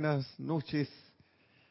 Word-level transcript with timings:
buenas 0.00 0.40
noches, 0.40 0.88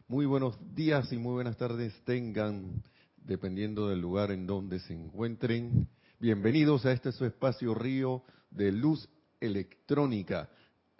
muy 0.07 0.27
buenos 0.27 0.55
días 0.75 1.11
y 1.11 1.17
muy 1.17 1.33
buenas 1.33 1.57
tardes 1.57 1.91
tengan, 2.05 2.83
dependiendo 3.17 3.87
del 3.89 4.01
lugar 4.01 4.29
en 4.29 4.45
donde 4.45 4.79
se 4.81 4.93
encuentren. 4.93 5.87
Bienvenidos 6.19 6.85
a 6.85 6.91
este 6.91 7.11
su 7.11 7.25
espacio 7.25 7.73
río 7.73 8.21
de 8.51 8.71
luz 8.71 9.09
electrónica. 9.39 10.47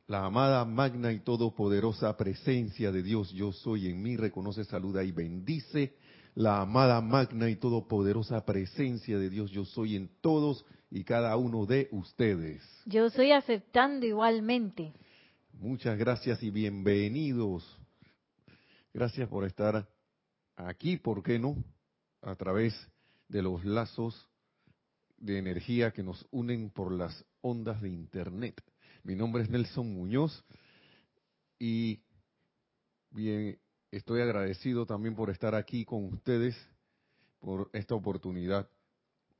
La 0.07 0.25
amada, 0.25 0.65
magna 0.65 1.11
y 1.11 1.19
todopoderosa 1.19 2.17
presencia 2.17 2.91
de 2.91 3.03
Dios, 3.03 3.31
yo 3.31 3.51
soy 3.51 3.89
en 3.89 4.01
mí, 4.01 4.17
reconoce, 4.17 4.63
saluda 4.63 5.03
y 5.03 5.11
bendice. 5.11 5.93
La 6.33 6.61
amada, 6.61 6.99
magna 6.99 7.47
y 7.47 7.57
todopoderosa 7.57 8.43
presencia 8.43 9.19
de 9.19 9.29
Dios, 9.29 9.51
yo 9.51 9.65
soy 9.65 9.97
en 9.97 10.09
todos 10.21 10.65
y 10.89 11.03
cada 11.03 11.37
uno 11.37 11.67
de 11.67 11.89
ustedes. 11.91 12.63
Yo 12.87 13.11
soy 13.11 13.33
aceptando 13.33 14.07
igualmente. 14.07 14.93
Muchas 15.61 15.97
gracias 15.97 16.41
y 16.41 16.51
bienvenidos. 16.51 17.65
Gracias 18.93 19.27
por 19.27 19.43
estar 19.43 19.89
aquí, 20.55 20.95
¿por 20.95 21.21
qué 21.21 21.37
no? 21.37 21.61
A 22.21 22.33
través 22.37 22.73
de 23.27 23.41
los 23.41 23.65
lazos 23.65 24.29
de 25.17 25.37
energía 25.37 25.91
que 25.91 26.01
nos 26.01 26.25
unen 26.31 26.69
por 26.69 26.93
las 26.93 27.25
ondas 27.41 27.81
de 27.81 27.89
Internet. 27.89 28.63
Mi 29.03 29.15
nombre 29.15 29.43
es 29.43 29.49
Nelson 29.49 29.93
Muñoz 29.93 30.45
y 31.59 31.99
bien, 33.11 33.59
estoy 33.91 34.21
agradecido 34.21 34.85
también 34.85 35.13
por 35.13 35.29
estar 35.29 35.55
aquí 35.55 35.83
con 35.83 36.05
ustedes, 36.05 36.55
por 37.41 37.69
esta 37.73 37.95
oportunidad 37.95 38.69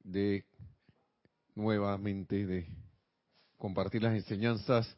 de 0.04 0.44
nuevamente 1.56 2.46
de 2.46 2.68
compartir 3.56 4.04
las 4.04 4.16
enseñanzas 4.16 4.98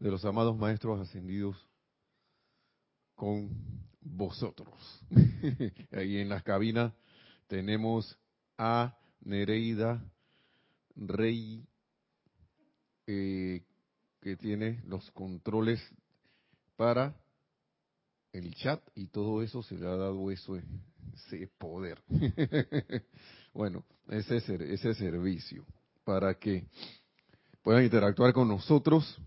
de 0.00 0.10
los 0.10 0.24
amados 0.24 0.56
maestros 0.56 0.98
ascendidos 0.98 1.56
con 3.14 3.50
vosotros. 4.00 4.74
Ahí 5.92 6.16
en 6.16 6.30
las 6.30 6.42
cabinas 6.42 6.92
tenemos 7.46 8.18
a 8.56 8.96
Nereida 9.20 10.02
Rey, 10.96 11.64
eh, 13.06 13.62
que 14.20 14.36
tiene 14.36 14.82
los 14.86 15.10
controles 15.12 15.80
para 16.76 17.14
el 18.32 18.54
chat 18.54 18.82
y 18.94 19.06
todo 19.06 19.42
eso 19.42 19.62
se 19.62 19.76
le 19.76 19.86
ha 19.86 19.96
dado 19.96 20.30
eso, 20.30 20.56
ese 21.14 21.46
poder. 21.58 22.02
bueno, 23.52 23.84
ese, 24.08 24.36
ese 24.36 24.94
servicio 24.94 25.66
para 26.04 26.34
que 26.34 26.66
puedan 27.62 27.84
interactuar 27.84 28.32
con 28.32 28.48
nosotros 28.48 29.20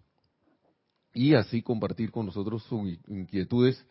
y 1.14 1.36
así 1.36 1.62
compartir 1.62 2.12
con 2.12 2.26
nosotros 2.26 2.64
sus 2.64 2.98
inquietudes, 3.08 3.84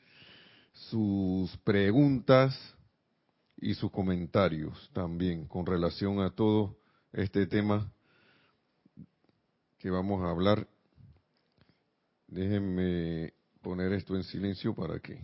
sus 0.73 1.57
preguntas 1.59 2.59
y 3.57 3.75
sus 3.75 3.91
comentarios 3.91 4.91
también 4.93 5.47
con 5.47 5.65
relación 5.65 6.21
a 6.21 6.31
todo 6.31 6.77
este 7.13 7.47
tema 7.47 7.93
que 9.79 9.91
vamos 9.91 10.23
a 10.23 10.31
hablar. 10.31 10.67
Déjenme 12.27 13.35
poner 13.61 13.93
esto 13.93 14.17
en 14.17 14.25
silencio 14.25 14.75
para 14.75 14.99
que... 14.99 15.21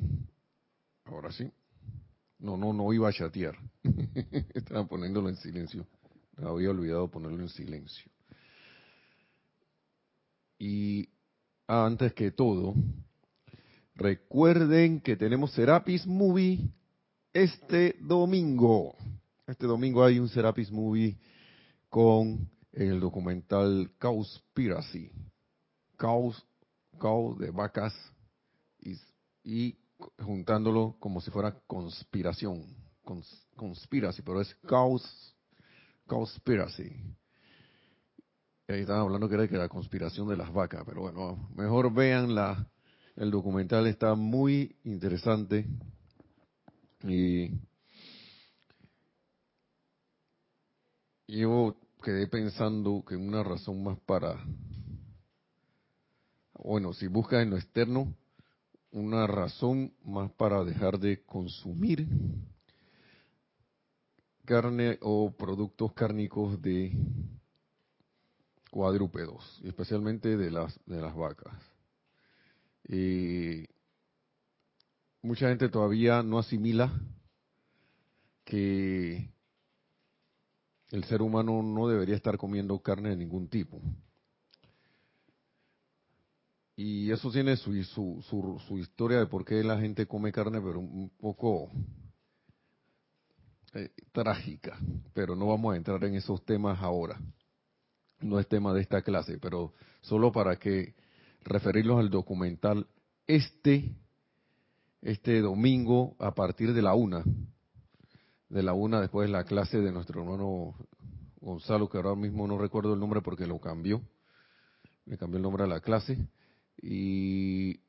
Ahora 1.05 1.33
sí. 1.33 1.51
No, 2.39 2.57
no, 2.57 2.73
no 2.73 2.93
iba 2.93 3.09
a 3.09 3.13
chatear. 3.13 3.57
Estaba 4.55 4.87
poniéndolo 4.87 5.29
en 5.29 5.37
silencio. 5.37 5.87
Había 6.37 6.71
olvidado 6.71 7.11
ponerlo 7.11 7.41
en 7.41 7.49
silencio. 7.49 8.11
Y 10.59 11.09
antes 11.69 12.15
que 12.15 12.31
todo, 12.31 12.75
recuerden 13.95 15.01
que 15.01 15.17
tenemos 15.17 15.53
Serapis 15.53 16.07
Movie 16.07 16.73
este 17.33 17.97
domingo. 18.01 18.97
Este 19.47 19.67
domingo 19.67 20.03
hay 20.03 20.19
un 20.19 20.29
Serapis 20.29 20.73
Movie 20.73 21.19
con 21.91 22.51
el 22.73 22.99
documental 23.01 23.91
Cowspiracy. 23.99 25.11
Caos, 25.97 26.45
de 27.39 27.51
vacas 27.51 27.95
y, 29.45 29.77
juntándolo 30.19 30.97
como 30.99 31.21
si 31.21 31.31
fuera 31.31 31.53
conspiración. 31.67 32.65
Cons, 33.05 33.47
conspiracy, 33.57 34.23
pero 34.23 34.41
es 34.41 34.55
caos, 34.67 35.35
Cowspiracy 36.07 37.18
ahí 38.69 38.81
estaban 38.81 39.03
hablando 39.03 39.29
que 39.29 39.35
era, 39.35 39.49
que 39.49 39.57
la 39.57 39.69
conspiración 39.69 40.29
de 40.29 40.37
las 40.37 40.53
vacas, 40.53 40.83
pero 40.85 41.01
bueno, 41.01 41.49
mejor 41.57 41.93
vean 41.93 42.35
la, 42.35 42.69
el 43.17 43.31
documental, 43.31 43.87
está 43.87 44.15
muy 44.15 44.77
interesante. 44.85 45.67
Y 47.03 47.51
yo 51.27 51.77
quedé 52.03 52.27
pensando 52.27 53.03
que 53.09 53.17
una 53.17 53.43
razón 53.43 53.83
más 53.83 53.99
para, 54.01 54.45
bueno, 56.53 56.93
si 56.93 57.07
buscas 57.07 57.43
en 57.43 57.51
lo 57.51 57.57
externo, 57.57 58.15
una 58.91 59.27
razón 59.27 59.95
más 60.05 60.31
para 60.33 60.63
dejar 60.65 60.99
de 60.99 61.23
consumir 61.25 62.07
carne 64.45 64.99
o 65.01 65.31
productos 65.31 65.93
cárnicos 65.95 66.61
de 66.61 66.93
cuadrúpedos, 68.71 69.61
especialmente 69.65 70.37
de 70.37 70.51
las, 70.51 70.79
de 70.87 71.01
las 71.01 71.15
vacas. 71.15 71.55
Y 72.87 73.67
mucha 75.23 75.49
gente 75.49 75.69
todavía 75.69 76.23
no 76.23 76.39
asimila 76.39 76.93
que 78.45 79.31
el 80.91 81.05
ser 81.05 81.21
humano 81.21 81.63
no 81.63 81.89
debería 81.89 82.17
estar 82.17 82.39
comiendo 82.39 82.79
carne 82.81 83.11
de 83.11 83.17
ningún 83.17 83.49
tipo. 83.49 83.81
Y 86.77 87.11
eso 87.11 87.31
tiene 87.31 87.57
su, 87.57 87.83
su, 87.83 88.63
su, 88.67 88.79
historia 88.79 89.19
de 89.19 89.27
por 89.27 89.45
qué 89.45 89.65
la 89.65 89.81
gente 89.81 90.07
come 90.07 90.31
carne, 90.31 90.61
pero 90.61 90.79
un 90.79 91.11
poco 91.19 91.71
eh, 93.75 93.91
trágica. 94.13 94.79
Pero 95.13 95.35
no 95.35 95.49
vamos 95.49 95.75
a 95.75 95.77
entrar 95.77 96.03
en 96.05 96.15
esos 96.15 96.45
temas 96.45 96.81
ahora 96.81 97.21
no 98.21 98.39
es 98.39 98.49
tema 98.49 98.73
de 98.75 98.81
esta 98.81 99.03
clase, 99.03 99.39
pero 99.39 99.73
solo 100.01 100.33
para 100.33 100.57
que 100.57 100.95
referirlos 101.45 101.99
al 101.99 102.11
documental 102.11 102.87
este 103.27 103.95
este 105.03 105.41
domingo 105.41 106.17
a 106.19 106.35
partir 106.35 106.73
de 106.75 106.83
la 106.83 106.95
una, 106.95 107.23
de 108.49 108.63
la 108.63 108.73
una 108.73 109.01
después 109.01 109.29
de 109.29 109.33
la 109.33 109.45
clase 109.45 109.79
de 109.79 109.93
nuestro 109.93 110.21
hermano 110.23 110.75
Gonzalo, 111.41 111.89
que 111.89 111.99
ahora 111.99 112.15
mismo 112.15 112.47
no 112.49 112.59
recuerdo 112.59 112.95
el 112.95 113.01
nombre 113.01 113.23
porque 113.23 113.47
lo 113.47 113.61
cambió, 113.61 114.03
me 115.07 115.17
cambió 115.17 115.37
el 115.37 115.43
nombre 115.43 115.65
a 115.65 115.69
la 115.69 115.81
clase, 115.81 116.19
y 116.83 117.81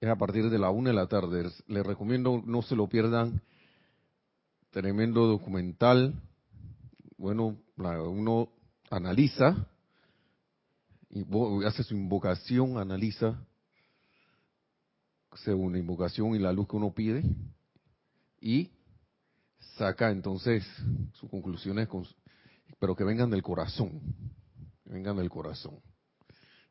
es 0.00 0.08
a 0.08 0.16
partir 0.16 0.50
de 0.50 0.58
la 0.58 0.70
una 0.70 0.90
de 0.90 0.96
la 0.96 1.06
tarde. 1.06 1.50
Les 1.66 1.86
recomiendo 1.86 2.42
no 2.44 2.62
se 2.62 2.76
lo 2.76 2.88
pierdan, 2.88 3.40
tremendo 4.70 5.26
documental, 5.26 6.14
bueno, 7.16 7.56
uno 7.76 8.48
analiza, 8.90 9.66
hace 11.66 11.82
su 11.82 11.94
invocación, 11.94 12.78
analiza 12.78 13.46
según 15.36 15.72
la 15.72 15.78
invocación 15.78 16.34
y 16.34 16.38
la 16.38 16.52
luz 16.52 16.68
que 16.68 16.76
uno 16.76 16.92
pide 16.92 17.22
y 18.40 18.70
saca 19.76 20.10
entonces 20.10 20.64
sus 21.14 21.30
conclusiones, 21.30 21.88
pero 22.78 22.94
que 22.94 23.04
vengan 23.04 23.30
del 23.30 23.42
corazón, 23.42 24.00
vengan 24.84 25.16
del 25.16 25.30
corazón. 25.30 25.80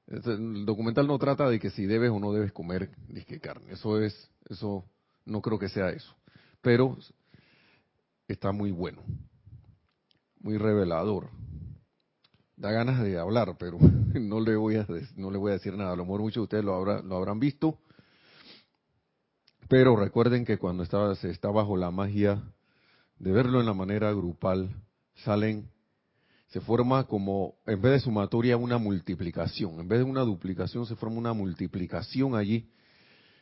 Este, 0.08 0.34
el 0.34 0.66
documental 0.66 1.08
no 1.08 1.18
trata 1.18 1.50
de 1.50 1.60
que 1.60 1.70
si 1.70 1.86
debes 1.86 2.12
o 2.12 2.20
no 2.20 2.34
debes 2.34 2.52
comer 2.52 2.90
disque 3.08 3.40
carne, 3.40 3.74
eso 3.74 4.02
es, 4.02 4.30
eso 4.50 4.86
no 5.26 5.42
creo 5.42 5.58
que 5.58 5.70
sea 5.70 5.90
eso, 5.90 6.14
pero 6.62 6.98
está 8.28 8.52
muy 8.52 8.72
bueno 8.72 9.02
muy 10.44 10.58
revelador. 10.58 11.30
Da 12.56 12.72
ganas 12.72 13.02
de 13.02 13.18
hablar, 13.18 13.56
pero 13.58 13.80
no 14.14 14.40
le 14.40 14.56
voy 14.56 14.76
a 14.76 14.86
no 15.16 15.32
le 15.32 15.38
voy 15.40 15.52
a 15.52 15.54
decir 15.56 15.76
nada. 15.76 15.94
A 15.94 15.96
lo 15.96 16.04
mejor 16.04 16.22
muchos 16.22 16.36
de 16.36 16.42
ustedes 16.42 16.64
lo, 16.64 17.02
lo 17.02 17.16
habrán 17.16 17.40
visto. 17.40 17.80
Pero 19.68 19.96
recuerden 19.96 20.46
que 20.46 20.60
cuando 20.60 20.84
está, 20.84 21.16
se 21.16 21.32
está 21.32 21.50
bajo 21.50 21.76
la 21.78 21.90
magia 21.90 22.44
de 23.18 23.32
verlo 23.32 23.60
en 23.60 23.66
la 23.66 23.74
manera 23.74 24.12
grupal, 24.12 24.70
salen, 25.24 25.70
se 26.50 26.60
forma 26.62 27.06
como, 27.06 27.56
en 27.66 27.82
vez 27.82 27.94
de 27.94 28.00
sumatoria, 28.02 28.58
una 28.58 28.78
multiplicación. 28.78 29.80
En 29.80 29.88
vez 29.88 30.00
de 30.00 30.04
una 30.04 30.22
duplicación, 30.22 30.86
se 30.86 30.96
forma 30.96 31.18
una 31.18 31.34
multiplicación 31.34 32.36
allí, 32.36 32.70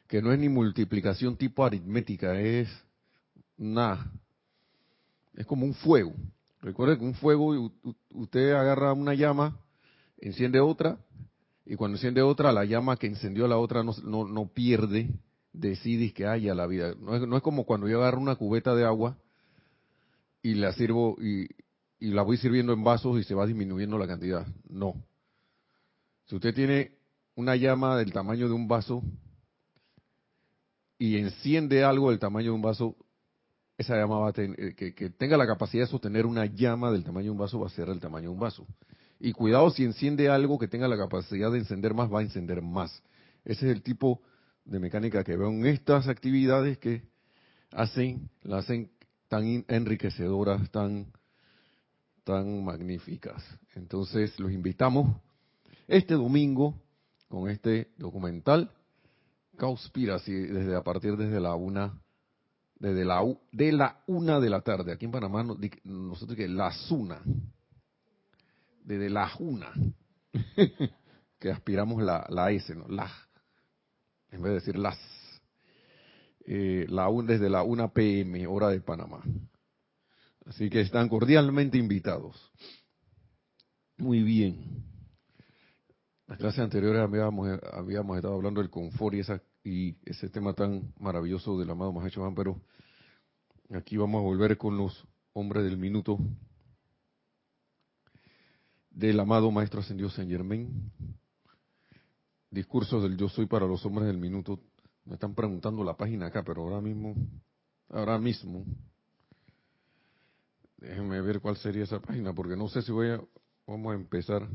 que 0.07 0.21
no 0.21 0.31
es 0.31 0.39
ni 0.39 0.49
multiplicación 0.49 1.35
tipo 1.35 1.65
aritmética, 1.65 2.39
es 2.39 2.69
una, 3.57 4.11
es 5.33 5.45
como 5.45 5.65
un 5.65 5.73
fuego. 5.73 6.13
Recuerde 6.61 6.97
que 6.97 7.03
un 7.03 7.15
fuego, 7.15 7.71
usted 8.11 8.51
agarra 8.51 8.93
una 8.93 9.13
llama, 9.13 9.59
enciende 10.19 10.59
otra, 10.59 10.97
Y 11.65 11.75
cuando 11.75 11.97
enciende 11.97 12.21
otra, 12.21 12.51
la 12.51 12.65
llama 12.65 12.97
que 12.97 13.07
encendió 13.07 13.47
la 13.47 13.57
otra 13.57 13.83
no, 13.83 13.93
no, 14.03 14.25
no 14.25 14.47
pierde 14.47 15.09
decides 15.53 16.13
que 16.13 16.25
haya 16.25 16.55
la 16.55 16.67
vida. 16.67 16.95
No 16.99 17.15
es, 17.15 17.27
no 17.27 17.37
es 17.37 17.43
como 17.43 17.65
cuando 17.65 17.87
yo 17.87 17.99
agarro 17.99 18.19
una 18.19 18.35
cubeta 18.35 18.75
de 18.75 18.85
agua 18.85 19.17
y 20.41 20.55
la 20.55 20.73
sirvo 20.73 21.17
y, 21.21 21.47
y 21.99 22.11
la 22.11 22.23
voy 22.23 22.37
sirviendo 22.37 22.73
en 22.73 22.83
vasos 22.83 23.19
y 23.19 23.23
se 23.23 23.35
va 23.35 23.45
disminuyendo 23.45 23.97
la 23.97 24.07
cantidad. 24.07 24.45
No. 24.67 24.95
Si 26.25 26.35
usted 26.35 26.53
tiene 26.53 26.91
una 27.35 27.55
llama 27.55 27.97
del 27.97 28.11
tamaño 28.11 28.47
de 28.47 28.53
un 28.53 28.67
vaso 28.67 29.03
y 30.97 31.17
enciende 31.17 31.83
algo 31.83 32.09
del 32.09 32.19
tamaño 32.19 32.51
de 32.51 32.55
un 32.55 32.61
vaso, 32.61 32.95
esa 33.81 33.95
llama 33.95 34.19
va 34.19 34.29
a 34.29 34.33
eh, 34.35 34.73
que, 34.75 35.09
tenga 35.11 35.37
la 35.37 35.45
capacidad 35.45 35.83
de 35.83 35.89
sostener 35.89 36.25
una 36.25 36.45
llama 36.45 36.91
del 36.91 37.03
tamaño 37.03 37.25
de 37.25 37.31
un 37.31 37.37
vaso 37.37 37.59
va 37.59 37.67
a 37.67 37.69
ser 37.69 37.89
el 37.89 37.99
tamaño 37.99 38.29
de 38.29 38.33
un 38.33 38.39
vaso. 38.39 38.65
Y 39.19 39.33
cuidado 39.33 39.69
si 39.69 39.83
enciende 39.83 40.29
algo 40.29 40.57
que 40.57 40.67
tenga 40.67 40.87
la 40.87 40.97
capacidad 40.97 41.51
de 41.51 41.59
encender 41.59 41.93
más, 41.93 42.11
va 42.11 42.19
a 42.19 42.23
encender 42.23 42.61
más. 42.61 43.03
Ese 43.45 43.67
es 43.67 43.75
el 43.75 43.83
tipo 43.83 44.21
de 44.65 44.79
mecánica 44.79 45.23
que 45.23 45.35
veo 45.35 45.49
en 45.49 45.65
estas 45.65 46.07
actividades 46.07 46.77
que 46.77 47.03
hacen, 47.71 48.29
la 48.43 48.59
hacen 48.59 48.91
tan 49.27 49.63
enriquecedoras, 49.67 50.69
tan, 50.71 51.07
tan 52.23 52.63
magníficas. 52.63 53.43
Entonces 53.75 54.39
los 54.39 54.51
invitamos 54.51 55.15
este 55.87 56.15
domingo 56.15 56.75
con 57.27 57.49
este 57.49 57.89
documental 57.97 58.71
Conspiracy 59.57 60.33
desde 60.33 60.75
a 60.75 60.81
partir 60.81 61.15
desde 61.17 61.39
la 61.39 61.55
una 61.55 62.01
desde 62.81 63.05
la 63.05 63.21
de 63.51 63.71
la 63.71 64.03
una 64.07 64.39
de 64.39 64.49
la 64.49 64.61
tarde 64.61 64.91
aquí 64.91 65.05
en 65.05 65.11
Panamá 65.11 65.43
nosotros 65.83 66.35
que 66.35 66.47
la 66.47 66.73
una 66.89 67.21
desde 68.83 69.09
la 69.09 69.31
una 69.39 69.71
que 71.39 71.51
aspiramos 71.51 72.01
la, 72.01 72.25
la 72.29 72.51
S 72.51 72.75
no 72.75 72.87
la 72.87 73.09
en 74.31 74.41
vez 74.41 74.51
de 74.51 74.55
decir 74.55 74.77
las, 74.77 74.97
eh, 76.45 76.85
la, 76.89 77.09
desde 77.23 77.49
la 77.49 77.63
1 77.63 77.93
pm, 77.93 78.47
hora 78.47 78.69
de 78.69 78.79
Panamá. 78.79 79.21
Así 80.45 80.69
que 80.69 80.81
están 80.81 81.09
cordialmente 81.09 81.77
invitados. 81.77 82.51
Muy 83.97 84.23
bien. 84.23 84.90
Las 86.41 86.55
clases 86.55 86.63
anteriores 86.63 87.03
habíamos, 87.03 87.59
habíamos 87.71 88.17
estado 88.17 88.33
hablando 88.33 88.61
del 88.61 88.71
confort 88.71 89.13
y, 89.13 89.19
esa, 89.19 89.43
y 89.63 89.95
ese 90.09 90.27
tema 90.27 90.55
tan 90.55 90.91
maravilloso 90.97 91.59
del 91.59 91.69
amado 91.69 91.93
Mahacho 91.93 92.33
pero 92.35 92.59
aquí 93.75 93.95
vamos 93.95 94.21
a 94.21 94.23
volver 94.23 94.57
con 94.57 94.75
los 94.75 95.07
hombres 95.33 95.63
del 95.63 95.77
minuto 95.77 96.17
del 98.89 99.19
amado 99.19 99.51
Maestro 99.51 99.81
Ascendido 99.81 100.09
San 100.09 100.27
Germain, 100.29 100.91
discursos 102.49 103.03
del 103.03 103.17
yo 103.17 103.29
soy 103.29 103.45
para 103.45 103.67
los 103.67 103.85
hombres 103.85 104.07
del 104.07 104.17
minuto. 104.17 104.59
Me 105.05 105.13
están 105.13 105.35
preguntando 105.35 105.83
la 105.83 105.95
página 105.95 106.25
acá, 106.25 106.41
pero 106.43 106.63
ahora 106.63 106.81
mismo, 106.81 107.13
ahora 107.87 108.17
mismo, 108.17 108.65
déjenme 110.77 111.21
ver 111.21 111.39
cuál 111.39 111.57
sería 111.57 111.83
esa 111.83 111.99
página, 111.99 112.33
porque 112.33 112.55
no 112.55 112.67
sé 112.67 112.81
si 112.81 112.91
voy 112.91 113.09
a, 113.09 113.21
vamos 113.67 113.91
a 113.91 113.95
empezar. 113.95 114.49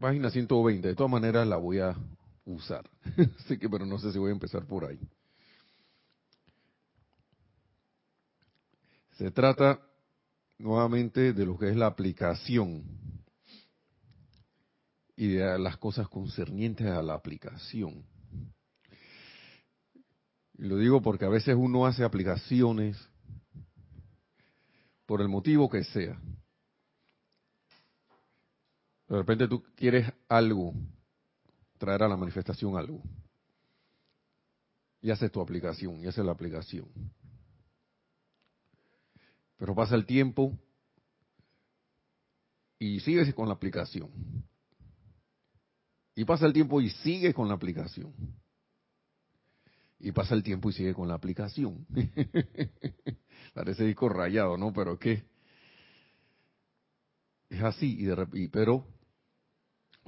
Página 0.00 0.30
120, 0.30 0.88
de 0.88 0.94
todas 0.94 1.12
maneras 1.12 1.46
la 1.46 1.56
voy 1.56 1.78
a 1.78 1.94
usar, 2.46 2.88
así 3.38 3.58
que, 3.58 3.68
pero 3.68 3.84
no 3.84 3.98
sé 3.98 4.10
si 4.12 4.18
voy 4.18 4.30
a 4.30 4.32
empezar 4.32 4.64
por 4.64 4.86
ahí. 4.86 4.98
Se 9.18 9.30
trata 9.30 9.78
nuevamente 10.58 11.34
de 11.34 11.44
lo 11.44 11.58
que 11.58 11.68
es 11.68 11.76
la 11.76 11.86
aplicación 11.86 12.82
y 15.16 15.28
de 15.34 15.58
las 15.58 15.76
cosas 15.76 16.08
concernientes 16.08 16.86
a 16.86 17.02
la 17.02 17.12
aplicación. 17.12 18.02
Y 20.54 20.64
lo 20.64 20.78
digo 20.78 21.02
porque 21.02 21.26
a 21.26 21.30
veces 21.30 21.54
uno 21.58 21.84
hace 21.84 22.04
aplicaciones 22.04 22.96
por 25.04 25.20
el 25.20 25.28
motivo 25.28 25.68
que 25.68 25.84
sea. 25.84 26.18
De 29.10 29.16
repente 29.16 29.48
tú 29.48 29.64
quieres 29.74 30.06
algo, 30.28 30.72
traer 31.78 32.04
a 32.04 32.08
la 32.08 32.16
manifestación 32.16 32.76
algo. 32.76 33.02
Y 35.02 35.10
haces 35.10 35.32
tu 35.32 35.40
aplicación, 35.40 36.00
y 36.00 36.06
haces 36.06 36.24
la 36.24 36.30
aplicación. 36.30 36.86
Pero 39.56 39.74
pasa 39.74 39.96
el 39.96 40.06
tiempo 40.06 40.56
y 42.78 43.00
sigues 43.00 43.34
con 43.34 43.48
la 43.48 43.54
aplicación. 43.54 44.10
Y 46.14 46.24
pasa 46.24 46.46
el 46.46 46.52
tiempo 46.52 46.80
y 46.80 46.90
sigue 46.90 47.34
con 47.34 47.48
la 47.48 47.54
aplicación. 47.54 48.14
Y 49.98 50.12
pasa 50.12 50.36
el 50.36 50.44
tiempo 50.44 50.70
y 50.70 50.72
sigue 50.72 50.94
con 50.94 51.08
la 51.08 51.14
aplicación. 51.14 51.84
Parece 53.54 53.84
disco 53.84 54.08
rayado, 54.08 54.56
¿no? 54.56 54.72
Pero 54.72 54.96
¿qué? 55.00 55.24
Es 57.48 57.60
así, 57.60 57.96
y 57.98 58.04
de, 58.04 58.48
pero 58.52 58.99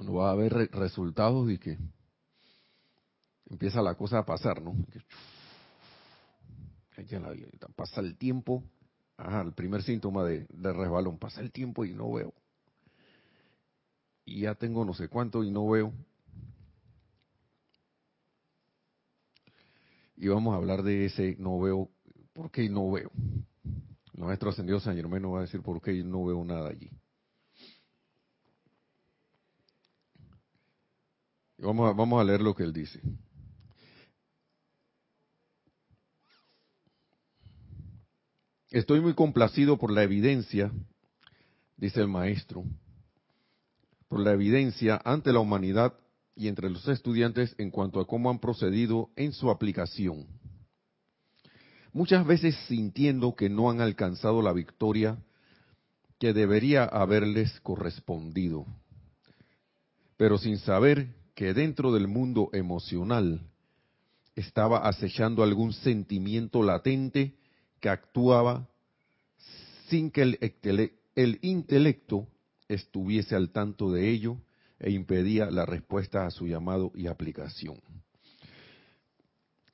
no 0.03 0.15
va 0.15 0.29
a 0.29 0.33
haber 0.33 0.53
resultados 0.71 1.49
y 1.49 1.57
que 1.57 1.77
empieza 3.49 3.81
la 3.81 3.95
cosa 3.95 4.19
a 4.19 4.25
pasar, 4.25 4.61
¿no? 4.61 4.75
pasa 7.75 8.01
el 8.01 8.17
tiempo, 8.17 8.63
ajá, 9.17 9.41
el 9.41 9.53
primer 9.53 9.83
síntoma 9.83 10.23
de, 10.23 10.47
resbalón, 10.51 11.17
pasa 11.17 11.41
el 11.41 11.51
tiempo 11.51 11.85
y 11.85 11.93
no 11.93 12.11
veo 12.11 12.33
y 14.25 14.41
ya 14.41 14.55
tengo 14.55 14.85
no 14.85 14.93
sé 14.93 15.07
cuánto 15.07 15.43
y 15.43 15.51
no 15.51 15.67
veo. 15.67 15.93
Y 20.15 20.27
vamos 20.27 20.53
a 20.53 20.57
hablar 20.57 20.83
de 20.83 21.05
ese 21.05 21.35
no 21.39 21.59
veo, 21.59 21.89
¿por 22.33 22.51
qué 22.51 22.69
no 22.69 22.91
veo? 22.91 23.11
El 24.15 24.23
maestro 24.23 24.49
ascendido 24.49 24.79
San 24.79 24.95
Germán 24.95 25.23
va 25.25 25.39
a 25.39 25.41
decir 25.41 25.61
por 25.61 25.81
qué 25.81 26.03
no 26.03 26.25
veo 26.25 26.43
nada 26.45 26.69
allí. 26.69 26.89
Vamos 31.63 31.89
a, 31.89 31.93
vamos 31.93 32.21
a 32.21 32.23
leer 32.23 32.41
lo 32.41 32.53
que 32.53 32.63
él 32.63 32.73
dice. 32.73 32.99
Estoy 38.69 39.01
muy 39.01 39.13
complacido 39.13 39.77
por 39.77 39.91
la 39.91 40.01
evidencia, 40.01 40.71
dice 41.77 42.01
el 42.01 42.07
maestro, 42.07 42.63
por 44.07 44.19
la 44.19 44.33
evidencia 44.33 44.99
ante 45.05 45.31
la 45.31 45.39
humanidad 45.39 45.93
y 46.35 46.47
entre 46.47 46.69
los 46.69 46.87
estudiantes 46.87 47.53
en 47.59 47.69
cuanto 47.69 47.99
a 47.99 48.07
cómo 48.07 48.31
han 48.31 48.39
procedido 48.39 49.11
en 49.15 49.31
su 49.31 49.51
aplicación. 49.51 50.25
Muchas 51.91 52.25
veces 52.25 52.55
sintiendo 52.67 53.35
que 53.35 53.49
no 53.49 53.69
han 53.69 53.79
alcanzado 53.79 54.41
la 54.41 54.53
victoria 54.53 55.23
que 56.17 56.33
debería 56.33 56.85
haberles 56.85 57.59
correspondido, 57.61 58.65
pero 60.17 60.39
sin 60.39 60.57
saber 60.57 61.22
que 61.35 61.53
dentro 61.53 61.91
del 61.91 62.07
mundo 62.07 62.49
emocional 62.53 63.41
estaba 64.35 64.87
acechando 64.87 65.43
algún 65.43 65.73
sentimiento 65.73 66.63
latente 66.63 67.35
que 67.79 67.89
actuaba 67.89 68.67
sin 69.89 70.11
que 70.11 70.21
el, 70.21 70.93
el 71.15 71.39
intelecto 71.41 72.27
estuviese 72.67 73.35
al 73.35 73.51
tanto 73.51 73.91
de 73.91 74.09
ello 74.09 74.37
e 74.79 74.91
impedía 74.91 75.49
la 75.51 75.65
respuesta 75.65 76.25
a 76.25 76.31
su 76.31 76.47
llamado 76.47 76.91
y 76.95 77.07
aplicación. 77.07 77.79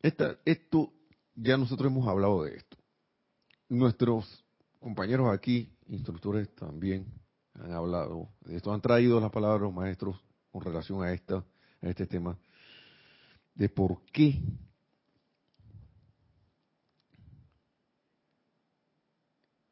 esto, 0.02 0.94
ya 1.36 1.58
nosotros 1.58 1.92
hemos 1.92 2.08
hablado 2.08 2.44
de 2.44 2.58
esto. 2.58 2.78
Nuestros 3.70 4.46
compañeros 4.80 5.34
aquí, 5.34 5.70
instructores 5.88 6.54
también, 6.56 7.06
han 7.54 7.72
hablado 7.72 8.30
de 8.42 8.58
esto, 8.58 8.74
han 8.74 8.82
traído 8.82 9.20
las 9.20 9.32
palabras 9.32 9.62
los 9.62 9.74
maestros 9.74 10.20
con 10.52 10.62
relación 10.62 11.04
a, 11.04 11.12
esta, 11.14 11.38
a 11.82 11.90
este 11.90 12.06
tema, 12.08 12.38
de 13.56 13.70
por 13.70 14.02
qué 14.12 14.42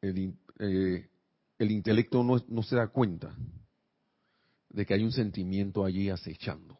el, 0.00 0.34
eh, 0.58 1.08
el 1.58 1.70
intelecto 1.70 2.22
no, 2.22 2.62
se 2.62 2.76
da 2.76 2.88
cuenta 2.88 3.34
de 4.70 4.86
que 4.86 4.94
hay 4.94 5.02
un 5.02 5.12
sentimiento 5.12 5.84
allí 5.84 6.08
acechando. 6.08 6.78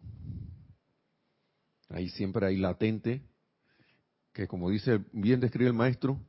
Ahí 1.88 2.08
siempre 2.10 2.46
hay 2.46 2.58
latente, 2.58 3.22
que 4.32 4.46
como 4.46 4.70
dice, 4.70 5.04
bien 5.12 5.40
describe 5.40 5.68
el 5.68 5.74
maestro, 5.74 6.20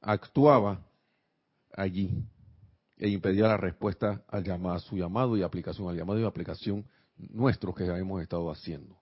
actuaba 0.00 0.84
allí 1.72 2.24
e 3.02 3.08
impedía 3.08 3.48
la 3.48 3.56
respuesta 3.56 4.22
al 4.28 4.44
llamado, 4.44 4.76
a 4.76 4.78
su 4.78 4.96
llamado 4.96 5.36
y 5.36 5.42
aplicación, 5.42 5.88
al 5.88 5.96
llamado 5.96 6.20
y 6.20 6.24
aplicación 6.24 6.86
nuestro 7.16 7.74
que 7.74 7.84
hemos 7.84 8.22
estado 8.22 8.48
haciendo. 8.48 8.96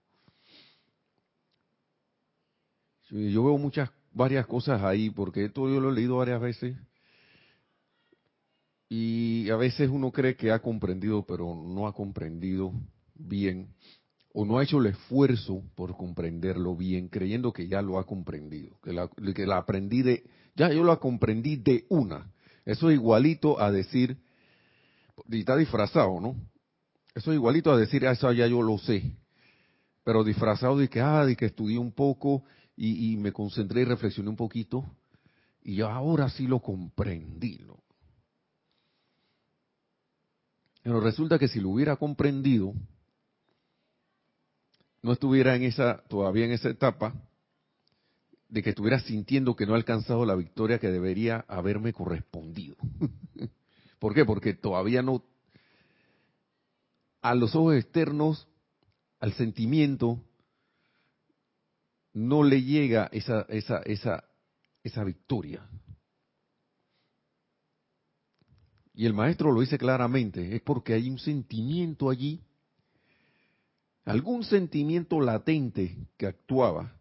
Yo 3.11 3.43
veo 3.43 3.59
muchas, 3.59 3.91
varias 4.11 4.47
cosas 4.47 4.81
ahí, 4.81 5.11
porque 5.11 5.45
esto 5.45 5.69
yo 5.69 5.79
lo 5.79 5.91
he 5.91 5.93
leído 5.93 6.17
varias 6.17 6.41
veces 6.41 6.75
Y 8.89 9.51
a 9.51 9.55
veces 9.55 9.87
uno 9.87 10.11
cree 10.11 10.35
que 10.35 10.51
ha 10.51 10.63
comprendido, 10.63 11.23
pero 11.27 11.53
no 11.53 11.85
ha 11.85 11.93
comprendido 11.93 12.73
bien, 13.13 13.75
o 14.33 14.45
no 14.45 14.57
ha 14.57 14.63
hecho 14.63 14.79
el 14.79 14.87
esfuerzo 14.87 15.61
por 15.75 15.95
comprenderlo 15.95 16.75
bien, 16.75 17.07
creyendo 17.07 17.53
que 17.53 17.67
ya 17.67 17.83
lo 17.83 17.99
ha 17.99 18.07
comprendido, 18.07 18.79
que 18.81 18.93
la, 18.93 19.07
que 19.07 19.45
la 19.45 19.57
aprendí 19.57 20.01
de, 20.01 20.23
ya 20.55 20.73
yo 20.73 20.83
lo 20.83 20.99
comprendí 20.99 21.57
de 21.57 21.85
una. 21.89 22.31
Eso 22.65 22.89
es 22.89 22.95
igualito 22.95 23.59
a 23.59 23.71
decir, 23.71 24.17
y 25.29 25.39
está 25.39 25.55
disfrazado, 25.55 26.19
¿no? 26.19 26.35
Eso 27.15 27.31
es 27.31 27.35
igualito 27.35 27.71
a 27.71 27.77
decir, 27.77 28.07
ah, 28.07 28.11
eso 28.11 28.31
ya 28.31 28.47
yo 28.47 28.61
lo 28.61 28.77
sé. 28.77 29.15
Pero 30.03 30.23
disfrazado 30.23 30.77
de 30.77 30.89
que, 30.89 31.01
ah, 31.01 31.25
de 31.25 31.35
que 31.35 31.45
estudié 31.45 31.77
un 31.77 31.91
poco 31.91 32.43
y, 32.75 33.17
me 33.17 33.31
concentré 33.31 33.81
y 33.81 33.85
reflexioné 33.85 34.29
un 34.29 34.35
poquito. 34.35 34.85
Y 35.63 35.81
ahora 35.81 36.29
sí 36.29 36.47
lo 36.47 36.59
comprendí, 36.59 37.59
¿no? 37.65 37.83
Pero 40.83 40.99
resulta 40.99 41.37
que 41.37 41.47
si 41.47 41.59
lo 41.59 41.69
hubiera 41.69 41.95
comprendido, 41.95 42.73
no 45.03 45.13
estuviera 45.13 45.55
en 45.55 45.63
esa, 45.63 46.03
todavía 46.07 46.45
en 46.45 46.53
esa 46.53 46.69
etapa, 46.69 47.13
de 48.51 48.61
que 48.61 48.71
estuviera 48.71 48.99
sintiendo 48.99 49.55
que 49.55 49.65
no 49.65 49.73
ha 49.73 49.77
alcanzado 49.77 50.25
la 50.25 50.35
victoria 50.35 50.77
que 50.77 50.91
debería 50.91 51.45
haberme 51.47 51.93
correspondido. 51.93 52.75
¿Por 53.99 54.13
qué? 54.13 54.25
Porque 54.25 54.53
todavía 54.53 55.01
no, 55.01 55.23
a 57.21 57.33
los 57.33 57.55
ojos 57.55 57.75
externos, 57.75 58.49
al 59.21 59.31
sentimiento, 59.33 60.21
no 62.13 62.43
le 62.43 62.61
llega 62.61 63.09
esa, 63.13 63.45
esa, 63.47 63.77
esa, 63.83 64.25
esa 64.83 65.03
victoria. 65.05 65.65
Y 68.93 69.05
el 69.05 69.13
maestro 69.13 69.53
lo 69.53 69.61
dice 69.61 69.77
claramente, 69.77 70.57
es 70.57 70.61
porque 70.61 70.93
hay 70.93 71.09
un 71.09 71.19
sentimiento 71.19 72.09
allí, 72.09 72.41
algún 74.03 74.43
sentimiento 74.43 75.21
latente 75.21 75.95
que 76.17 76.27
actuaba. 76.27 77.00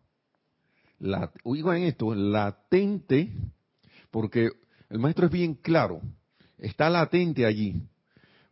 La, 1.01 1.33
oigan 1.45 1.79
esto, 1.79 2.15
latente, 2.15 3.33
porque 4.11 4.51
el 4.91 4.99
maestro 4.99 5.27
es 5.27 5.33
bien 5.33 5.55
claro, 5.55 6.03
está 6.59 6.91
latente 6.91 7.47
allí. 7.47 7.83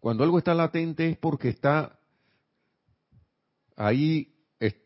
Cuando 0.00 0.24
algo 0.24 0.38
está 0.38 0.54
latente 0.54 1.10
es 1.10 1.18
porque 1.18 1.50
está 1.50 1.98
ahí, 3.76 4.34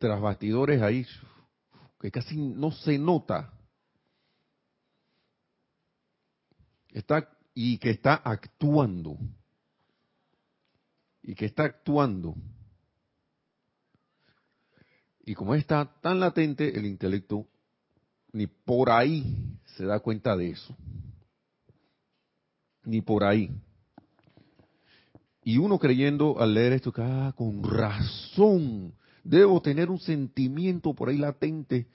tras 0.01 0.21
ahí, 0.83 1.07
que 2.01 2.11
casi 2.11 2.37
no 2.37 2.73
se 2.73 2.99
nota. 2.99 3.53
Está, 6.89 7.29
y 7.55 7.79
que 7.79 7.91
está 7.91 8.15
actuando. 8.15 9.17
Y 11.23 11.37
que 11.37 11.47
está 11.47 11.63
actuando. 11.63 12.35
Y 15.25 15.35
como 15.35 15.55
está 15.55 16.01
tan 16.01 16.19
latente, 16.19 16.77
el 16.77 16.87
intelecto 16.87 17.47
ni 18.33 18.47
por 18.47 18.91
ahí 18.91 19.59
se 19.77 19.85
da 19.85 20.01
cuenta 20.01 20.37
de 20.37 20.51
eso. 20.51 20.75
Ni 22.85 23.01
por 23.01 23.25
ahí. 23.25 23.51
Y 25.45 25.59
uno 25.59 25.79
creyendo 25.79 26.41
al 26.41 26.55
leer 26.55 26.73
esto, 26.73 26.93
que 26.93 27.03
ah, 27.03 27.33
con 27.37 27.63
razón, 27.63 28.95
debo 29.25 29.61
tener 29.61 29.91
un 29.91 29.99
sentimiento 29.99 30.95
por 30.95 31.09
ahí 31.09 31.19
latente 31.19 31.87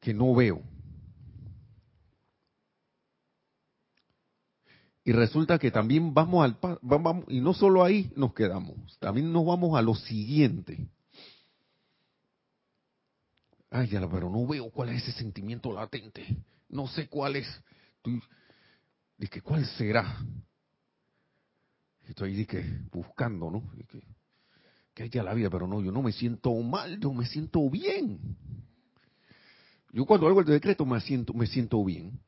que 0.00 0.12
no 0.12 0.34
veo. 0.34 0.60
Y 5.04 5.12
resulta 5.12 5.58
que 5.58 5.70
también 5.70 6.14
vamos 6.14 6.44
al 6.44 6.78
vamos, 6.82 7.24
y 7.28 7.40
no 7.40 7.54
solo 7.54 7.82
ahí 7.82 8.12
nos 8.14 8.34
quedamos, 8.34 8.76
también 9.00 9.32
nos 9.32 9.44
vamos 9.44 9.76
a 9.76 9.82
lo 9.82 9.94
siguiente. 9.94 10.88
Ay, 13.74 13.88
ya, 13.88 14.06
pero 14.06 14.28
no 14.28 14.46
veo 14.46 14.70
cuál 14.70 14.90
es 14.90 15.02
ese 15.02 15.12
sentimiento 15.12 15.72
latente. 15.72 16.36
No 16.68 16.86
sé 16.88 17.08
cuál 17.08 17.36
es. 17.36 17.48
Dije, 19.16 19.40
¿cuál 19.40 19.64
será? 19.64 20.18
Estoy 22.06 22.34
dije, 22.34 22.80
buscando, 22.92 23.50
¿no? 23.50 23.62
Que, 24.94 25.04
haya 25.04 25.22
la 25.22 25.32
vida, 25.32 25.48
pero 25.48 25.66
no, 25.66 25.80
yo 25.80 25.90
no 25.90 26.02
me 26.02 26.12
siento 26.12 26.52
mal, 26.56 27.00
yo 27.00 27.14
me 27.14 27.24
siento 27.24 27.70
bien. 27.70 28.36
Yo 29.90 30.04
cuando 30.04 30.28
hago 30.28 30.40
el 30.40 30.46
decreto 30.46 30.84
me 30.84 31.00
siento, 31.00 31.32
me 31.32 31.46
siento 31.46 31.82
bien. 31.82 32.20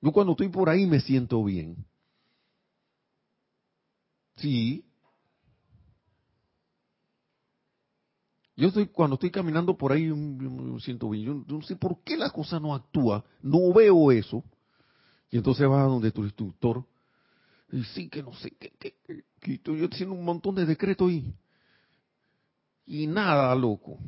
Yo 0.00 0.12
cuando 0.12 0.32
estoy 0.32 0.48
por 0.48 0.70
ahí 0.70 0.86
me 0.86 1.00
siento 1.00 1.44
bien. 1.44 1.84
Sí. 4.36 4.82
Yo 8.56 8.68
estoy, 8.68 8.86
cuando 8.86 9.14
estoy 9.14 9.30
caminando 9.30 9.76
por 9.76 9.92
ahí, 9.92 10.10
siento 10.80 11.10
bien. 11.10 11.24
Yo, 11.24 11.44
no 11.46 11.62
sé 11.62 11.76
por 11.76 12.02
qué 12.02 12.16
la 12.16 12.30
cosa 12.30 12.58
no 12.58 12.74
actúa. 12.74 13.22
No 13.42 13.72
veo 13.74 14.10
eso. 14.10 14.42
Y 15.30 15.36
entonces 15.36 15.68
vas 15.68 15.82
a 15.82 15.88
donde 15.88 16.10
tu 16.10 16.24
instructor. 16.24 16.82
Y 17.70 17.84
sí, 17.84 18.08
que 18.08 18.22
no 18.22 18.32
sé, 18.34 18.52
que, 18.52 18.72
que, 18.78 19.54
estoy 19.54 19.84
haciendo 19.84 20.14
un 20.14 20.24
montón 20.24 20.54
de 20.54 20.64
decretos 20.64 21.10
y, 21.10 21.34
y 22.86 23.06
nada, 23.06 23.54
loco. 23.54 23.98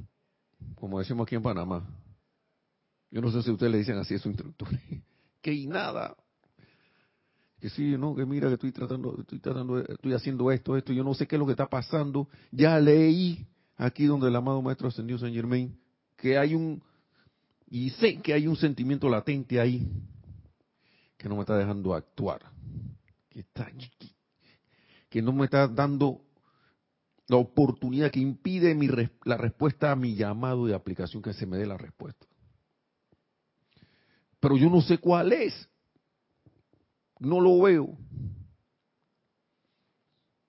Como 0.77 0.99
decimos 0.99 1.27
aquí 1.27 1.35
en 1.35 1.43
Panamá. 1.43 1.87
Yo 3.11 3.21
no 3.21 3.31
sé 3.31 3.43
si 3.43 3.51
ustedes 3.51 3.73
le 3.73 3.79
dicen 3.79 3.99
así 3.99 4.15
a 4.15 4.19
su 4.19 4.29
instructor. 4.29 4.69
que 5.43 5.53
y 5.53 5.67
nada. 5.67 6.17
Que 7.61 7.69
sí, 7.69 7.97
no, 7.99 8.15
que 8.15 8.25
mira 8.25 8.49
que 8.49 8.55
estoy 8.55 8.73
tratando, 8.73 9.17
estoy 9.21 9.41
tratando, 9.41 9.79
estoy 9.81 10.13
haciendo 10.15 10.51
esto, 10.53 10.77
esto, 10.77 10.93
yo 10.93 11.03
no 11.03 11.13
sé 11.13 11.27
qué 11.27 11.37
es 11.37 11.41
lo 11.41 11.47
que 11.47 11.53
está 11.53 11.67
pasando. 11.67 12.29
Ya 12.53 12.79
leí 12.79 13.45
aquí 13.79 14.05
donde 14.05 14.29
el 14.29 14.37
amado 14.37 14.61
maestro 14.61 14.89
ascendió 14.89 15.17
San 15.19 15.33
Germain 15.33 15.79
que 16.17 16.37
hay 16.37 16.55
un, 16.55 16.83
y 17.71 17.91
sé 17.91 18.21
que 18.21 18.35
hay 18.35 18.47
un 18.47 18.57
sentimiento 18.57 19.09
latente 19.09 19.61
ahí 19.61 19.89
que 21.17 21.29
no 21.29 21.37
me 21.37 21.41
está 21.43 21.57
dejando 21.57 21.95
actuar, 21.95 22.43
que 23.31 23.41
está, 23.41 23.71
que 25.09 25.23
no 25.23 25.33
me 25.33 25.47
está 25.47 25.67
dando 25.67 26.21
la 27.29 27.37
oportunidad 27.37 28.11
que 28.11 28.21
impide 28.21 28.77
la 29.25 29.37
respuesta 29.37 29.93
a 29.93 29.97
mi 29.97 30.15
llamado 30.15 30.67
de 30.67 30.75
aplicación, 30.75 31.23
que 31.23 31.33
se 31.33 31.47
me 31.47 31.57
dé 31.57 31.67
la 31.67 31.77
respuesta. 31.77 32.27
Pero 34.41 34.57
yo 34.57 34.71
no 34.71 34.81
sé 34.81 34.99
cuál 34.99 35.33
es. 35.33 35.69
No 37.19 37.41
lo 37.41 37.61
veo. 37.61 37.99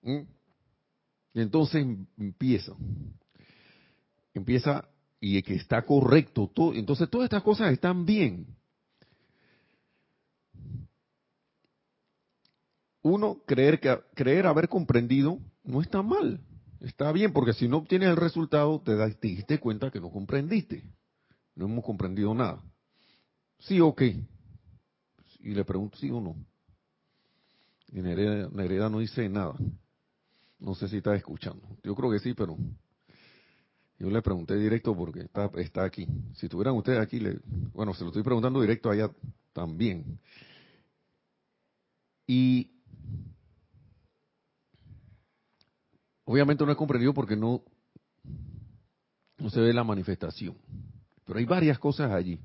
¿Mm? 0.04 0.22
Y 1.34 1.42
entonces 1.42 1.86
empieza. 2.18 2.74
Empieza 4.40 4.90
y 5.20 5.42
que 5.44 5.56
está 5.56 5.86
correcto. 5.86 6.50
Todo, 6.54 6.74
entonces 6.74 7.10
todas 7.10 7.26
estas 7.26 7.44
cosas 7.44 7.72
están 7.72 8.06
bien. 8.06 8.48
Uno, 13.02 13.42
creer, 13.46 13.80
que, 13.80 13.98
creer 14.16 14.48
haber 14.48 14.68
comprendido 14.68 15.40
no 15.64 15.82
está 15.82 16.02
mal. 16.02 16.42
Está 16.82 17.12
bien, 17.12 17.34
porque 17.34 17.54
si 17.54 17.68
no 17.68 17.78
obtienes 17.78 18.10
el 18.10 18.16
resultado, 18.16 18.82
te, 18.82 18.96
das, 18.96 19.18
te 19.20 19.28
diste 19.30 19.60
cuenta 19.60 19.92
que 19.92 20.00
no 20.00 20.10
comprendiste. 20.10 20.84
No 21.56 21.66
hemos 21.66 21.84
comprendido 21.84 22.34
nada. 22.34 22.64
¿Sí 23.60 23.82
o 23.82 23.94
qué? 23.94 24.26
Y 25.40 25.54
le 25.54 25.66
pregunto 25.66 25.98
sí 25.98 26.10
o 26.10 26.22
no. 26.22 26.36
Y 27.92 28.02
Nereda, 28.02 28.90
no 28.90 29.00
dice 29.00 29.28
nada. 29.28 29.56
No 30.60 30.76
sé 30.76 30.88
si 30.88 30.98
está 30.98 31.16
escuchando. 31.16 31.68
Yo 31.84 31.96
creo 31.96 32.12
que 32.12 32.20
sí, 32.20 32.34
pero 32.34 32.58
yo 34.00 34.10
le 34.10 34.22
pregunté 34.22 34.56
directo 34.56 34.96
porque 34.96 35.28
está, 35.58 35.84
aquí. 35.84 36.08
Si 36.34 36.48
tuvieran 36.48 36.76
ustedes 36.76 37.00
aquí, 37.00 37.22
bueno, 37.74 37.94
se 37.94 38.04
lo 38.04 38.08
estoy 38.08 38.24
preguntando 38.24 38.62
directo 38.62 38.90
allá 38.90 39.12
también. 39.52 40.20
Y 42.26 42.72
obviamente 46.24 46.66
no 46.66 46.72
he 46.72 46.76
comprendido 46.78 47.14
porque 47.14 47.36
no, 47.36 47.62
se 49.50 49.60
ve 49.60 49.74
la 49.74 49.84
manifestación. 49.84 50.56
Pero 51.26 51.40
hay 51.40 51.46
varias 51.46 51.78
cosas 51.78 52.12
allí 52.12 52.40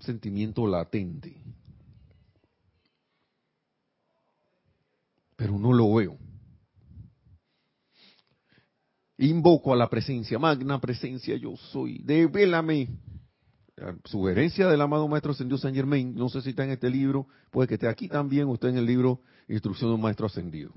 sentimiento 0.00 0.66
latente. 0.66 1.36
Pero 5.36 5.58
no 5.58 5.72
lo 5.72 5.94
veo. 5.94 6.18
Invoco 9.18 9.72
a 9.72 9.76
la 9.76 9.88
presencia, 9.88 10.38
magna 10.38 10.80
presencia 10.80 11.36
yo 11.36 11.56
soy, 11.56 11.98
devélame. 12.04 12.88
Sugerencia 14.04 14.68
del 14.68 14.80
amado 14.80 15.06
Maestro 15.06 15.32
Ascendido 15.32 15.58
San 15.58 15.74
Germain, 15.74 16.14
no 16.14 16.30
sé 16.30 16.40
si 16.40 16.50
está 16.50 16.64
en 16.64 16.70
este 16.70 16.88
libro, 16.88 17.26
puede 17.50 17.68
que 17.68 17.74
esté 17.74 17.88
aquí 17.88 18.08
también 18.08 18.44
o 18.48 18.54
esté 18.54 18.68
en 18.68 18.78
el 18.78 18.86
libro 18.86 19.20
Instrucción 19.48 19.90
de 19.90 19.94
un 19.96 20.00
Maestro 20.00 20.26
Ascendido. 20.26 20.72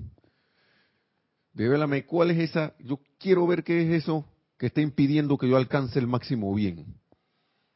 Devélame 1.54 2.04
cuál 2.04 2.30
es 2.30 2.38
esa, 2.50 2.74
yo 2.78 3.00
quiero 3.18 3.46
ver 3.46 3.64
qué 3.64 3.82
es 3.82 4.02
eso 4.02 4.26
que 4.58 4.66
está 4.66 4.82
impidiendo 4.82 5.38
que 5.38 5.48
yo 5.48 5.56
alcance 5.56 5.98
el 5.98 6.06
máximo 6.06 6.54
bien 6.54 7.00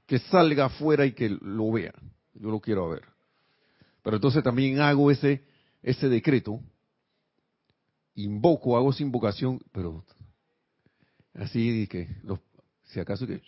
que 0.07 0.19
salga 0.19 0.67
afuera 0.67 1.07
y 1.07 1.13
que 1.13 1.29
lo 1.29 1.73
vea. 1.73 1.95
yo 2.35 2.51
lo 2.51 2.61
quiero 2.61 2.89
ver. 2.89 3.03
Pero 4.03 4.17
entonces 4.17 4.43
también 4.43 4.81
hago 4.81 5.11
ese, 5.11 5.45
ese 5.83 6.09
decreto, 6.09 6.61
invoco, 8.15 8.77
hago 8.77 8.91
esa 8.91 9.03
invocación, 9.03 9.61
pero 9.73 10.05
así 11.35 11.87
que, 11.87 12.09
si 12.85 13.01
acaso 13.01 13.27
que 13.27 13.43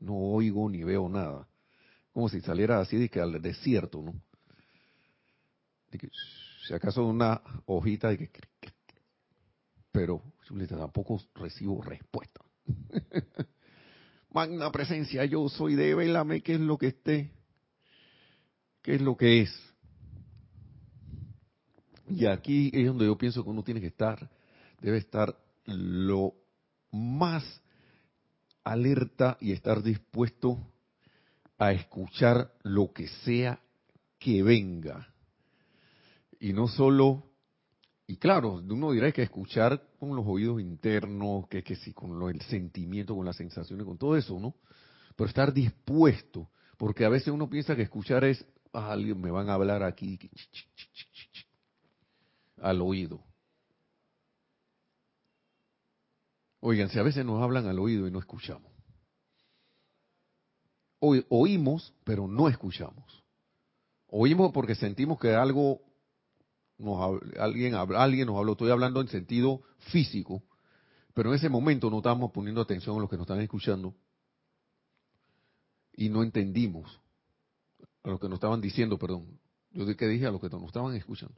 no 0.00 0.14
oigo 0.14 0.68
ni 0.68 0.84
veo 0.84 1.08
nada. 1.08 1.46
Como 2.12 2.28
si 2.28 2.40
saliera 2.40 2.80
así 2.80 2.96
de 2.96 3.08
que 3.08 3.20
al 3.20 3.40
desierto, 3.40 4.02
¿no? 4.02 4.14
De 5.90 5.98
que, 5.98 6.10
si 6.66 6.74
acaso 6.74 7.04
una 7.04 7.40
hojita 7.66 8.08
de 8.08 8.18
que... 8.18 8.30
Pero 9.92 10.22
tampoco 10.68 11.20
recibo 11.34 11.82
respuesta. 11.82 12.40
Magna 14.30 14.70
presencia, 14.70 15.24
yo 15.24 15.48
soy, 15.48 15.74
dévelame 15.74 16.42
qué 16.42 16.54
es 16.54 16.60
lo 16.60 16.76
que 16.76 16.88
esté, 16.88 17.30
qué 18.82 18.94
es 18.94 19.00
lo 19.00 19.16
que 19.16 19.42
es. 19.42 19.74
Y 22.08 22.26
aquí 22.26 22.70
es 22.72 22.86
donde 22.86 23.06
yo 23.06 23.16
pienso 23.16 23.42
que 23.42 23.50
uno 23.50 23.62
tiene 23.62 23.80
que 23.80 23.88
estar, 23.88 24.30
debe 24.80 24.98
estar 24.98 25.36
lo 25.66 26.34
más 26.92 27.44
alerta 28.64 29.36
y 29.40 29.52
estar 29.52 29.82
dispuesto 29.82 30.58
a 31.58 31.72
escuchar 31.72 32.52
lo 32.62 32.92
que 32.92 33.08
sea 33.08 33.60
que 34.18 34.42
venga. 34.42 35.08
Y 36.40 36.52
no 36.52 36.68
solo, 36.68 37.24
y 38.06 38.16
claro, 38.16 38.54
uno 38.54 38.92
dirá 38.92 39.10
que 39.12 39.22
escuchar 39.22 39.82
con 39.98 40.14
los 40.14 40.24
oídos 40.26 40.60
internos, 40.60 41.48
que, 41.48 41.62
que 41.62 41.76
sí, 41.76 41.92
con 41.92 42.22
el 42.30 42.40
sentimiento, 42.42 43.14
con 43.14 43.26
las 43.26 43.36
sensaciones, 43.36 43.84
con 43.84 43.98
todo 43.98 44.16
eso, 44.16 44.38
¿no? 44.38 44.54
Pero 45.16 45.28
estar 45.28 45.52
dispuesto, 45.52 46.48
porque 46.76 47.04
a 47.04 47.08
veces 47.08 47.28
uno 47.28 47.50
piensa 47.50 47.74
que 47.74 47.82
escuchar 47.82 48.24
es, 48.24 48.44
ah, 48.72 48.92
alguien 48.92 49.20
me 49.20 49.32
van 49.32 49.50
a 49.50 49.54
hablar 49.54 49.82
aquí, 49.82 50.18
al 52.60 52.80
oído. 52.80 53.27
Oigan, 56.60 56.88
si 56.88 56.98
a 56.98 57.02
veces 57.02 57.24
nos 57.24 57.42
hablan 57.42 57.66
al 57.66 57.78
oído 57.78 58.06
y 58.06 58.10
no 58.10 58.18
escuchamos. 58.18 58.72
oímos, 61.00 61.94
pero 62.04 62.26
no 62.26 62.48
escuchamos. 62.48 63.22
Oímos 64.08 64.52
porque 64.52 64.74
sentimos 64.74 65.18
que 65.20 65.34
algo 65.34 65.80
nos, 66.78 67.20
alguien, 67.38 67.74
alguien 67.74 68.26
nos 68.26 68.38
habló, 68.38 68.52
estoy 68.52 68.70
hablando 68.70 69.00
en 69.00 69.08
sentido 69.08 69.62
físico, 69.90 70.42
pero 71.14 71.30
en 71.30 71.36
ese 71.36 71.48
momento 71.48 71.90
no 71.90 71.98
estábamos 71.98 72.32
poniendo 72.32 72.60
atención 72.60 72.96
a 72.96 73.00
los 73.00 73.10
que 73.10 73.16
nos 73.16 73.24
estaban 73.24 73.42
escuchando 73.42 73.94
y 75.92 76.08
no 76.08 76.22
entendimos 76.22 77.00
a 78.04 78.10
lo 78.10 78.18
que 78.18 78.28
nos 78.28 78.36
estaban 78.36 78.60
diciendo, 78.60 78.98
perdón. 78.98 79.38
Yo 79.72 79.84
de 79.84 79.96
que 79.96 80.06
dije 80.06 80.26
a 80.26 80.30
los 80.30 80.40
que 80.40 80.48
nos 80.48 80.62
estaban 80.64 80.94
escuchando, 80.94 81.34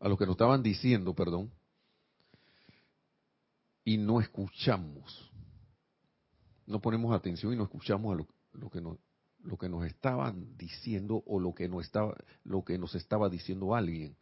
a 0.00 0.08
los 0.08 0.18
que 0.18 0.26
nos 0.26 0.34
estaban 0.34 0.62
diciendo, 0.62 1.14
perdón, 1.14 1.50
y 3.86 3.96
no 3.98 4.20
escuchamos. 4.20 5.30
No 6.66 6.80
ponemos 6.80 7.14
atención 7.14 7.52
y 7.52 7.56
no 7.56 7.62
escuchamos 7.62 8.12
a 8.12 8.26
lo, 8.58 8.68
que 8.68 8.80
nos 8.80 8.98
lo 9.44 9.56
que 9.56 9.68
nos 9.68 9.86
estaban 9.86 10.56
diciendo 10.58 11.22
o 11.24 11.38
lo 11.38 11.54
que 11.54 11.68
nos 11.68 11.86
estaba 11.86 12.16
lo 12.42 12.64
que 12.64 12.78
nos 12.78 12.96
estaba 12.96 13.28
diciendo 13.28 13.76
alguien. 13.76 14.16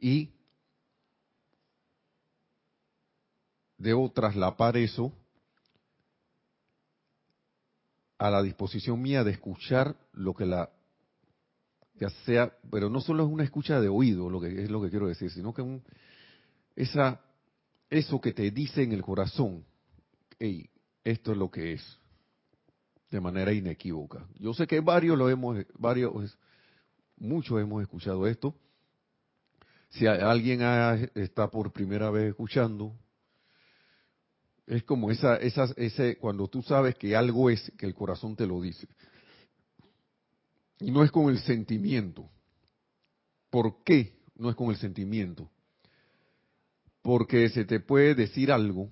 Y 0.00 0.32
debo 3.78 4.10
traslapar 4.10 4.76
eso 4.76 5.12
a 8.18 8.30
la 8.30 8.42
disposición 8.42 9.00
mía 9.00 9.22
de 9.22 9.30
escuchar 9.30 9.96
lo 10.12 10.34
que 10.34 10.44
la 10.44 10.70
ya 12.00 12.10
sea, 12.24 12.52
pero 12.68 12.90
no 12.90 13.00
solo 13.00 13.24
es 13.24 13.30
una 13.30 13.44
escucha 13.44 13.80
de 13.80 13.88
oído, 13.88 14.28
lo 14.28 14.40
que 14.40 14.64
es 14.64 14.70
lo 14.72 14.82
que 14.82 14.90
quiero 14.90 15.06
decir, 15.06 15.30
sino 15.30 15.54
que 15.54 15.62
un, 15.62 15.84
esa 16.74 17.20
eso 17.92 18.20
que 18.20 18.32
te 18.32 18.50
dice 18.50 18.82
en 18.82 18.92
el 18.92 19.02
corazón, 19.02 19.66
hey, 20.38 20.70
esto 21.04 21.32
es 21.32 21.38
lo 21.38 21.50
que 21.50 21.74
es, 21.74 21.98
de 23.10 23.20
manera 23.20 23.52
inequívoca. 23.52 24.26
Yo 24.38 24.54
sé 24.54 24.66
que 24.66 24.80
varios 24.80 25.18
lo 25.18 25.28
hemos, 25.28 25.58
varios, 25.78 26.38
muchos 27.18 27.60
hemos 27.60 27.82
escuchado 27.82 28.26
esto. 28.26 28.54
Si 29.90 30.06
alguien 30.06 30.62
está 31.14 31.50
por 31.50 31.70
primera 31.70 32.10
vez 32.10 32.30
escuchando, 32.30 32.96
es 34.66 34.82
como 34.84 35.10
esa, 35.10 35.36
esa, 35.36 35.66
ese, 35.76 36.16
cuando 36.16 36.48
tú 36.48 36.62
sabes 36.62 36.94
que 36.94 37.14
algo 37.14 37.50
es, 37.50 37.70
que 37.76 37.84
el 37.84 37.94
corazón 37.94 38.34
te 38.34 38.46
lo 38.46 38.58
dice. 38.62 38.88
Y 40.80 40.90
no 40.90 41.04
es 41.04 41.10
con 41.10 41.28
el 41.28 41.38
sentimiento. 41.40 42.26
¿Por 43.50 43.84
qué 43.84 44.16
no 44.34 44.48
es 44.48 44.56
con 44.56 44.70
el 44.70 44.76
sentimiento? 44.76 45.50
Porque 47.02 47.48
se 47.48 47.64
te 47.64 47.80
puede 47.80 48.14
decir 48.14 48.50
algo 48.52 48.90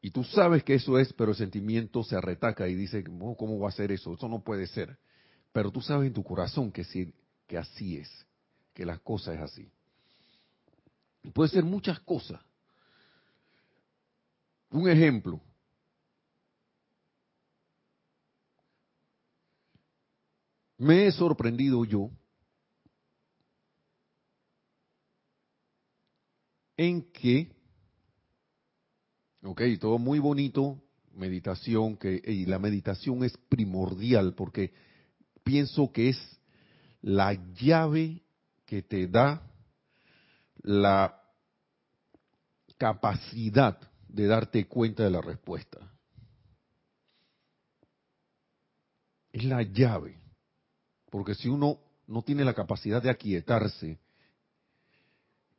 y 0.00 0.10
tú 0.10 0.24
sabes 0.24 0.64
que 0.64 0.74
eso 0.74 0.98
es, 0.98 1.12
pero 1.12 1.30
el 1.30 1.36
sentimiento 1.36 2.02
se 2.02 2.16
arretaca 2.16 2.66
y 2.66 2.74
dice, 2.74 3.04
¿cómo 3.04 3.58
va 3.60 3.68
a 3.68 3.72
ser 3.72 3.92
eso? 3.92 4.14
Eso 4.14 4.28
no 4.28 4.42
puede 4.42 4.66
ser. 4.66 4.98
Pero 5.52 5.70
tú 5.70 5.80
sabes 5.80 6.08
en 6.08 6.12
tu 6.12 6.24
corazón 6.24 6.72
que, 6.72 6.82
sí, 6.82 7.14
que 7.46 7.56
así 7.56 7.98
es, 7.98 8.26
que 8.74 8.84
la 8.84 8.98
cosa 8.98 9.32
es 9.32 9.40
así. 9.40 9.70
puede 11.32 11.50
ser 11.50 11.62
muchas 11.62 12.00
cosas. 12.00 12.40
Un 14.70 14.88
ejemplo. 14.88 15.40
Me 20.78 21.06
he 21.06 21.12
sorprendido 21.12 21.84
yo 21.84 22.10
en 26.76 27.10
que, 27.12 27.50
ok, 29.42 29.62
todo 29.80 29.98
muy 29.98 30.18
bonito, 30.18 30.82
meditación, 31.14 31.96
que, 31.96 32.20
y 32.24 32.46
la 32.46 32.58
meditación 32.58 33.24
es 33.24 33.36
primordial 33.48 34.34
porque 34.34 34.72
pienso 35.42 35.92
que 35.92 36.10
es 36.10 36.40
la 37.00 37.34
llave 37.54 38.22
que 38.64 38.82
te 38.82 39.06
da 39.06 39.42
la 40.62 41.20
capacidad 42.78 43.78
de 44.08 44.26
darte 44.26 44.66
cuenta 44.66 45.04
de 45.04 45.10
la 45.10 45.20
respuesta. 45.20 45.78
Es 49.32 49.44
la 49.44 49.62
llave. 49.62 50.20
Porque 51.10 51.34
si 51.34 51.48
uno 51.48 51.78
no 52.06 52.22
tiene 52.22 52.44
la 52.44 52.54
capacidad 52.54 53.02
de 53.02 53.10
aquietarse 53.10 53.98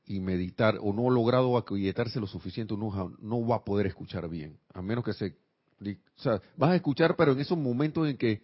y 0.05 0.19
meditar 0.19 0.77
o 0.81 0.93
no 0.93 1.07
ha 1.07 1.13
logrado 1.13 1.57
aquietarse 1.57 2.19
lo 2.19 2.27
suficiente, 2.27 2.73
uno 2.73 3.15
no 3.19 3.47
va 3.47 3.57
a 3.57 3.63
poder 3.63 3.87
escuchar 3.87 4.29
bien, 4.29 4.59
a 4.73 4.81
menos 4.81 5.03
que 5.03 5.13
se... 5.13 5.37
O 5.81 6.21
sea, 6.21 6.41
vas 6.55 6.71
a 6.71 6.75
escuchar, 6.75 7.15
pero 7.17 7.33
en 7.33 7.39
esos 7.39 7.57
momentos 7.57 8.07
en 8.07 8.17
que 8.17 8.41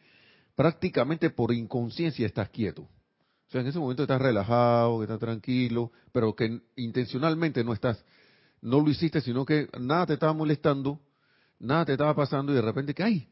prácticamente 0.55 1.29
por 1.29 1.53
inconsciencia 1.53 2.25
estás 2.25 2.49
quieto. 2.49 2.81
O 2.81 3.51
sea, 3.51 3.61
en 3.61 3.67
ese 3.67 3.79
momento 3.79 4.03
estás 4.03 4.21
relajado, 4.21 5.01
estás 5.01 5.19
tranquilo, 5.19 5.91
pero 6.11 6.35
que 6.35 6.61
intencionalmente 6.75 7.63
no 7.63 7.73
estás, 7.73 8.03
no 8.61 8.79
lo 8.81 8.89
hiciste, 8.89 9.21
sino 9.21 9.45
que 9.45 9.69
nada 9.79 10.05
te 10.07 10.13
estaba 10.13 10.33
molestando, 10.33 10.99
nada 11.59 11.85
te 11.85 11.93
estaba 11.93 12.13
pasando 12.13 12.51
y 12.51 12.55
de 12.55 12.61
repente 12.61 12.93
que, 12.93 13.03
ay, 13.03 13.29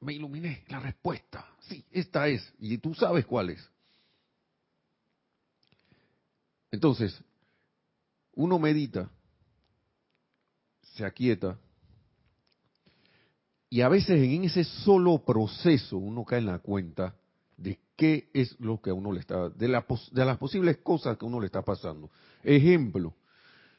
me 0.00 0.14
iluminé, 0.14 0.64
la 0.68 0.80
respuesta, 0.80 1.46
sí, 1.60 1.84
esta 1.90 2.28
es, 2.28 2.54
y 2.58 2.78
tú 2.78 2.94
sabes 2.94 3.26
cuál 3.26 3.50
es. 3.50 3.70
Entonces, 6.70 7.18
uno 8.32 8.58
medita, 8.58 9.10
se 10.94 11.04
aquieta, 11.04 11.58
y 13.68 13.80
a 13.80 13.88
veces 13.88 14.22
en 14.22 14.44
ese 14.44 14.64
solo 14.64 15.24
proceso 15.24 15.98
uno 15.98 16.24
cae 16.24 16.38
en 16.38 16.46
la 16.46 16.60
cuenta 16.60 17.14
de 17.56 17.78
qué 17.96 18.30
es 18.32 18.58
lo 18.60 18.80
que 18.80 18.90
a 18.90 18.94
uno 18.94 19.12
le 19.12 19.20
está, 19.20 19.48
de, 19.48 19.66
de 19.66 20.24
las 20.24 20.38
posibles 20.38 20.78
cosas 20.78 21.16
que 21.16 21.24
a 21.24 21.28
uno 21.28 21.40
le 21.40 21.46
está 21.46 21.62
pasando. 21.62 22.10
Ejemplo, 22.42 23.14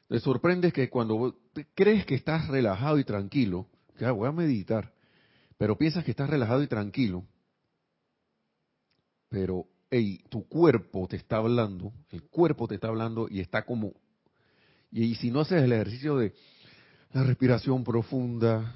te 0.07 0.19
sorprendes 0.19 0.73
que 0.73 0.89
cuando 0.89 1.37
crees 1.73 2.05
que 2.05 2.15
estás 2.15 2.47
relajado 2.47 2.99
y 2.99 3.03
tranquilo, 3.03 3.67
que 3.97 4.05
ah, 4.05 4.11
voy 4.11 4.27
a 4.27 4.31
meditar, 4.31 4.93
pero 5.57 5.77
piensas 5.77 6.03
que 6.03 6.11
estás 6.11 6.29
relajado 6.29 6.63
y 6.63 6.67
tranquilo, 6.67 7.23
pero 9.29 9.65
hey, 9.89 10.21
tu 10.29 10.47
cuerpo 10.47 11.07
te 11.07 11.15
está 11.15 11.37
hablando, 11.37 11.93
el 12.09 12.23
cuerpo 12.23 12.67
te 12.67 12.75
está 12.75 12.87
hablando 12.87 13.27
y 13.29 13.39
está 13.39 13.65
como, 13.65 13.93
y, 14.91 15.15
si 15.15 15.31
no 15.31 15.41
haces 15.41 15.63
el 15.63 15.71
ejercicio 15.71 16.17
de 16.17 16.33
la 17.13 17.23
respiración 17.23 17.83
profunda, 17.83 18.75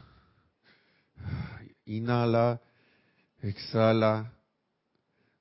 inhala, 1.86 2.62
exhala, 3.42 4.34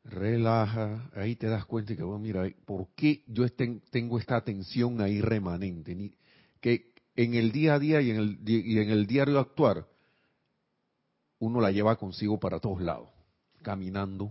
relaja, 0.05 1.11
ahí 1.15 1.37
te 1.37 1.47
das 1.47 1.65
cuenta 1.67 1.95
que, 1.95 2.03
bueno, 2.03 2.19
mira, 2.19 2.49
¿por 2.65 2.89
qué 2.95 3.23
yo 3.27 3.47
tengo 3.91 4.19
esta 4.19 4.43
tensión 4.43 5.01
ahí 5.01 5.21
remanente? 5.21 6.13
que 6.61 6.93
en 7.17 7.35
el 7.35 7.53
día 7.53 7.75
a 7.75 7.79
día 7.79 8.01
y 8.01 8.11
en 8.11 8.17
el, 8.17 8.39
y 8.47 8.79
en 8.79 8.91
el 8.91 9.07
diario 9.07 9.39
actuar, 9.39 9.87
uno 11.39 11.61
la 11.61 11.71
lleva 11.71 11.97
consigo 11.97 12.39
para 12.39 12.61
todos 12.61 12.83
lados, 12.83 13.09
caminando, 13.63 14.31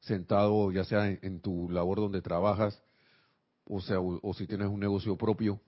sentado, 0.00 0.72
ya 0.72 0.84
sea 0.84 1.08
en, 1.08 1.40
tu 1.40 1.68
labor 1.70 1.98
donde 2.00 2.22
trabajas, 2.22 2.82
o 3.64 3.80
sea, 3.80 4.00
o, 4.00 4.34
si 4.34 4.46
tienes 4.46 4.68
un 4.68 4.80
negocio 4.80 5.16
propio, 5.16 5.60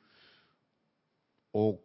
o 1.52 1.80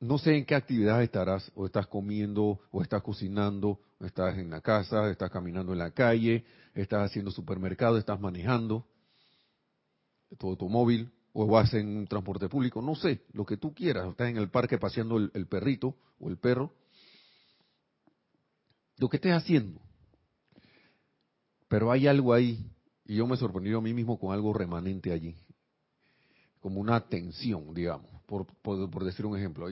no 0.00 0.18
sé 0.18 0.36
en 0.36 0.44
qué 0.44 0.54
actividad 0.54 1.02
estarás, 1.02 1.50
o 1.54 1.66
estás 1.66 1.86
comiendo, 1.86 2.60
o 2.70 2.82
estás 2.82 3.02
cocinando, 3.02 3.80
o 3.98 4.04
estás 4.04 4.36
en 4.36 4.50
la 4.50 4.60
casa, 4.60 5.10
estás 5.10 5.30
caminando 5.30 5.72
en 5.72 5.78
la 5.78 5.90
calle, 5.90 6.44
estás 6.74 7.10
haciendo 7.10 7.30
supermercado, 7.30 7.96
estás 7.96 8.20
manejando 8.20 8.86
tu 10.38 10.48
automóvil, 10.48 11.10
o 11.32 11.46
vas 11.46 11.72
en 11.74 11.88
un 11.98 12.06
transporte 12.06 12.48
público, 12.48 12.82
no 12.82 12.94
sé, 12.94 13.22
lo 13.32 13.44
que 13.44 13.56
tú 13.56 13.74
quieras, 13.74 14.08
estás 14.08 14.28
en 14.28 14.36
el 14.36 14.50
parque 14.50 14.78
paseando 14.78 15.16
el 15.16 15.46
perrito 15.46 15.96
o 16.18 16.28
el 16.28 16.38
perro, 16.38 16.74
lo 18.98 19.08
que 19.08 19.16
estés 19.16 19.32
haciendo. 19.32 19.85
Pero 21.68 21.90
hay 21.90 22.06
algo 22.06 22.32
ahí, 22.32 22.64
y 23.04 23.16
yo 23.16 23.26
me 23.26 23.36
sorprendí 23.36 23.72
a 23.72 23.80
mí 23.80 23.92
mismo 23.92 24.18
con 24.18 24.32
algo 24.32 24.52
remanente 24.52 25.12
allí, 25.12 25.36
como 26.60 26.80
una 26.80 27.00
tensión, 27.08 27.74
digamos, 27.74 28.10
por, 28.26 28.46
por, 28.62 29.04
decir 29.04 29.26
un 29.26 29.36
ejemplo, 29.36 29.68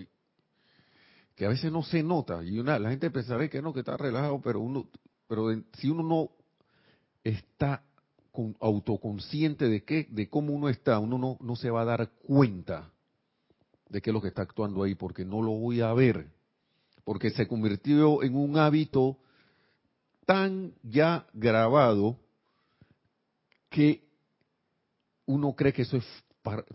que 1.35 1.47
a 1.47 1.49
veces 1.49 1.71
no 1.71 1.83
se 1.83 2.03
nota, 2.03 2.43
y 2.45 2.59
una, 2.59 2.79
la 2.79 2.91
gente 2.91 3.11
pensará 3.11 3.49
que 3.49 3.63
no, 3.63 3.73
que 3.73 3.81
está 3.81 3.97
relajado, 3.97 4.41
pero 4.41 4.61
uno, 4.61 4.89
pero 5.29 5.49
si 5.79 5.89
uno 5.89 6.03
no 6.03 6.31
está 7.23 7.83
con, 8.33 8.57
autoconsciente 8.61 9.69
de 9.69 9.85
qué, 9.85 10.07
de 10.11 10.29
cómo 10.29 10.53
uno 10.53 10.69
está, 10.69 10.99
uno 10.99 11.19
no, 11.19 11.39
no 11.41 11.57
se 11.57 11.71
va 11.71 11.83
a 11.83 11.87
dar 11.87 12.11
cuenta 12.27 12.91
de 13.89 14.03
qué 14.03 14.11
es 14.11 14.15
lo 14.15 14.21
que 14.21 14.29
está 14.29 14.43
actuando 14.43 14.83
ahí, 14.83 14.95
porque 14.95 15.25
no 15.25 15.43
lo 15.43 15.53
voy 15.53 15.81
a 15.81 15.93
ver 15.93 16.35
porque 17.05 17.31
se 17.31 17.47
convirtió 17.47 18.23
en 18.23 18.35
un 18.35 18.57
hábito 18.57 19.19
tan 20.25 20.75
ya 20.83 21.27
grabado 21.33 22.19
que 23.71 24.05
uno 25.27 25.55
cree 25.55 25.73
que 25.73 25.83
eso 25.83 25.99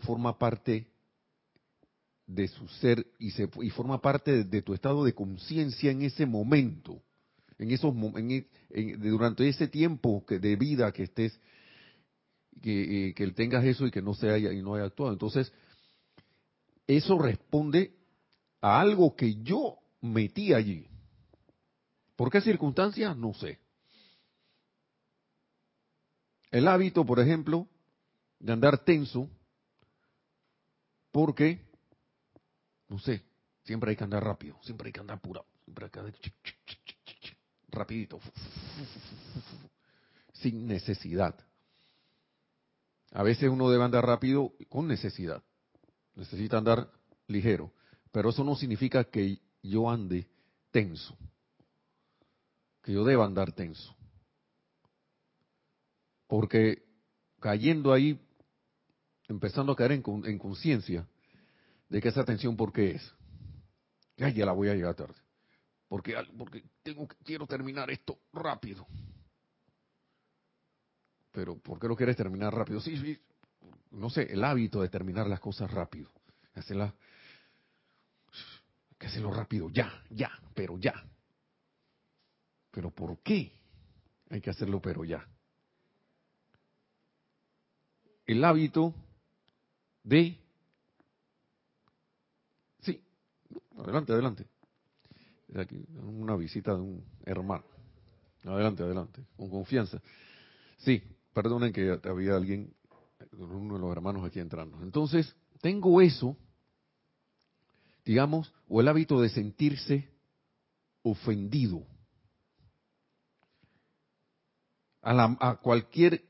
forma 0.01 0.38
parte 0.38 0.88
de 2.25 2.47
su 2.47 2.67
ser 2.67 3.05
y, 3.17 3.31
se, 3.31 3.49
y 3.62 3.69
forma 3.71 4.01
parte 4.01 4.43
de, 4.43 4.62
tu 4.62 4.73
estado 4.73 5.03
de 5.03 5.13
conciencia 5.13 5.91
en 5.91 6.03
ese 6.03 6.25
momento, 6.25 7.01
en 7.57 7.71
esos 7.71 7.93
durante 8.99 9.47
ese 9.47 9.67
tiempo 9.67 10.23
que, 10.25 10.39
de 10.39 10.55
vida 10.55 10.91
que 10.91 11.03
estés 11.03 11.39
que, 12.62 13.09
eh, 13.09 13.13
que 13.13 13.27
tengas 13.31 13.63
eso 13.65 13.88
y 13.88 13.91
que 13.91 14.01
no 14.01 14.13
se 14.13 14.29
haya 14.29 14.51
y 14.51 14.62
no 14.62 14.75
haya 14.75 14.85
actuado. 14.85 15.13
Entonces, 15.13 15.51
eso 16.85 17.17
responde 17.17 17.93
a 18.62 18.79
algo 18.79 19.15
que 19.15 19.35
yo 19.41 19.77
metí 20.01 20.53
allí. 20.53 20.85
¿Por 22.19 22.29
qué 22.29 22.41
circunstancias? 22.41 23.15
No 23.15 23.34
sé. 23.34 23.58
El 26.51 26.67
hábito, 26.67 27.05
por 27.05 27.21
ejemplo, 27.21 27.65
de 28.39 28.51
andar 28.51 28.84
tenso, 28.84 29.29
porque, 31.13 31.62
no 32.89 32.99
sé, 32.99 33.23
siempre 33.63 33.91
hay 33.91 33.95
que 33.95 34.03
andar 34.03 34.21
rápido, 34.21 34.60
siempre 34.63 34.88
hay 34.88 34.91
que 34.91 34.99
andar 34.99 35.15
apurado, 35.15 35.45
siempre 35.63 35.86
hay 35.86 35.91
que 35.91 35.99
andar 35.99 36.13
rapidito, 37.69 38.19
sin 40.34 40.67
necesidad. 40.67 41.39
A 43.13 43.23
veces 43.23 43.49
uno 43.49 43.69
debe 43.69 43.86
andar 43.86 44.05
rápido 44.05 44.51
con 44.67 44.89
necesidad, 44.89 45.41
necesita 46.15 46.58
andar 46.58 46.91
ligero, 47.27 47.71
pero 48.12 48.32
eso 48.32 48.43
no 48.43 48.58
significa 48.58 49.05
que 49.05 49.39
yo 49.63 49.89
ande 49.89 50.27
tenso, 50.69 51.15
que 52.89 52.95
yo 52.95 53.04
deba 53.04 53.23
andar 53.23 53.52
tenso. 53.52 53.95
Porque 56.25 56.88
cayendo 57.39 57.93
ahí, 57.93 58.19
empezando 59.28 59.73
a 59.73 59.75
caer 59.75 59.91
en, 59.91 60.39
conciencia 60.39 61.08
de 61.88 62.02
que 62.02 62.08
esa 62.08 62.25
tensión, 62.25 62.58
¿por 62.58 62.73
qué 62.73 62.95
es? 62.95 63.13
Ay, 64.17 64.34
ya 64.34 64.43
la 64.43 64.54
voy 64.54 64.69
a 64.69 64.73
llegar 64.73 64.95
tarde. 64.95 65.13
Porque, 65.88 66.15
porque 66.36 66.63
tengo, 66.82 67.08
quiero 67.23 67.45
terminar 67.45 67.91
esto 67.91 68.17
rápido. 68.34 68.88
Pero, 71.32 71.60
¿por 71.60 71.80
qué 71.80 71.88
lo 71.88 71.95
quieres 71.95 72.17
terminar 72.17 72.52
rápido? 72.56 72.82
Sí, 72.82 72.97
sí, 72.97 73.19
no 73.91 74.10
sé, 74.10 74.34
el 74.34 74.43
hábito 74.43 74.82
de 74.82 74.89
terminar 74.89 75.28
las 75.28 75.39
cosas 75.39 75.69
rápido. 75.69 76.10
Hacerlas 76.56 76.91
que 78.97 79.06
hacerlo 79.06 79.32
rápido, 79.32 79.69
ya, 79.69 79.93
ya, 80.10 80.32
pero 80.56 80.80
ya. 80.80 81.06
Pero 82.71 82.91
¿por 82.91 83.19
qué 83.19 83.51
hay 84.29 84.41
que 84.41 84.49
hacerlo 84.49 84.82
pero 84.82 85.03
ya? 85.03 85.27
El 88.25 88.43
hábito 88.43 88.93
de... 90.03 90.38
Sí, 92.82 93.01
adelante, 93.77 94.13
adelante. 94.13 94.45
Aquí 95.55 95.84
una 95.97 96.36
visita 96.36 96.75
de 96.75 96.82
un 96.82 97.03
hermano. 97.25 97.65
Adelante, 98.43 98.84
adelante, 98.84 99.25
con 99.36 99.49
confianza. 99.49 100.01
Sí, 100.77 101.01
perdonen 101.34 101.73
que 101.73 101.99
había 102.03 102.36
alguien, 102.36 102.73
uno 103.34 103.75
de 103.75 103.79
los 103.79 103.91
hermanos 103.91 104.23
aquí 104.25 104.39
entrando. 104.39 104.82
Entonces, 104.82 105.36
tengo 105.62 105.99
eso 106.01 106.38
digamos, 108.10 108.51
o 108.67 108.82
el 108.82 108.88
hábito 108.88 109.21
de 109.21 109.29
sentirse 109.29 110.10
ofendido 111.03 111.86
a, 115.01 115.13
la, 115.13 115.38
a 115.39 115.55
cualquier, 115.57 116.23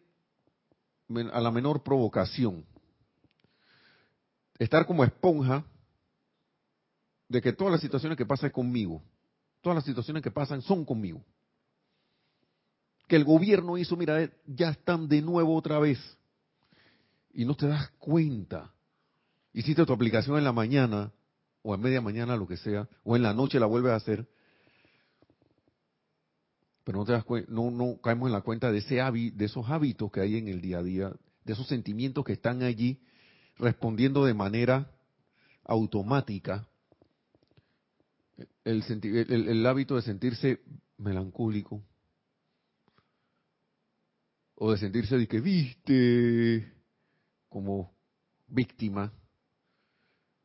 a 1.31 1.41
la 1.41 1.51
menor 1.51 1.83
provocación. 1.83 2.65
Estar 4.57 4.85
como 4.85 5.03
esponja 5.03 5.63
de 7.27 7.41
que 7.41 7.53
todas 7.53 7.71
las 7.71 7.81
situaciones 7.81 8.17
que 8.17 8.25
pasan 8.25 8.49
conmigo. 8.49 9.01
Todas 9.61 9.75
las 9.75 9.85
situaciones 9.85 10.23
que 10.23 10.31
pasan 10.31 10.61
son 10.61 10.85
conmigo. 10.85 11.23
Que 13.07 13.15
el 13.15 13.23
gobierno 13.23 13.77
hizo, 13.77 13.95
mira, 13.95 14.29
ya 14.45 14.69
están 14.69 15.07
de 15.07 15.21
nuevo 15.21 15.55
otra 15.55 15.79
vez. 15.79 15.99
Y 17.33 17.45
no 17.45 17.55
te 17.55 17.67
das 17.67 17.89
cuenta. 17.99 18.73
Hiciste 19.53 19.85
tu 19.85 19.93
aplicación 19.93 20.37
en 20.37 20.43
la 20.43 20.51
mañana 20.51 21.11
o 21.61 21.75
en 21.75 21.81
media 21.81 22.01
mañana, 22.01 22.35
lo 22.35 22.47
que 22.47 22.57
sea, 22.57 22.87
o 23.03 23.15
en 23.15 23.23
la 23.23 23.33
noche 23.33 23.59
la 23.59 23.65
vuelves 23.65 23.91
a 23.91 23.95
hacer, 23.95 24.27
pero 26.89 27.01
no 27.01 27.05
te 27.05 27.11
das 27.11 27.23
no, 27.49 27.69
no 27.69 28.01
caemos 28.01 28.29
en 28.29 28.33
la 28.33 28.41
cuenta 28.41 28.71
de 28.71 28.79
ese 28.79 28.95
de 28.95 29.45
esos 29.45 29.69
hábitos 29.69 30.11
que 30.11 30.21
hay 30.21 30.37
en 30.37 30.47
el 30.47 30.59
día 30.59 30.79
a 30.79 30.81
día, 30.81 31.13
de 31.45 31.53
esos 31.53 31.67
sentimientos 31.67 32.25
que 32.25 32.33
están 32.33 32.63
allí 32.63 32.99
respondiendo 33.59 34.25
de 34.25 34.33
manera 34.33 34.89
automática. 35.65 36.67
El, 38.63 38.83
el 38.89 39.65
hábito 39.67 39.97
de 39.97 40.01
sentirse 40.01 40.61
melancólico, 40.97 41.83
o 44.55 44.71
de 44.71 44.79
sentirse 44.79 45.15
de 45.15 45.27
que 45.27 45.41
viste 45.41 46.73
como 47.49 47.93
víctima, 48.47 49.13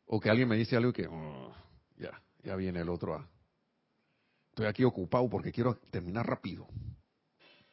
o 0.04 0.20
que 0.20 0.28
alguien 0.28 0.50
me 0.50 0.58
dice 0.58 0.76
algo 0.76 0.92
que, 0.92 1.06
oh, 1.06 1.54
ya, 1.96 2.22
ya 2.42 2.54
viene 2.54 2.82
el 2.82 2.90
otro 2.90 3.14
a... 3.14 3.33
Estoy 4.54 4.66
aquí 4.66 4.84
ocupado 4.84 5.28
porque 5.28 5.50
quiero 5.50 5.74
terminar 5.90 6.28
rápido. 6.28 6.68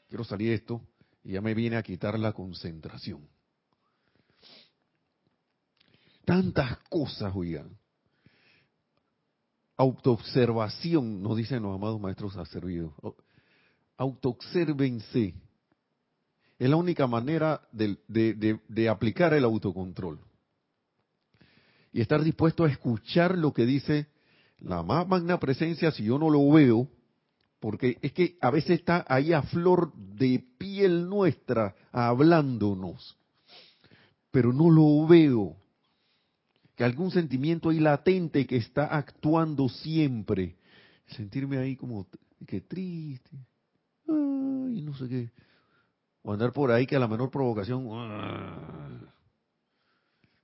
Quiero 0.09 0.23
salir 0.23 0.49
de 0.49 0.55
esto 0.55 0.81
y 1.23 1.33
ya 1.33 1.41
me 1.41 1.53
viene 1.53 1.75
a 1.77 1.83
quitar 1.83 2.17
la 2.17 2.33
concentración. 2.33 3.29
Tantas 6.25 6.79
cosas, 6.89 7.31
oigan. 7.35 7.77
Autoobservación, 9.77 11.21
nos 11.21 11.37
dicen 11.37 11.61
los 11.61 11.75
amados 11.75 12.01
maestros 12.01 12.35
ha 12.37 12.45
servido. 12.47 12.95
Autoobsérvense. 13.97 15.35
Es 16.57 16.67
la 16.67 16.77
única 16.77 17.05
manera 17.05 17.61
de 17.71 18.89
aplicar 18.89 19.35
el 19.35 19.43
autocontrol 19.43 20.19
y 21.93 22.01
estar 22.01 22.23
dispuesto 22.23 22.63
a 22.63 22.71
escuchar 22.71 23.37
lo 23.37 23.53
que 23.53 23.67
dice 23.67 24.07
la 24.61 24.83
más 24.83 25.07
magna 25.07 25.39
presencia 25.39 25.91
si 25.91 26.03
yo 26.03 26.17
no 26.17 26.29
lo 26.29 26.49
veo, 26.51 26.87
porque 27.59 27.97
es 28.01 28.13
que 28.13 28.37
a 28.41 28.49
veces 28.49 28.79
está 28.79 29.05
ahí 29.07 29.33
a 29.33 29.43
flor 29.43 29.93
de 29.93 30.43
piel 30.57 31.07
nuestra 31.07 31.75
hablándonos, 31.91 33.17
pero 34.31 34.51
no 34.53 34.69
lo 34.69 35.05
veo. 35.07 35.55
Que 36.75 36.83
algún 36.83 37.11
sentimiento 37.11 37.69
ahí 37.69 37.79
latente 37.79 38.47
que 38.47 38.57
está 38.57 38.85
actuando 38.85 39.69
siempre, 39.69 40.55
sentirme 41.07 41.57
ahí 41.57 41.75
como 41.75 42.07
que 42.47 42.61
triste, 42.61 43.29
ay, 44.07 44.81
no 44.81 44.95
sé 44.95 45.07
qué, 45.07 45.31
o 46.23 46.33
andar 46.33 46.51
por 46.53 46.71
ahí 46.71 46.87
que 46.87 46.95
a 46.95 46.99
la 46.99 47.07
menor 47.07 47.29
provocación, 47.29 47.87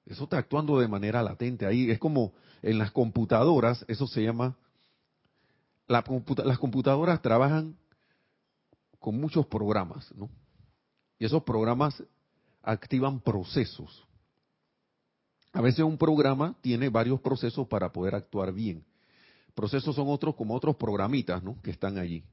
eso 0.06 0.24
está 0.24 0.38
actuando 0.38 0.80
de 0.80 0.88
manera 0.88 1.22
latente 1.22 1.66
ahí. 1.66 1.92
Es 1.92 2.00
como 2.00 2.34
en 2.62 2.78
las 2.78 2.92
computadoras, 2.92 3.86
eso 3.88 4.08
se 4.08 4.24
llama 4.24 4.56
la 5.88 6.04
las 6.44 6.60
computadoras 6.60 7.22
trabajan 7.22 7.78
con 9.00 9.20
muchos 9.20 9.46
programas, 9.46 10.14
¿no? 10.16 10.30
Y 11.18 11.26
esos 11.26 11.44
programas 11.44 12.04
activan 12.62 13.20
procesos. 13.22 14.06
A 15.54 15.62
veces 15.62 15.80
un 15.80 15.98
programa 15.98 16.56
tiene 16.62 16.90
varios 16.90 17.22
procesos 17.22 17.68
para 17.68 17.92
poder 17.92 18.16
actuar 18.16 18.52
bien. 18.52 18.84
Procesos 19.56 19.96
son 19.96 20.10
otros 20.10 20.36
como 20.36 20.54
otros 20.54 20.76
programitas, 20.76 21.42
¿no? 21.42 21.60
Que 21.62 21.72
están 21.72 21.98
allí. 21.98 22.24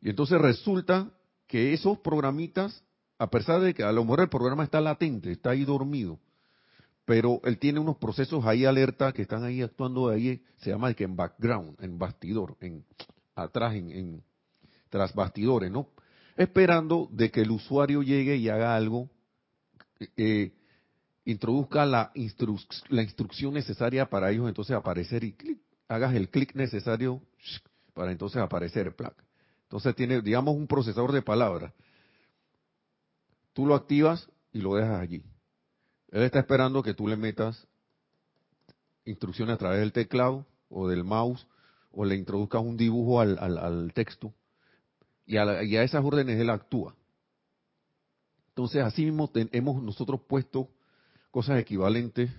Y 0.00 0.10
entonces 0.10 0.40
resulta 0.40 1.10
que 1.46 1.72
esos 1.72 1.98
programitas, 1.98 2.84
a 3.18 3.28
pesar 3.28 3.60
de 3.60 3.74
que 3.74 3.82
a 3.82 3.92
lo 3.92 4.04
mejor 4.04 4.20
el 4.20 4.28
programa 4.28 4.62
está 4.62 4.80
latente, 4.80 5.32
está 5.32 5.50
ahí 5.50 5.64
dormido, 5.64 6.18
pero 7.04 7.40
él 7.44 7.58
tiene 7.58 7.80
unos 7.80 7.96
procesos 7.96 8.44
ahí 8.46 8.64
alerta 8.64 9.12
que 9.12 9.22
están 9.22 9.44
ahí 9.44 9.62
actuando 9.62 10.08
de 10.08 10.16
ahí, 10.16 10.42
se 10.58 10.70
llama 10.70 10.88
el 10.88 10.94
que 10.94 11.04
en 11.04 11.16
background, 11.16 11.76
en 11.82 11.98
bastidor, 11.98 12.56
en 12.60 12.84
atrás, 13.34 13.74
en, 13.74 14.22
tras 14.88 15.14
bastidores, 15.14 15.70
¿no? 15.70 15.88
Esperando 16.36 17.08
de 17.12 17.30
que 17.30 17.42
el 17.42 17.50
usuario 17.50 18.02
llegue 18.02 18.36
y 18.36 18.48
haga 18.48 18.76
algo, 18.76 19.10
eh, 20.16 20.52
introduzca 21.24 21.84
la, 21.84 22.12
instru- 22.14 22.64
la 22.88 23.02
instrucción 23.02 23.54
necesaria 23.54 24.08
para 24.08 24.30
ellos 24.30 24.48
entonces 24.48 24.76
aparecer 24.76 25.24
y 25.24 25.32
clic, 25.32 25.58
hagas 25.88 26.14
el 26.14 26.28
clic 26.28 26.54
necesario 26.54 27.20
para 27.94 28.12
entonces 28.12 28.40
aparecer, 28.40 28.94
plac. 28.94 29.14
Entonces 29.64 29.94
tiene, 29.94 30.20
digamos, 30.20 30.56
un 30.56 30.66
procesador 30.66 31.12
de 31.12 31.22
palabras. 31.22 31.72
Tú 33.52 33.66
lo 33.66 33.74
activas 33.74 34.28
y 34.52 34.60
lo 34.60 34.74
dejas 34.74 35.00
allí. 35.00 35.22
Él 36.10 36.22
está 36.22 36.40
esperando 36.40 36.82
que 36.82 36.94
tú 36.94 37.06
le 37.06 37.16
metas 37.16 37.66
instrucciones 39.04 39.54
a 39.54 39.58
través 39.58 39.80
del 39.80 39.92
teclado 39.92 40.46
o 40.68 40.88
del 40.88 41.04
mouse 41.04 41.46
o 41.92 42.04
le 42.04 42.16
introduzcas 42.16 42.62
un 42.62 42.76
dibujo 42.76 43.20
al, 43.20 43.38
al- 43.38 43.92
texto 43.92 44.32
y 45.26 45.36
a, 45.36 45.60
esas 45.62 46.04
órdenes 46.04 46.40
él 46.40 46.50
actúa. 46.50 46.94
Entonces, 48.48 48.82
así 48.82 49.04
mismo 49.04 49.30
hemos 49.34 49.82
nosotros 49.82 50.20
puesto 50.26 50.68
cosas 51.30 51.60
equivalentes 51.60 52.30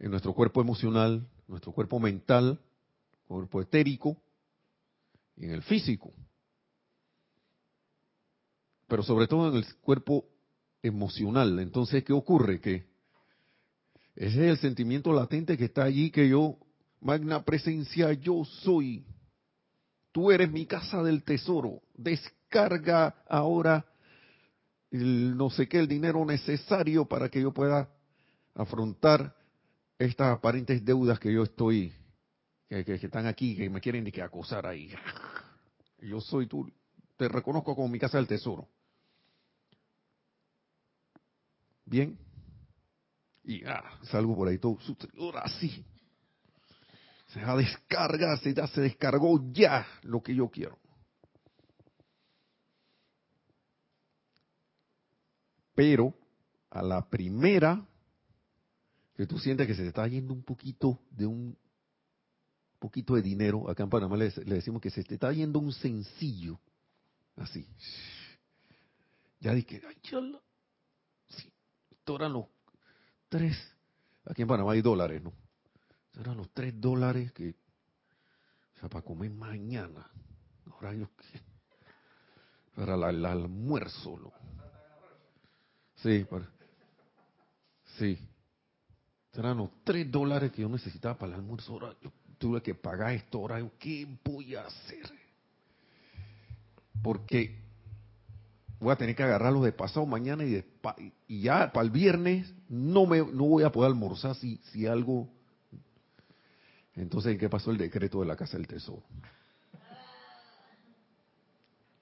en 0.00 0.10
nuestro 0.10 0.34
cuerpo 0.34 0.60
emocional, 0.60 1.24
nuestro 1.46 1.72
cuerpo 1.72 2.00
mental, 2.00 2.58
cuerpo 3.28 3.62
etérico 3.62 4.16
y 5.36 5.44
en 5.44 5.52
el 5.52 5.62
físico. 5.62 6.12
Pero 8.88 9.04
sobre 9.04 9.28
todo 9.28 9.48
en 9.48 9.56
el 9.56 9.74
cuerpo 9.76 10.24
emocional. 10.82 11.58
Entonces, 11.60 12.04
¿qué 12.04 12.12
ocurre? 12.12 12.60
Que 12.60 12.84
ese 14.16 14.44
es 14.44 14.50
el 14.50 14.58
sentimiento 14.58 15.12
latente 15.12 15.56
que 15.56 15.66
está 15.66 15.84
allí, 15.84 16.10
que 16.10 16.28
yo, 16.28 16.56
magna 17.00 17.42
presencia, 17.44 18.12
yo 18.12 18.44
soy. 18.44 19.04
Tú 20.12 20.30
eres 20.30 20.50
mi 20.50 20.66
casa 20.66 21.02
del 21.02 21.22
tesoro. 21.22 21.80
Descarga 21.94 23.14
ahora 23.28 23.86
el 24.90 25.36
no 25.36 25.48
sé 25.48 25.66
qué, 25.68 25.78
el 25.78 25.88
dinero 25.88 26.24
necesario 26.26 27.06
para 27.06 27.30
que 27.30 27.40
yo 27.40 27.52
pueda 27.52 27.88
afrontar 28.54 29.34
estas 29.98 30.36
aparentes 30.36 30.84
deudas 30.84 31.18
que 31.18 31.32
yo 31.32 31.44
estoy, 31.44 31.92
que, 32.68 32.84
que- 32.84 32.94
están 32.94 33.26
aquí, 33.26 33.56
que 33.56 33.70
me 33.70 33.80
quieren 33.80 34.04
que 34.10 34.20
acosar 34.22 34.66
ahí. 34.66 34.90
Yo 36.00 36.20
soy 36.20 36.48
tú, 36.48 36.68
te 37.16 37.28
reconozco 37.28 37.76
como 37.76 37.86
mi 37.88 37.98
casa 37.98 38.18
del 38.18 38.26
tesoro. 38.26 38.66
Bien. 41.84 42.18
Y 43.44 43.64
ah, 43.64 43.98
salgo 44.04 44.36
por 44.36 44.48
ahí 44.48 44.58
todo, 44.58 44.78
ahora 45.18 45.48
sí. 45.60 45.84
Se 47.28 47.42
va 47.42 47.52
a 47.52 47.56
descargar, 47.56 48.38
se, 48.38 48.54
ya 48.54 48.66
se 48.66 48.82
descargó 48.82 49.40
ya 49.52 49.86
lo 50.02 50.22
que 50.22 50.34
yo 50.34 50.48
quiero. 50.48 50.78
Pero 55.74 56.14
a 56.70 56.82
la 56.82 57.08
primera 57.08 57.84
que 59.16 59.26
tú 59.26 59.38
sientes 59.38 59.66
que 59.66 59.74
se 59.74 59.82
te 59.82 59.88
está 59.88 60.06
yendo 60.06 60.32
un 60.32 60.42
poquito 60.42 61.00
de 61.10 61.26
un 61.26 61.56
poquito 62.78 63.14
de 63.14 63.22
dinero, 63.22 63.70
acá 63.70 63.84
en 63.84 63.90
Panamá 63.90 64.16
le, 64.16 64.32
le 64.44 64.56
decimos 64.56 64.82
que 64.82 64.90
se 64.90 65.04
te 65.04 65.14
está 65.14 65.32
yendo 65.32 65.58
un 65.58 65.72
sencillo, 65.72 66.58
así. 67.36 67.66
Ya 69.40 69.54
dije, 69.54 69.80
ay, 69.86 69.96
eran 72.06 72.32
los 72.32 72.46
tres, 73.28 73.56
aquí 74.24 74.42
en 74.42 74.48
Panamá 74.48 74.72
hay 74.72 74.82
dólares, 74.82 75.22
¿no? 75.22 75.32
Eran 76.20 76.36
los 76.36 76.50
tres 76.50 76.78
dólares 76.78 77.32
que, 77.32 77.50
o 78.76 78.80
sea, 78.80 78.88
para 78.88 79.04
comer 79.04 79.30
mañana. 79.30 80.10
Ahora 80.70 80.94
yo, 80.94 81.08
¿qué? 81.16 81.40
Para 82.74 83.10
el 83.10 83.24
almuerzo, 83.24 84.18
¿no? 84.18 84.32
Sí, 85.96 86.24
para- 86.28 86.48
sí. 87.98 88.18
Eran 89.34 89.58
los 89.58 89.70
tres 89.84 90.10
dólares 90.10 90.52
que 90.52 90.62
yo 90.62 90.68
necesitaba 90.68 91.16
para 91.16 91.32
el 91.34 91.40
almuerzo. 91.40 91.72
Ahora 91.72 91.96
yo 92.02 92.12
tuve 92.38 92.60
que 92.62 92.74
pagar 92.74 93.12
esto. 93.12 93.38
Ahora 93.38 93.60
yo, 93.60 93.70
¿qué 93.78 94.06
voy 94.24 94.54
a 94.54 94.66
hacer? 94.66 95.10
Porque 97.02 97.58
voy 98.82 98.92
a 98.92 98.96
tener 98.96 99.14
que 99.14 99.22
agarrarlo 99.22 99.62
de 99.62 99.72
pasado 99.72 100.04
mañana 100.06 100.44
y, 100.44 100.50
de 100.50 100.64
y 101.28 101.42
ya 101.42 101.72
para 101.72 101.84
el 101.84 101.90
viernes 101.90 102.52
no 102.68 103.06
me 103.06 103.18
no 103.18 103.44
voy 103.44 103.62
a 103.62 103.70
poder 103.70 103.90
almorzar 103.90 104.34
si, 104.34 104.56
si 104.72 104.86
algo. 104.86 105.28
Entonces, 106.94 107.32
¿en 107.32 107.38
qué 107.38 107.48
pasó 107.48 107.70
el 107.70 107.78
decreto 107.78 108.20
de 108.20 108.26
la 108.26 108.36
Casa 108.36 108.58
del 108.58 108.66
Tesoro? 108.66 109.02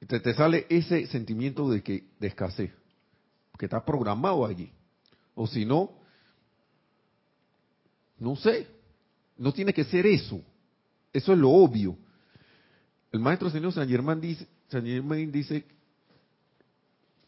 Te, 0.06 0.18
te 0.18 0.34
sale 0.34 0.66
ese 0.70 1.06
sentimiento 1.06 1.70
de 1.70 1.82
que 1.82 2.08
de 2.18 2.28
escasez, 2.28 2.72
que 3.58 3.66
está 3.66 3.84
programado 3.84 4.46
allí. 4.46 4.72
O 5.34 5.46
si 5.46 5.64
no, 5.64 5.92
no 8.18 8.34
sé, 8.36 8.66
no 9.36 9.52
tiene 9.52 9.72
que 9.74 9.84
ser 9.84 10.06
eso. 10.06 10.42
Eso 11.12 11.32
es 11.32 11.38
lo 11.38 11.50
obvio. 11.50 11.96
El 13.12 13.20
maestro 13.20 13.50
señor 13.50 13.72
San 13.72 13.88
Germán 13.88 14.20
dice, 14.20 14.48
San 14.68 14.84
Germán 14.84 15.30
dice, 15.30 15.64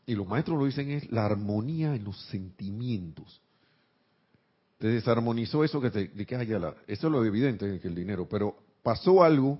y 0.07 0.15
los 0.15 0.27
maestros 0.27 0.59
lo 0.59 0.67
dicen, 0.67 0.91
es 0.91 1.11
la 1.11 1.27
armonía 1.27 1.95
en 1.95 2.05
los 2.05 2.21
sentimientos. 2.27 3.41
Te 4.79 4.89
desarmonizó 4.89 5.63
eso 5.63 5.81
que 5.81 5.91
te 5.91 6.09
de 6.09 6.27
que, 6.27 6.37
eso 6.87 7.07
es 7.07 7.13
lo 7.13 7.25
evidente 7.25 7.79
que 7.79 7.89
el 7.89 7.95
dinero, 7.95 8.29
pero 8.29 8.57
pasó 8.83 9.23
algo 9.23 9.59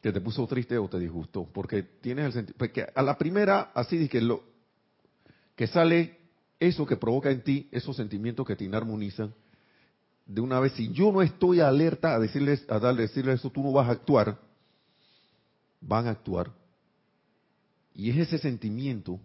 que 0.00 0.10
te 0.10 0.20
puso 0.20 0.46
triste 0.46 0.78
o 0.78 0.88
te 0.88 0.98
disgustó, 0.98 1.44
porque 1.44 1.82
tienes 1.82 2.26
el 2.26 2.32
sentimiento, 2.32 2.58
porque 2.58 2.86
a 2.94 3.02
la 3.02 3.18
primera, 3.18 3.70
así 3.74 4.08
que 4.08 4.20
lo 4.20 4.42
que 5.54 5.66
sale 5.66 6.18
eso 6.58 6.86
que 6.86 6.96
provoca 6.96 7.30
en 7.30 7.42
ti, 7.42 7.68
esos 7.70 7.96
sentimientos 7.96 8.46
que 8.46 8.56
te 8.56 8.64
inarmonizan, 8.64 9.34
de 10.26 10.40
una 10.40 10.60
vez, 10.60 10.72
si 10.72 10.92
yo 10.92 11.12
no 11.12 11.20
estoy 11.20 11.60
alerta 11.60 12.14
a 12.14 12.18
decirles, 12.18 12.64
a 12.68 12.78
darle, 12.78 13.02
decirles 13.02 13.40
eso, 13.40 13.50
tú 13.50 13.62
no 13.62 13.72
vas 13.72 13.88
a 13.88 13.92
actuar, 13.92 14.38
van 15.82 16.06
a 16.06 16.10
actuar. 16.10 16.50
Y 17.94 18.10
es 18.10 18.16
ese 18.16 18.38
sentimiento, 18.38 19.20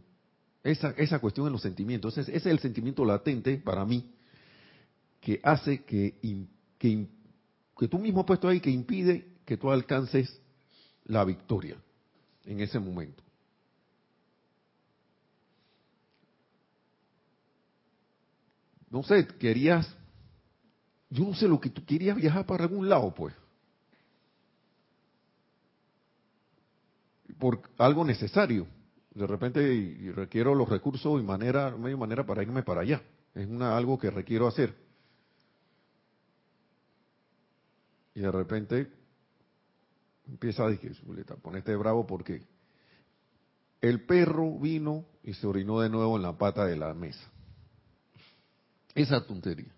esa, 0.64 0.90
esa 0.92 1.20
cuestión 1.20 1.48
en 1.48 1.54
los 1.54 1.62
sentimientos, 1.62 2.18
ese, 2.18 2.32
ese 2.32 2.50
es 2.50 2.54
el 2.54 2.60
sentimiento 2.60 3.06
latente 3.06 3.58
para 3.58 3.86
mí, 3.86 4.12
que 5.22 5.40
hace 5.44 5.84
que, 5.84 6.16
que, 6.78 7.08
que 7.78 7.88
tú 7.88 8.00
mismo 8.00 8.22
has 8.22 8.26
puesto 8.26 8.48
ahí, 8.48 8.60
que 8.60 8.70
impide 8.70 9.38
que 9.46 9.58
tú 9.58 9.72
alcances 9.72 10.42
la 11.06 11.24
victoria 11.24 11.78
en 12.46 12.60
ese 12.60 12.80
momento. 12.80 13.24
No 18.90 19.04
sé, 19.04 19.28
querías, 19.28 19.88
yo 21.10 21.26
no 21.26 21.36
sé 21.36 21.48
lo 21.48 21.60
que 21.60 21.70
tú 21.70 21.86
querías 21.86 22.16
viajar 22.16 22.46
para 22.46 22.64
algún 22.64 22.88
lado, 22.88 23.14
pues. 23.14 23.34
Por 27.40 27.62
algo 27.78 28.04
necesario. 28.04 28.68
De 29.14 29.26
repente 29.26 30.12
requiero 30.16 30.54
los 30.54 30.70
recursos 30.70 31.20
y 31.20 31.24
manera, 31.24 31.76
medio 31.76 31.98
manera 31.98 32.26
para 32.26 32.44
irme 32.44 32.64
para 32.64 32.82
allá. 32.82 33.02
Es 33.34 33.48
una, 33.48 33.76
algo 33.76 33.98
que 33.98 34.10
requiero 34.10 34.48
hacer. 34.48 34.76
Y 38.14 38.22
de 38.22 38.32
repente 38.32 38.88
empieza 40.28 40.66
a 40.66 40.70
decir, 40.70 40.96
ponete 41.42 41.76
bravo 41.76 42.06
porque 42.06 42.42
el 43.82 44.06
perro 44.06 44.58
vino 44.60 45.06
y 45.24 45.34
se 45.34 45.46
orinó 45.48 45.80
de 45.82 45.90
nuevo 45.90 46.18
en 46.18 46.24
la 46.24 46.38
pata 46.38 46.66
de 46.66 46.76
la 46.76 46.94
mesa. 46.94 47.32
Esa 48.96 49.26
tontería. 49.26 49.72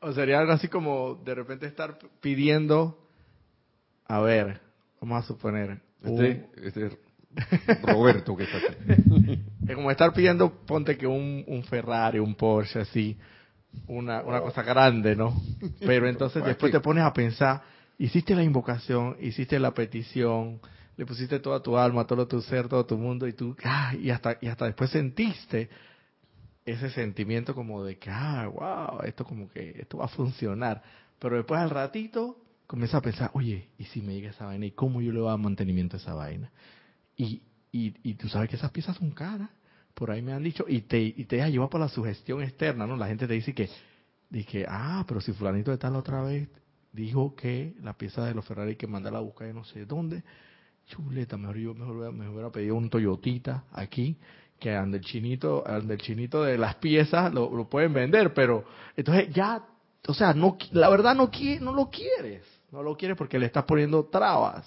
O 0.00 0.12
sería 0.12 0.38
algo 0.38 0.52
así 0.52 0.68
como 0.68 1.16
de 1.24 1.34
repente 1.34 1.66
estar 1.66 1.98
pidiendo, 2.20 3.05
a 4.08 4.20
ver, 4.20 4.60
vamos 5.00 5.24
a 5.24 5.26
suponer, 5.26 5.80
Este, 6.02 6.48
este 6.62 6.98
Roberto 7.82 8.36
que 8.36 8.44
está 8.44 8.58
aquí. 8.58 9.42
Es 9.66 9.74
como 9.74 9.90
estar 9.90 10.12
pidiendo, 10.12 10.64
ponte 10.64 10.96
que 10.96 11.08
un, 11.08 11.42
un 11.48 11.64
Ferrari, 11.64 12.20
un 12.20 12.36
Porsche, 12.36 12.80
así, 12.80 13.18
una, 13.88 14.22
una 14.22 14.40
cosa 14.40 14.62
grande, 14.62 15.16
¿no? 15.16 15.34
Pero 15.80 16.08
entonces 16.08 16.40
¿Para 16.40 16.50
después 16.50 16.70
te 16.70 16.78
pones 16.78 17.02
a 17.02 17.12
pensar, 17.12 17.62
hiciste 17.98 18.36
la 18.36 18.44
invocación, 18.44 19.16
hiciste 19.20 19.58
la 19.58 19.74
petición, 19.74 20.60
le 20.96 21.04
pusiste 21.04 21.40
toda 21.40 21.60
tu 21.60 21.76
alma, 21.76 22.06
todo 22.06 22.28
tu 22.28 22.40
ser, 22.42 22.68
todo 22.68 22.86
tu 22.86 22.96
mundo, 22.96 23.26
y 23.26 23.32
tú, 23.32 23.56
ah, 23.64 23.92
y 24.00 24.10
hasta, 24.10 24.38
y 24.40 24.46
hasta 24.46 24.66
después 24.66 24.90
sentiste 24.90 25.68
ese 26.64 26.90
sentimiento 26.90 27.54
como 27.54 27.84
de 27.84 27.98
que, 27.98 28.08
ah, 28.10 28.48
wow, 28.48 29.00
esto 29.04 29.24
como 29.24 29.48
que, 29.48 29.80
esto 29.80 29.98
va 29.98 30.04
a 30.04 30.08
funcionar. 30.08 30.82
Pero 31.18 31.36
después 31.36 31.60
al 31.60 31.70
ratito, 31.70 32.36
comienza 32.66 32.98
a 32.98 33.02
pensar, 33.02 33.30
oye, 33.34 33.68
¿y 33.78 33.84
si 33.84 34.00
me 34.02 34.14
llega 34.14 34.30
esa 34.30 34.46
vaina? 34.46 34.66
¿Y 34.66 34.72
cómo 34.72 35.00
yo 35.00 35.12
le 35.12 35.20
voy 35.20 35.28
a 35.28 35.32
dar 35.32 35.40
mantenimiento 35.40 35.96
a 35.96 36.00
esa 36.00 36.14
vaina? 36.14 36.50
Y, 37.16 37.42
y, 37.72 37.94
y 38.02 38.14
tú 38.14 38.28
sabes 38.28 38.48
que 38.50 38.56
esas 38.56 38.70
piezas 38.70 38.96
son 38.96 39.10
caras. 39.10 39.50
Por 39.94 40.10
ahí 40.10 40.20
me 40.20 40.32
han 40.32 40.42
dicho, 40.42 40.64
y 40.68 40.82
te, 40.82 41.00
y 41.00 41.24
te 41.24 41.36
deja 41.36 41.48
llevar 41.48 41.70
por 41.70 41.80
la 41.80 41.88
sugestión 41.88 42.42
externa, 42.42 42.86
¿no? 42.86 42.96
La 42.96 43.06
gente 43.06 43.26
te 43.26 43.34
dice 43.34 43.54
que, 43.54 43.70
dije, 44.28 44.66
ah, 44.68 45.04
pero 45.08 45.20
si 45.20 45.32
fulanito 45.32 45.70
de 45.70 45.78
tal 45.78 45.96
otra 45.96 46.22
vez 46.22 46.48
dijo 46.92 47.34
que 47.34 47.74
la 47.82 47.94
pieza 47.94 48.24
de 48.24 48.34
los 48.34 48.44
Ferrari 48.44 48.76
que 48.76 48.86
mandarla 48.86 49.18
a 49.18 49.22
buscar 49.22 49.46
de 49.46 49.54
no 49.54 49.64
sé 49.64 49.86
dónde, 49.86 50.22
chuleta, 50.86 51.36
mejor 51.36 51.56
yo 51.56 51.74
mejor, 51.74 51.96
hubiera- 51.96 52.12
me 52.12 52.28
hubiera 52.28 52.50
pedido 52.50 52.74
un 52.74 52.90
Toyotita 52.90 53.64
aquí, 53.72 54.16
que 54.58 54.74
ande 54.74 54.98
el 54.98 55.04
chinito, 55.04 55.62
ande 55.66 55.94
el 55.94 56.00
chinito 56.00 56.42
de 56.42 56.56
las 56.58 56.76
piezas, 56.76 57.32
lo, 57.32 57.54
lo 57.54 57.68
pueden 57.68 57.92
vender, 57.92 58.32
pero 58.32 58.64
entonces 58.96 59.32
ya, 59.34 59.62
o 60.06 60.14
sea, 60.14 60.32
no, 60.32 60.56
la 60.72 60.88
verdad 60.88 61.14
no, 61.14 61.30
no 61.60 61.72
lo 61.74 61.90
quieres, 61.90 62.42
no 62.76 62.82
lo 62.82 62.94
quieres 62.94 63.16
porque 63.16 63.38
le 63.38 63.46
estás 63.46 63.64
poniendo 63.64 64.04
trabas. 64.04 64.66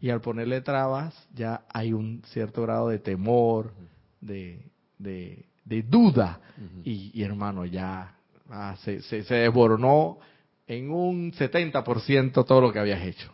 Y 0.00 0.10
al 0.10 0.20
ponerle 0.20 0.60
trabas 0.60 1.12
ya 1.34 1.64
hay 1.72 1.92
un 1.92 2.22
cierto 2.26 2.62
grado 2.62 2.88
de 2.88 3.00
temor, 3.00 3.72
de, 4.20 4.64
de, 4.98 5.44
de 5.64 5.82
duda. 5.82 6.40
y, 6.84 7.10
y, 7.12 7.22
hermano, 7.24 7.64
ya 7.64 8.14
ah, 8.48 8.76
se, 8.84 9.02
se, 9.02 9.24
se 9.24 9.34
desboronó 9.34 10.18
en 10.68 10.90
un 10.92 11.32
70% 11.32 12.46
todo 12.46 12.60
lo 12.60 12.72
que 12.72 12.78
habías 12.78 13.02
hecho. 13.02 13.32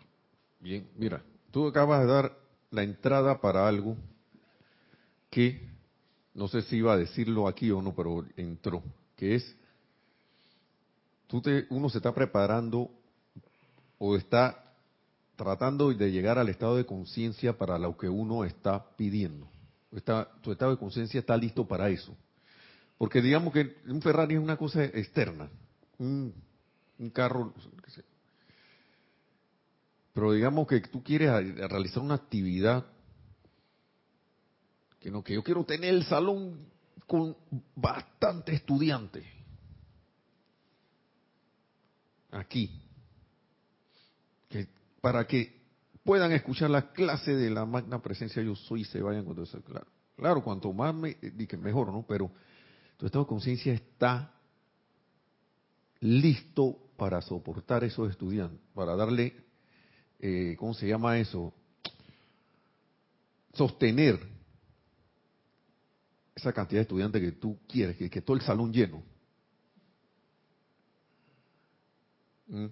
Bien, 0.61 0.89
mira, 0.97 1.23
tú 1.51 1.67
acabas 1.69 2.01
de 2.01 2.07
dar 2.07 2.33
la 2.71 2.83
entrada 2.83 3.39
para 3.43 3.69
algo 3.69 3.95
que 5.29 5.69
no 6.33 6.49
sé 6.49 6.63
si 6.63 6.77
iba 6.77 6.95
a 6.95 6.97
decirlo 6.97 7.47
aquí 7.47 7.71
o 7.71 7.83
no, 7.83 7.95
pero 7.95 8.25
entró, 8.37 8.83
que 9.17 9.35
es 9.35 9.57
tú 11.27 11.43
te, 11.43 11.67
uno 11.69 11.91
se 11.91 11.99
está 11.99 12.15
preparando 12.15 12.91
o 13.99 14.17
está 14.17 14.65
tratando 15.37 15.93
de 15.93 16.11
llegar 16.11 16.39
al 16.39 16.49
estado 16.49 16.77
de 16.77 16.87
conciencia 16.87 17.57
para 17.57 17.79
lo 17.79 17.97
que 17.97 18.09
uno 18.09 18.45
está 18.45 18.85
pidiendo. 18.97 19.49
Está, 19.93 20.29
tu 20.43 20.53
estado 20.53 20.73
de 20.73 20.79
conciencia 20.79 21.21
está 21.21 21.37
listo 21.37 21.67
para 21.67 21.89
eso. 21.89 22.17
Porque 22.99 23.23
digamos 23.23 23.53
que 23.53 23.77
un 23.87 24.03
Ferrari 24.03 24.35
es 24.35 24.41
una 24.41 24.57
cosa 24.57 24.85
externa, 24.85 25.49
un, 25.99 26.35
carro, 27.13 27.55
sé. 27.87 28.05
pero 30.13 30.33
digamos 30.33 30.67
que 30.67 30.81
tú 30.81 31.03
quieres 31.03 31.31
realizar 31.71 32.03
una 32.03 32.15
actividad 32.15 32.85
que 34.99 35.13
no 35.13 35.23
que 35.23 35.35
yo 35.35 35.45
quiero 35.45 35.65
tener 35.65 35.95
el 35.95 36.03
salón 36.05 36.67
con 37.07 37.37
bastante 37.77 38.53
estudiantes 38.53 39.25
aquí 42.33 42.88
para 45.01 45.27
que 45.27 45.59
puedan 46.05 46.33
escuchar 46.33 46.71
la 46.71 46.93
clase 46.93 47.35
de 47.35 47.51
la 47.51 47.67
magna 47.67 48.01
presencia 48.01 48.43
yo 48.43 48.55
soy 48.55 48.83
y 48.83 48.85
se 48.85 49.01
vayan 49.01 49.25
cuando 49.25 49.43
eso 49.43 49.61
claro 49.63 49.87
claro 50.17 50.43
cuanto 50.43 50.73
más 50.73 50.95
me 50.95 51.15
di 51.15 51.47
que 51.47 51.57
mejor 51.57 51.93
no 51.93 52.05
pero 52.07 52.31
tu 52.97 53.07
estado 53.07 53.25
de 53.25 53.29
conciencia 53.29 53.73
está 53.73 54.35
listo 56.01 56.77
para 56.97 57.21
soportar 57.21 57.85
esos 57.85 58.11
estudiantes 58.11 58.61
para 58.75 58.97
darle 58.97 59.35
eh, 60.19 60.57
cómo 60.59 60.75
se 60.75 60.89
llama 60.89 61.19
eso 61.19 61.53
sostener 63.55 64.19
esa 66.39 66.53
cantidad 66.53 66.79
de 66.79 66.83
estudiantes 66.83 67.21
que 67.21 67.33
tú 67.33 67.59
quieres 67.69 67.97
que, 67.97 68.09
que 68.09 68.23
todo 68.23 68.37
el 68.37 68.43
salón 68.43 68.73
lleno. 68.73 69.03
¿Mm? 72.47 72.67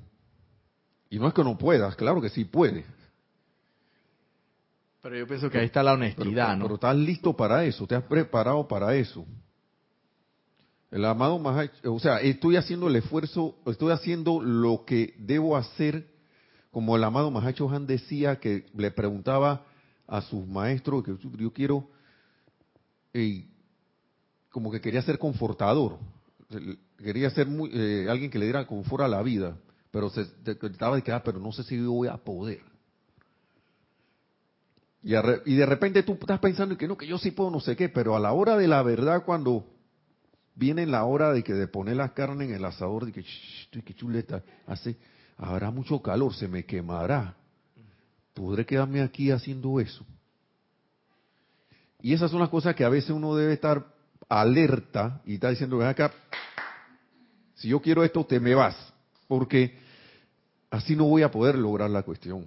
Y 1.11 1.19
no 1.19 1.29
es 1.29 1.35
que 1.35 1.45
no 1.45 1.57
puedas 1.57 1.97
claro 1.97 2.21
que 2.21 2.29
sí 2.29 2.45
puedes 2.45 2.85
Pero 5.03 5.17
yo 5.17 5.27
pienso 5.27 5.49
que 5.49 5.59
ahí 5.59 5.67
está 5.67 5.83
la 5.83 5.93
pero, 5.93 6.05
honestidad, 6.05 6.57
pero 6.57 6.69
¿no? 6.69 6.75
estás 6.75 6.97
listo 6.97 7.37
para 7.37 7.65
eso, 7.65 7.87
te 7.87 7.95
has 7.95 8.03
preparado 8.03 8.67
para 8.67 8.95
eso. 8.97 9.25
El 10.91 11.05
amado 11.05 11.41
o 11.85 12.01
sea, 12.01 12.21
estoy 12.21 12.57
haciendo 12.57 12.89
el 12.89 12.97
esfuerzo, 12.97 13.57
estoy 13.67 13.93
haciendo 13.93 14.41
lo 14.41 14.85
que 14.85 15.15
debo 15.19 15.57
hacer, 15.57 16.07
como 16.71 16.97
el 16.97 17.05
amado 17.05 17.31
Mahacho 17.31 17.69
Han 17.69 17.87
decía 17.87 18.41
que 18.41 18.67
le 18.75 18.91
preguntaba 18.91 19.65
a 20.07 20.23
sus 20.23 20.47
maestros 20.47 21.05
que 21.05 21.17
yo 21.39 21.53
quiero, 21.53 21.89
eh, 23.13 23.47
como 24.51 24.71
que 24.71 24.81
quería 24.81 25.03
ser 25.03 25.19
confortador, 25.19 25.99
quería 26.99 27.31
ser 27.31 27.47
muy, 27.47 27.71
eh, 27.73 28.07
alguien 28.09 28.31
que 28.31 28.39
le 28.39 28.47
diera 28.47 28.67
confort 28.67 29.05
a 29.05 29.09
la 29.09 29.23
vida, 29.23 29.57
pero 29.97 30.11
se 30.11 30.27
estaba 30.45 30.97
de 30.97 31.01
que, 31.01 31.11
ah, 31.11 31.23
pero 31.25 31.41
no 31.41 31.53
sé 31.53 31.63
si 31.63 31.75
yo 31.75 31.91
voy 31.91 32.07
a 32.07 32.19
poder. 32.19 32.61
Y, 35.03 35.55
de 35.55 35.65
repente 35.65 36.03
tú 36.03 36.19
estás 36.21 36.39
pensando 36.39 36.77
que 36.77 36.87
no, 36.87 36.99
que 36.99 37.07
yo 37.07 37.17
sí 37.17 37.31
puedo, 37.31 37.51
no 37.51 37.61
sé 37.61 37.77
qué, 37.77 37.89
pero 37.89 38.15
a 38.15 38.21
la 38.21 38.35
hora 38.35 38.59
de 38.59 38.69
la 38.69 38.83
verdad, 38.83 39.25
cuando 39.25 39.65
viene 40.55 40.85
la 40.85 41.07
hora 41.07 41.33
de 41.33 41.43
que 41.43 41.55
de 41.55 41.67
poner 41.67 41.97
la 41.97 42.13
carne 42.13 42.45
en 42.45 42.53
el 42.53 42.67
asador, 42.67 43.07
de 43.07 43.13
que, 43.13 43.23
"Shh, 43.23 43.83
que 43.83 43.95
chuleta, 43.95 44.43
hace, 44.67 44.99
habrá 45.39 45.71
mucho 45.71 46.03
calor, 46.03 46.35
se 46.35 46.47
me 46.47 46.67
quemará. 46.67 47.35
¿Podré 48.35 48.67
quedarme 48.67 49.01
aquí 49.01 49.31
haciendo 49.31 49.81
eso? 49.81 50.05
Y 52.03 52.13
esas 52.13 52.31
son 52.31 52.41
las 52.41 52.51
cosas 52.51 52.75
que 52.75 52.85
a 52.85 52.91
veces 52.91 53.13
uno 53.13 53.35
debe 53.35 53.55
estar 53.55 53.83
alerta 54.29 55.23
y 55.25 55.37
está 55.37 55.49
diciendo, 55.49 55.79
ven 55.79 55.89
acá, 55.89 56.13
si 57.55 57.69
yo 57.69 57.81
quiero 57.81 58.05
esto, 58.05 58.27
te 58.27 58.39
me 58.39 58.55
vas, 58.55 58.77
porque 59.27 59.86
así 60.77 60.97
no 60.97 61.05
voy 61.05 61.23
a 61.23 61.31
poder 61.31 61.57
lograr 61.57 61.91
la 61.91 62.03
cuestión. 62.03 62.47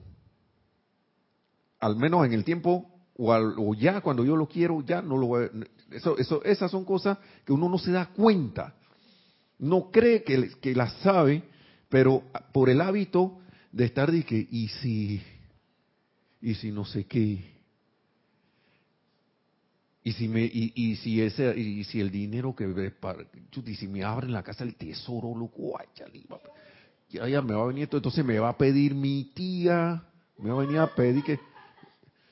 Al 1.80 1.96
menos 1.96 2.26
en 2.26 2.34
el 2.34 2.44
tiempo 2.44 2.90
o, 3.18 3.34
al- 3.34 3.56
o 3.58 3.74
ya 3.74 4.02
cuando 4.02 4.24
yo 4.24 4.36
lo 4.36 4.48
quiero, 4.48 4.82
ya 4.82 5.02
no 5.02 5.18
lo 5.18 5.28
voy 5.28 5.46
a- 5.46 5.96
eso, 5.96 6.18
eso, 6.18 6.44
esas 6.44 6.72
son 6.72 6.86
cosas 6.86 7.18
que 7.46 7.54
uno 7.54 7.68
no 7.70 7.78
se 7.78 7.92
da 7.92 8.08
cuenta. 8.08 8.76
No 9.58 9.92
cree 9.92 10.24
que, 10.24 10.76
las 10.76 10.94
sabe, 11.02 11.44
pero 11.90 12.24
por 12.54 12.70
el 12.70 12.82
hábito 12.82 13.40
de 13.72 13.86
estar 13.86 14.12
de 14.12 14.48
y 14.50 14.68
si, 14.68 15.22
y 16.42 16.56
si 16.56 16.72
no 16.72 16.86
sé 16.86 17.06
qué, 17.06 17.60
y 20.02 20.14
si 20.14 20.28
me, 20.28 20.44
y, 20.44 20.72
y 20.76 20.96
si 20.96 21.22
ese, 21.22 21.58
y 21.60 21.84
si 21.84 22.00
el 22.00 22.10
dinero 22.10 22.56
que 22.56 22.66
y 23.66 23.76
si 23.76 23.88
me 23.88 24.04
abren 24.04 24.32
la 24.32 24.44
casa 24.44 24.64
el 24.64 24.76
tesoro, 24.76 25.36
loco, 25.38 25.78
ay, 25.78 25.88
chale, 25.94 26.24
ya, 27.10 27.42
me 27.42 27.54
va 27.54 27.64
a 27.64 27.68
venir 27.68 27.84
esto, 27.84 27.98
entonces 27.98 28.24
me 28.24 28.38
va 28.40 28.50
a 28.50 28.58
pedir 28.58 28.94
mi 28.94 29.26
tía, 29.34 30.04
me 30.38 30.50
va 30.52 30.58
a 30.62 30.66
venir 30.66 30.80
a 30.80 30.88
pedir 30.94 31.24
que, 31.24 31.40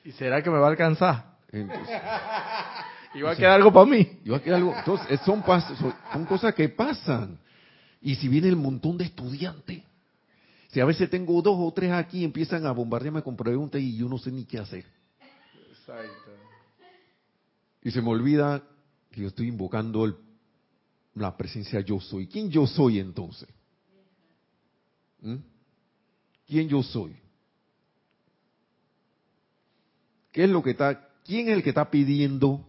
¿Y 0.04 0.12
será 0.12 0.42
que 0.42 0.50
me 0.50 0.58
va 0.58 0.66
a 0.66 0.70
alcanzar? 0.70 1.36
entonces, 1.50 2.00
¿Y 3.14 3.22
va 3.22 3.32
a 3.32 3.36
quedar 3.36 3.52
algo 3.52 3.72
para 3.72 3.86
mí? 3.86 4.20
Yo 4.24 4.34
aquí 4.36 4.50
algo, 4.50 4.74
entonces, 4.76 5.20
son, 5.24 5.42
son, 5.44 5.94
son 6.12 6.24
cosas 6.26 6.54
que 6.54 6.68
pasan. 6.68 7.38
Y 8.00 8.14
si 8.14 8.28
viene 8.28 8.48
el 8.48 8.56
montón 8.56 8.96
de 8.96 9.04
estudiantes, 9.04 9.82
si 10.68 10.80
a 10.80 10.84
veces 10.84 11.10
tengo 11.10 11.40
dos 11.42 11.56
o 11.58 11.72
tres 11.72 11.90
aquí, 11.92 12.22
empiezan 12.24 12.64
a 12.66 12.70
bombardearme 12.72 13.22
con 13.22 13.36
preguntas 13.36 13.80
y 13.80 13.96
yo 13.96 14.08
no 14.08 14.18
sé 14.18 14.30
ni 14.30 14.44
qué 14.44 14.58
hacer. 14.58 14.84
Exacto. 15.70 16.30
Y 17.82 17.90
se 17.90 18.00
me 18.02 18.10
olvida 18.10 18.62
que 19.10 19.22
yo 19.22 19.28
estoy 19.28 19.48
invocando 19.48 20.04
el- 20.04 20.16
la 21.14 21.36
presencia 21.36 21.80
yo 21.80 21.98
soy. 22.00 22.26
¿Quién 22.28 22.50
yo 22.50 22.66
soy 22.66 23.00
entonces? 23.00 23.48
¿Mm? 25.20 25.36
¿Quién 26.46 26.68
yo 26.68 26.82
soy? 26.82 27.16
¿Qué 30.32 30.44
es 30.44 30.50
lo 30.50 30.62
que 30.62 30.70
está, 30.70 31.08
quién 31.24 31.48
es 31.48 31.54
el 31.56 31.62
que 31.62 31.70
está 31.70 31.90
pidiendo 31.90 32.64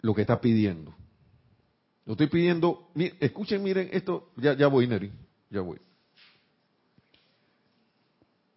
lo 0.00 0.14
que 0.14 0.22
está 0.22 0.40
pidiendo? 0.40 0.94
Lo 2.06 2.12
estoy 2.12 2.26
pidiendo, 2.28 2.90
mi- 2.94 3.12
escuchen, 3.20 3.62
miren 3.62 3.88
esto, 3.92 4.30
ya, 4.36 4.54
ya 4.54 4.66
voy, 4.66 4.86
Neri, 4.86 5.10
ya 5.50 5.60
voy. 5.60 5.78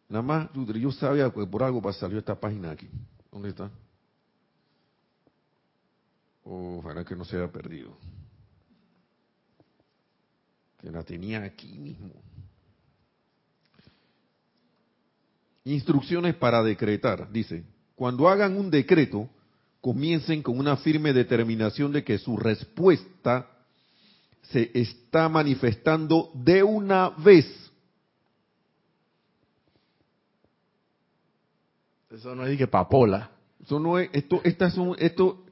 Nada 0.09 0.21
más, 0.21 0.49
yo 0.53 0.91
sabía 0.91 1.29
que 1.31 1.45
por 1.45 1.63
algo 1.63 1.93
salió 1.93 2.17
esta 2.19 2.39
página 2.39 2.71
aquí. 2.71 2.87
¿Dónde 3.31 3.49
está? 3.49 3.69
Ojalá 6.43 7.03
que 7.03 7.15
no 7.15 7.25
se 7.25 7.35
haya 7.35 7.51
perdido. 7.51 7.97
Que 10.79 10.89
la 10.89 11.03
tenía 11.03 11.43
aquí 11.43 11.77
mismo. 11.77 12.13
Instrucciones 15.73 16.35
para 16.35 16.63
decretar, 16.63 17.29
dice. 17.29 17.65
cuando 17.95 18.29
hagan 18.29 18.57
un 18.57 18.71
decreto, 18.71 19.29
comiencen 19.81 20.41
con 20.41 20.57
una 20.57 20.77
firme 20.77 21.11
determinación 21.11 21.91
de 21.91 22.05
que 22.05 22.17
su 22.17 22.37
respuesta 22.37 23.49
se 24.43 24.71
está 24.73 25.27
manifestando 25.27 26.31
de 26.33 26.63
una 26.63 27.09
vez. 27.09 27.45
Eso 32.11 32.33
no 32.33 32.45
es 32.45 32.57
que 32.57 32.67
papola. 32.67 33.31
Eso 33.61 33.77
no 33.77 33.99
es, 33.99 34.09
esto, 34.13 34.39
estas 34.45 34.73
son, 34.73 34.95
esto, 34.97 35.43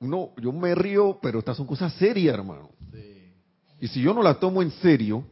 no, 0.00 0.30
yo 0.40 0.50
me 0.52 0.74
río, 0.74 1.18
pero 1.20 1.40
estas 1.40 1.58
son 1.58 1.66
cosas 1.66 1.92
serias, 1.94 2.34
hermano. 2.34 2.70
Y 3.80 3.88
si 3.88 4.00
yo 4.00 4.14
no 4.14 4.22
las 4.22 4.40
tomo 4.40 4.62
en 4.62 4.70
serio, 4.70 5.26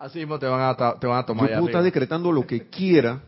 Así 0.00 0.18
mismo 0.18 0.38
te 0.38 0.46
van 0.46 0.60
a, 0.62 0.98
te 0.98 1.06
van 1.06 1.18
a 1.18 1.26
tomar 1.26 1.44
yo 1.50 1.56
puedo 1.56 1.66
estar 1.68 1.82
decretando 1.82 2.32
lo 2.32 2.46
que 2.46 2.68
quiera. 2.68 3.22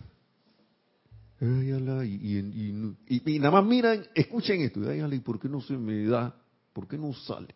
Y, 1.39 2.09
y- 2.09 2.39
y- 2.39 2.97
y- 3.17 3.35
y 3.35 3.39
nada 3.39 3.51
más 3.51 3.65
miran, 3.67 4.07
escuchen 4.15 4.63
esto. 4.63 4.81
¿y 4.93 5.19
por 5.21 5.39
qué 5.39 5.49
no 5.49 5.61
se 5.61 5.77
me 5.77 6.05
da? 6.07 6.35
¿Por 6.73 6.89
qué 6.89 6.97
no 6.97 7.13
sale? 7.13 7.55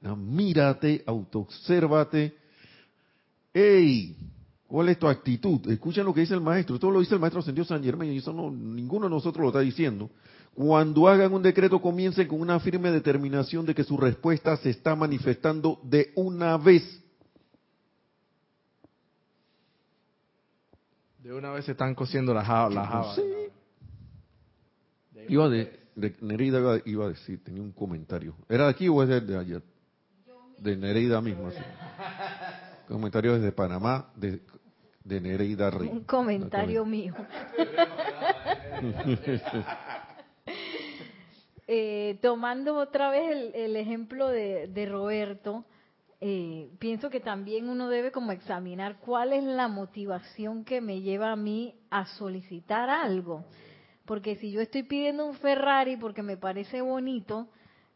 Nada, 0.00 0.16
mírate, 0.16 1.02
autoobsérvate. 1.06 2.34
¡Ey! 3.52 4.16
¿Cuál 4.66 4.88
es 4.88 4.98
tu 4.98 5.06
actitud? 5.06 5.68
Escuchen 5.70 6.04
lo 6.06 6.14
que 6.14 6.20
dice 6.20 6.32
el 6.32 6.40
maestro. 6.40 6.76
Esto 6.76 6.90
lo 6.90 7.00
dice 7.00 7.14
el 7.14 7.20
maestro 7.20 7.40
Ascendido 7.40 7.66
San 7.66 7.82
Germán 7.82 8.06
y 8.12 8.18
eso 8.18 8.32
no, 8.32 8.50
ninguno 8.50 9.06
de 9.06 9.10
nosotros 9.10 9.42
lo 9.42 9.48
está 9.48 9.60
diciendo. 9.60 10.08
Cuando 10.54 11.06
hagan 11.08 11.34
un 11.34 11.42
decreto, 11.42 11.82
comiencen 11.82 12.28
con 12.28 12.40
una 12.40 12.58
firme 12.60 12.90
determinación 12.92 13.66
de 13.66 13.74
que 13.74 13.84
su 13.84 13.96
respuesta 13.98 14.56
se 14.56 14.70
está 14.70 14.94
manifestando 14.96 15.80
de 15.82 16.12
una 16.14 16.56
vez. 16.56 16.99
De 21.22 21.32
una 21.34 21.50
vez 21.50 21.66
se 21.66 21.72
están 21.72 21.94
cosiendo 21.94 22.32
las 22.32 22.46
jabas. 22.46 22.74
Las 22.74 22.88
jabas. 22.88 23.16
Sí. 23.16 23.22
Iba 25.28 25.48
de, 25.48 25.80
de 25.94 26.16
Nereida 26.22 26.58
iba, 26.58 26.78
iba 26.84 27.04
a 27.04 27.08
decir, 27.08 27.44
tenía 27.44 27.62
un 27.62 27.72
comentario. 27.72 28.34
¿Era 28.48 28.64
de 28.64 28.70
aquí 28.70 28.88
o 28.88 29.02
es 29.02 29.08
de, 29.08 29.20
de 29.20 29.38
ayer? 29.38 29.62
De 30.58 30.76
Nereida 30.76 31.20
misma. 31.20 31.50
Sí. 31.50 31.58
Comentario 32.88 33.34
desde 33.34 33.52
Panamá, 33.52 34.10
de, 34.16 34.40
de 35.04 35.20
Nereida 35.20 35.70
Rey. 35.70 35.88
Un 35.88 36.04
comentario 36.04 36.84
mío. 36.84 37.14
Eh, 41.72 42.18
tomando 42.20 42.74
otra 42.74 43.10
vez 43.10 43.30
el, 43.30 43.54
el 43.54 43.76
ejemplo 43.76 44.26
de, 44.26 44.66
de 44.66 44.86
Roberto, 44.86 45.64
eh, 46.22 46.70
pienso 46.78 47.08
que 47.08 47.20
también 47.20 47.70
uno 47.70 47.88
debe 47.88 48.12
como 48.12 48.32
examinar 48.32 48.98
cuál 48.98 49.32
es 49.32 49.42
la 49.42 49.68
motivación 49.68 50.64
que 50.64 50.82
me 50.82 51.00
lleva 51.00 51.32
a 51.32 51.36
mí 51.36 51.74
a 51.88 52.04
solicitar 52.04 52.90
algo. 52.90 53.44
Porque 54.04 54.36
si 54.36 54.50
yo 54.50 54.60
estoy 54.60 54.82
pidiendo 54.82 55.24
un 55.24 55.34
Ferrari 55.34 55.96
porque 55.96 56.22
me 56.22 56.36
parece 56.36 56.82
bonito, 56.82 57.48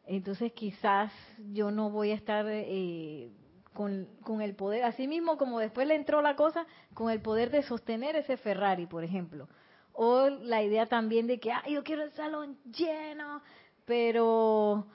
entonces 0.06 0.52
quizás 0.52 1.12
yo 1.52 1.70
no 1.70 1.90
voy 1.90 2.12
a 2.12 2.14
estar 2.14 2.46
eh, 2.48 3.30
con, 3.74 4.08
con 4.22 4.40
el 4.40 4.54
poder, 4.54 4.84
así 4.84 5.06
mismo 5.06 5.36
como 5.36 5.58
después 5.58 5.86
le 5.86 5.94
entró 5.94 6.22
la 6.22 6.34
cosa, 6.34 6.66
con 6.94 7.10
el 7.10 7.20
poder 7.20 7.50
de 7.50 7.62
sostener 7.62 8.16
ese 8.16 8.38
Ferrari, 8.38 8.86
por 8.86 9.04
ejemplo. 9.04 9.48
O 9.92 10.28
la 10.28 10.62
idea 10.62 10.86
también 10.86 11.26
de 11.26 11.38
que, 11.38 11.52
ah, 11.52 11.62
yo 11.68 11.84
quiero 11.84 12.02
el 12.02 12.12
salón 12.12 12.56
lleno, 12.64 13.42
pero 13.84 14.86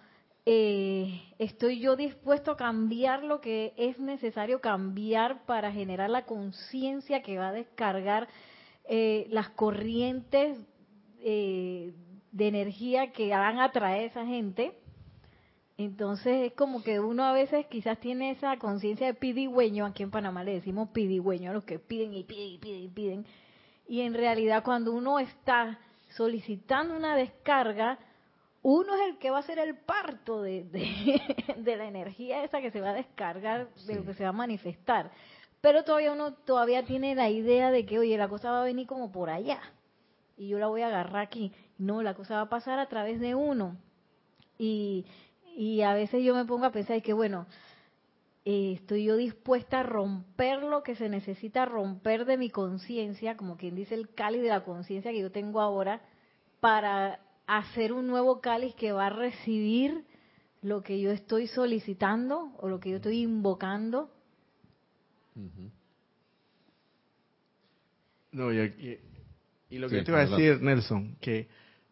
eh, 0.52 1.22
estoy 1.38 1.80
yo 1.80 1.96
dispuesto 1.96 2.50
a 2.50 2.58
cambiar 2.58 3.22
lo 3.22 3.40
que 3.40 3.72
es 3.78 4.00
necesario 4.00 4.62
cambiar 4.62 5.46
para 5.46 5.72
generar 5.72 6.10
la 6.10 6.26
conciencia 6.26 7.22
que 7.22 7.38
va 7.38 7.50
a 7.50 7.54
descargar 7.54 8.28
eh, 8.86 9.28
las 9.30 9.50
corrientes 9.50 10.58
eh, 11.20 11.94
de 12.32 12.48
energía 12.48 13.12
que 13.12 13.30
van 13.30 13.60
a 13.60 13.72
traer 13.72 14.10
esa 14.10 14.26
gente. 14.26 14.74
Entonces 15.78 16.48
es 16.48 16.54
como 16.54 16.82
que 16.82 17.00
uno 17.00 17.26
a 17.26 17.32
veces 17.32 17.68
quizás 17.68 18.00
tiene 18.00 18.32
esa 18.32 18.58
conciencia 18.58 19.06
de 19.06 19.14
pidigüeño, 19.14 19.86
aquí 19.86 20.02
en 20.02 20.10
Panamá 20.10 20.44
le 20.44 20.54
decimos 20.54 20.90
pidigüeño 20.90 21.52
a 21.52 21.54
los 21.54 21.64
que 21.64 21.78
piden 21.78 22.16
y 22.16 22.24
piden 22.24 22.48
y 22.48 22.58
piden 22.58 22.82
y 22.82 22.88
piden. 22.88 23.26
Y 23.88 24.02
en 24.02 24.16
realidad 24.16 24.64
cuando 24.64 24.94
uno 24.94 25.20
está 25.20 25.78
solicitando 26.10 26.98
una 26.98 27.16
descarga, 27.16 28.00
uno 28.62 28.96
es 28.96 29.10
el 29.10 29.18
que 29.18 29.30
va 29.30 29.38
a 29.38 29.42
hacer 29.42 29.60
el 29.60 29.78
parto 29.78 30.42
de, 30.42 30.64
de, 30.66 31.56
de 31.58 31.78
la 31.78 31.86
energía 31.86 32.44
esa 32.44 32.62
que 32.62 32.72
se 32.72 32.82
va 32.82 32.92
a 32.92 32.94
descargar, 32.94 33.70
de 33.88 33.96
lo 33.96 34.06
que 34.06 34.14
se 34.14 34.24
va 34.24 34.30
a 34.30 34.34
manifestar. 34.34 35.12
Pero 35.62 35.84
todavía 35.84 36.14
uno 36.14 36.34
todavía 36.34 36.86
tiene 36.86 37.16
la 37.16 37.30
idea 37.30 37.72
de 37.72 37.86
que, 37.86 38.00
oye, 38.00 38.18
la 38.18 38.30
cosa 38.30 38.52
va 38.52 38.62
a 38.62 38.66
venir 38.66 38.88
como 38.88 39.12
por 39.12 39.30
allá 39.30 39.60
y 40.40 40.48
yo 40.48 40.58
la 40.58 40.68
voy 40.68 40.82
a 40.82 40.88
agarrar 40.88 41.22
aquí. 41.22 41.52
No, 41.78 42.02
la 42.02 42.16
cosa 42.16 42.36
va 42.36 42.42
a 42.42 42.50
pasar 42.50 42.80
a 42.80 42.88
través 42.88 43.20
de 43.20 43.36
uno. 43.36 43.78
Y, 44.58 45.06
y 45.56 45.82
a 45.82 45.94
veces 45.94 46.24
yo 46.24 46.34
me 46.34 46.46
pongo 46.46 46.66
a 46.66 46.72
pensar 46.72 47.02
que, 47.02 47.12
bueno, 47.12 47.46
eh, 48.46 48.74
estoy 48.76 49.04
yo 49.04 49.18
dispuesta 49.18 49.82
a 49.82 49.84
romper 49.84 50.64
lo 50.64 50.82
que 50.82 50.96
se 50.96 51.10
necesita 51.10 51.66
romper 51.66 52.24
de 52.24 52.38
mi 52.38 52.50
conciencia, 52.50 53.36
como 53.36 53.58
quien 53.58 53.76
dice 53.76 53.96
el 53.96 54.14
cáliz 54.14 54.42
de 54.42 54.48
la 54.48 54.64
conciencia 54.64 55.12
que 55.12 55.20
yo 55.20 55.30
tengo 55.30 55.60
ahora, 55.60 56.02
para 56.62 57.20
hacer 57.58 57.94
un 57.94 58.08
nuevo 58.08 58.42
cáliz 58.42 58.76
que 58.76 58.92
va 58.92 59.08
a 59.08 59.10
recibir 59.10 60.04
lo 60.62 60.84
que 60.84 61.00
yo 61.00 61.12
estoy 61.12 61.48
solicitando 61.48 62.52
o 62.60 62.68
lo 62.70 62.80
que 62.80 62.92
yo 62.92 62.98
estoy 62.98 63.22
invocando. 63.22 64.12
No, 68.32 68.54
y, 68.54 68.60
y- 68.60 69.00
y 69.72 69.78
lo 69.80 69.88
que 69.88 69.96
Sí, 69.96 70.00
yo 70.00 70.04
te 70.06 70.12
iba 70.12 70.22
a 70.22 70.26
decir, 70.26 70.62
Nelson, 70.62 71.16
que 71.22 71.48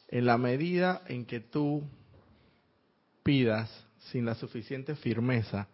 en 0.10 0.26
la 0.26 0.38
medida 0.38 1.01
en 1.08 1.26
que 1.26 1.39
tú 1.39 1.84
pidas 3.24 3.70
sin 4.12 4.26
la 4.26 4.36
suficiente 4.36 4.95
firmeza, 4.95 5.68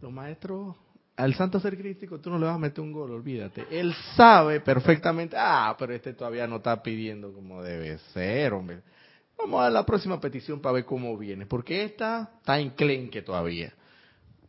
los 0.00 0.12
maestros, 0.12 0.76
al 1.16 1.34
santo 1.34 1.60
ser 1.60 1.78
crítico 1.78 2.20
tú 2.20 2.30
no 2.30 2.38
le 2.38 2.46
vas 2.46 2.56
a 2.56 2.58
meter 2.58 2.80
un 2.80 2.92
gol, 2.92 3.10
olvídate. 3.12 3.64
Él 3.70 3.94
sabe 4.16 4.60
perfectamente, 4.60 5.36
ah, 5.38 5.74
pero 5.78 5.94
este 5.94 6.12
todavía 6.12 6.46
no 6.46 6.56
está 6.56 6.82
pidiendo 6.82 7.32
como 7.32 7.62
debe 7.62 7.98
ser, 8.12 8.52
hombre. 8.52 8.82
Vamos 9.38 9.62
a 9.62 9.70
la 9.70 9.84
próxima 9.84 10.20
petición 10.20 10.60
para 10.60 10.74
ver 10.74 10.84
cómo 10.84 11.16
viene, 11.18 11.46
porque 11.46 11.84
esta 11.84 12.30
está 12.38 12.58
enclenque 12.60 13.22
todavía. 13.22 13.72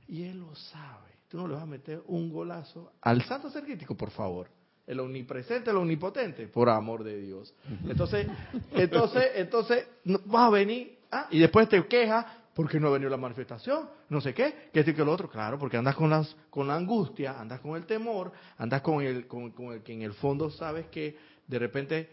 Y 0.08 0.24
él 0.24 0.40
lo 0.40 0.56
sabe. 0.56 1.12
Tú 1.28 1.38
no 1.38 1.48
le 1.48 1.56
vas 1.56 1.64
a 1.64 1.68
meter 1.68 2.02
un 2.08 2.32
golazo 2.32 2.94
al 3.02 3.22
santo 3.24 3.50
ser 3.50 3.64
crítico, 3.64 3.96
por 3.96 4.12
favor. 4.12 4.48
El 4.86 5.00
omnipresente, 5.00 5.72
el 5.72 5.78
omnipotente, 5.78 6.48
por 6.48 6.70
amor 6.70 7.04
de 7.04 7.20
Dios. 7.20 7.54
Entonces, 7.90 8.28
entonces, 8.72 9.32
entonces, 9.36 9.88
no- 10.04 10.20
vas 10.26 10.48
a 10.48 10.50
venir, 10.52 11.00
ah, 11.12 11.28
y 11.32 11.40
después 11.40 11.68
te 11.68 11.84
quejas 11.88 12.26
porque 12.54 12.80
no 12.80 12.88
ha 12.88 12.92
venido 12.92 13.10
la 13.10 13.18
manifestación, 13.18 13.90
no 14.10 14.22
sé 14.22 14.34
qué, 14.34 14.70
que 14.72 14.80
esto 14.80 14.92
y 14.92 14.94
que 14.94 15.04
lo 15.04 15.12
otro, 15.12 15.30
claro, 15.30 15.58
porque 15.60 15.76
andas 15.76 15.96
con 15.96 16.10
las, 16.10 16.34
con 16.52 16.68
la 16.68 16.76
angustia, 16.76 17.38
andas 17.38 17.60
con 17.60 17.76
el 17.76 17.86
temor, 17.86 18.32
andas 18.58 18.82
con 18.82 19.02
el, 19.02 19.28
con, 19.28 19.52
con 19.52 19.74
el 19.74 19.82
que 19.82 19.92
en 19.94 20.04
el 20.04 20.14
fondo 20.14 20.50
sabes 20.52 20.86
que 20.88 21.18
de 21.48 21.60
repente 21.60 22.10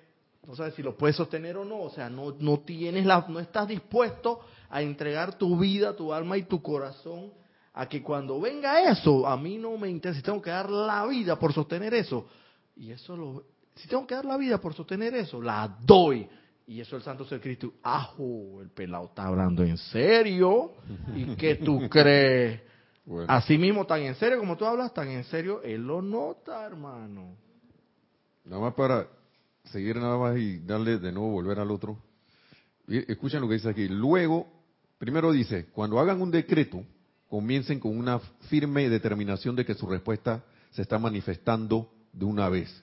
no 0.47 0.57
sabes 0.57 0.75
si 0.75 0.83
lo 0.83 0.97
puedes 0.97 1.17
sostener 1.17 1.57
o 1.57 1.65
no, 1.65 1.83
o 1.83 1.91
sea, 1.91 2.11
no, 2.11 2.35
no 2.39 2.61
tienes 2.61 3.07
la, 3.07 3.25
no 3.29 3.39
estás 3.39 3.69
dispuesto 3.69 4.41
a 4.69 4.83
entregar 4.83 5.39
tu 5.39 5.57
vida, 5.59 5.95
tu 5.95 6.13
alma 6.13 6.37
y 6.37 6.43
tu 6.45 6.61
corazón 6.61 7.33
a 7.75 7.89
que 7.89 8.03
cuando 8.03 8.41
venga 8.41 8.91
eso, 8.91 9.27
a 9.27 9.37
mí 9.37 9.57
no 9.57 9.79
me 9.79 9.89
interesa, 9.89 10.19
si 10.19 10.25
tengo 10.25 10.43
que 10.43 10.51
dar 10.51 10.69
la 10.71 11.07
vida 11.07 11.39
por 11.39 11.53
sostener 11.53 11.95
eso, 11.95 12.27
y 12.77 12.91
eso 12.91 13.17
lo, 13.17 13.45
si 13.77 13.89
tengo 13.89 14.07
que 14.07 14.15
dar 14.15 14.25
la 14.25 14.37
vida 14.37 14.59
por 14.59 14.75
sostener 14.75 15.15
eso, 15.15 15.41
la 15.41 15.77
doy. 15.81 16.29
Y 16.67 16.81
eso 16.81 16.97
el 16.97 17.03
Santo 17.03 17.25
Ser 17.25 17.41
Cristo, 17.41 17.75
ajo, 17.83 18.61
el 18.63 18.71
pelado 18.71 19.07
está 19.07 19.25
hablando 19.25 19.65
en 19.65 19.77
serio. 19.77 20.73
¿Y 21.15 21.35
qué 21.35 21.57
tú 21.57 21.89
crees? 21.91 22.63
Bueno, 23.05 23.27
Así 23.29 23.59
mismo, 23.59 23.85
tan 23.85 24.01
en 24.03 24.15
serio 24.15 24.39
como 24.39 24.57
tú 24.57 24.65
hablas, 24.65 24.95
tan 24.95 25.09
en 25.09 25.25
serio, 25.25 25.61
él 25.63 25.83
lo 25.85 26.01
nota, 26.01 26.65
hermano. 26.65 27.37
nada 28.45 28.63
más 28.63 28.75
para 28.75 29.09
seguir 29.65 29.97
nada 29.97 30.19
más 30.19 30.37
y 30.37 30.59
darle 30.59 30.99
de 30.99 31.13
nuevo 31.13 31.31
volver 31.31 31.59
al 31.59 31.71
otro. 31.71 31.99
Escuchen 32.89 33.41
lo 33.41 33.49
que 33.49 33.55
dice 33.55 33.69
aquí. 33.69 33.89
Luego, 33.89 34.47
primero 34.99 35.33
dice, 35.33 35.67
cuando 35.73 35.99
hagan 36.01 36.21
un 36.21 36.31
decreto, 36.31 36.85
comiencen 37.29 37.81
con 37.81 37.97
una 37.97 38.19
firme 38.49 38.89
determinación 38.89 39.57
de 39.57 39.65
que 39.65 39.75
su 39.75 39.87
respuesta 39.87 40.45
se 40.73 40.83
está 40.83 40.99
manifestando 40.99 41.91
de 42.13 42.25
una 42.25 42.49
vez. 42.49 42.83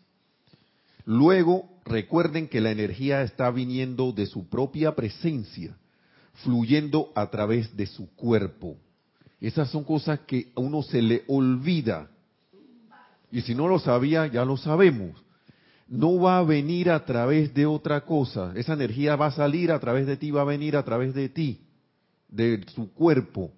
Luego, 1.05 1.69
recuerden 1.85 2.47
que 2.47 2.61
la 2.61 2.71
energía 2.71 3.23
está 3.23 3.51
viniendo 3.51 4.11
de 4.11 4.25
su 4.25 4.47
propia 4.47 4.95
presencia, 4.95 5.75
fluyendo 6.43 7.11
a 7.15 7.29
través 7.29 7.75
de 7.75 7.85
su 7.85 8.13
cuerpo. 8.15 8.77
Esas 9.41 9.69
son 9.69 9.83
cosas 9.83 10.19
que 10.21 10.51
a 10.55 10.59
uno 10.59 10.83
se 10.83 11.01
le 11.01 11.23
olvida. 11.27 12.09
Y 13.31 13.41
si 13.41 13.55
no 13.55 13.67
lo 13.67 13.79
sabía, 13.79 14.27
ya 14.27 14.45
lo 14.45 14.57
sabemos. 14.57 15.15
No 15.89 16.19
va 16.19 16.37
a 16.37 16.43
venir 16.43 16.91
a 16.91 17.03
través 17.03 17.51
de 17.53 17.65
otra 17.65 18.01
cosa. 18.01 18.53
Esa 18.55 18.73
energía 18.73 19.15
va 19.15 19.27
a 19.27 19.31
salir 19.31 19.71
a 19.71 19.79
través 19.79 20.05
de 20.05 20.17
ti, 20.17 20.29
va 20.29 20.41
a 20.41 20.45
venir 20.45 20.77
a 20.77 20.83
través 20.85 21.15
de 21.15 21.29
ti, 21.29 21.61
de 22.27 22.63
su 22.75 22.93
cuerpo. 22.93 23.51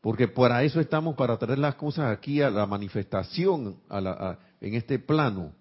Porque 0.00 0.28
para 0.28 0.62
eso 0.62 0.78
estamos, 0.80 1.16
para 1.16 1.36
traer 1.36 1.58
las 1.58 1.74
cosas 1.74 2.16
aquí 2.16 2.40
a 2.40 2.50
la 2.50 2.66
manifestación 2.66 3.76
a 3.88 4.00
la- 4.00 4.38
en 4.60 4.74
este 4.74 5.00
plano. 5.00 5.52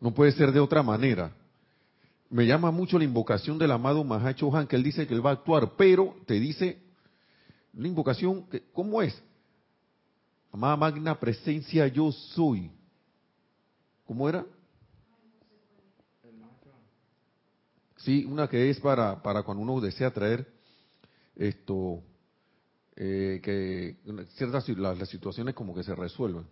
No 0.00 0.12
puede 0.12 0.32
ser 0.32 0.50
de 0.50 0.58
otra 0.58 0.82
manera. 0.82 1.30
Me 2.28 2.44
llama 2.44 2.72
mucho 2.72 2.98
la 2.98 3.04
invocación 3.04 3.56
del 3.56 3.70
amado 3.70 4.02
Mahacho 4.02 4.54
Han, 4.54 4.66
que 4.66 4.74
él 4.74 4.82
dice 4.82 5.06
que 5.06 5.14
él 5.14 5.24
va 5.24 5.30
a 5.30 5.34
actuar, 5.34 5.74
pero 5.76 6.16
te 6.26 6.34
dice 6.40 6.82
la 7.72 7.86
invocación, 7.86 8.46
que, 8.48 8.64
¿cómo 8.72 9.00
es? 9.00 9.22
Amada 10.50 10.76
magna 10.76 11.20
presencia 11.20 11.86
yo 11.86 12.10
soy. 12.10 12.72
¿Cómo 14.04 14.28
era? 14.28 14.44
Sí, 18.04 18.26
una 18.26 18.48
que 18.48 18.68
es 18.68 18.78
para, 18.80 19.22
para 19.22 19.42
cuando 19.42 19.62
uno 19.62 19.80
desea 19.80 20.12
traer 20.12 20.46
esto, 21.36 22.02
eh, 22.96 23.40
que 23.42 23.96
ciertas 24.36 24.68
las, 24.68 25.08
situaciones 25.08 25.54
como 25.54 25.74
que 25.74 25.82
se 25.82 25.94
resuelvan. 25.94 26.44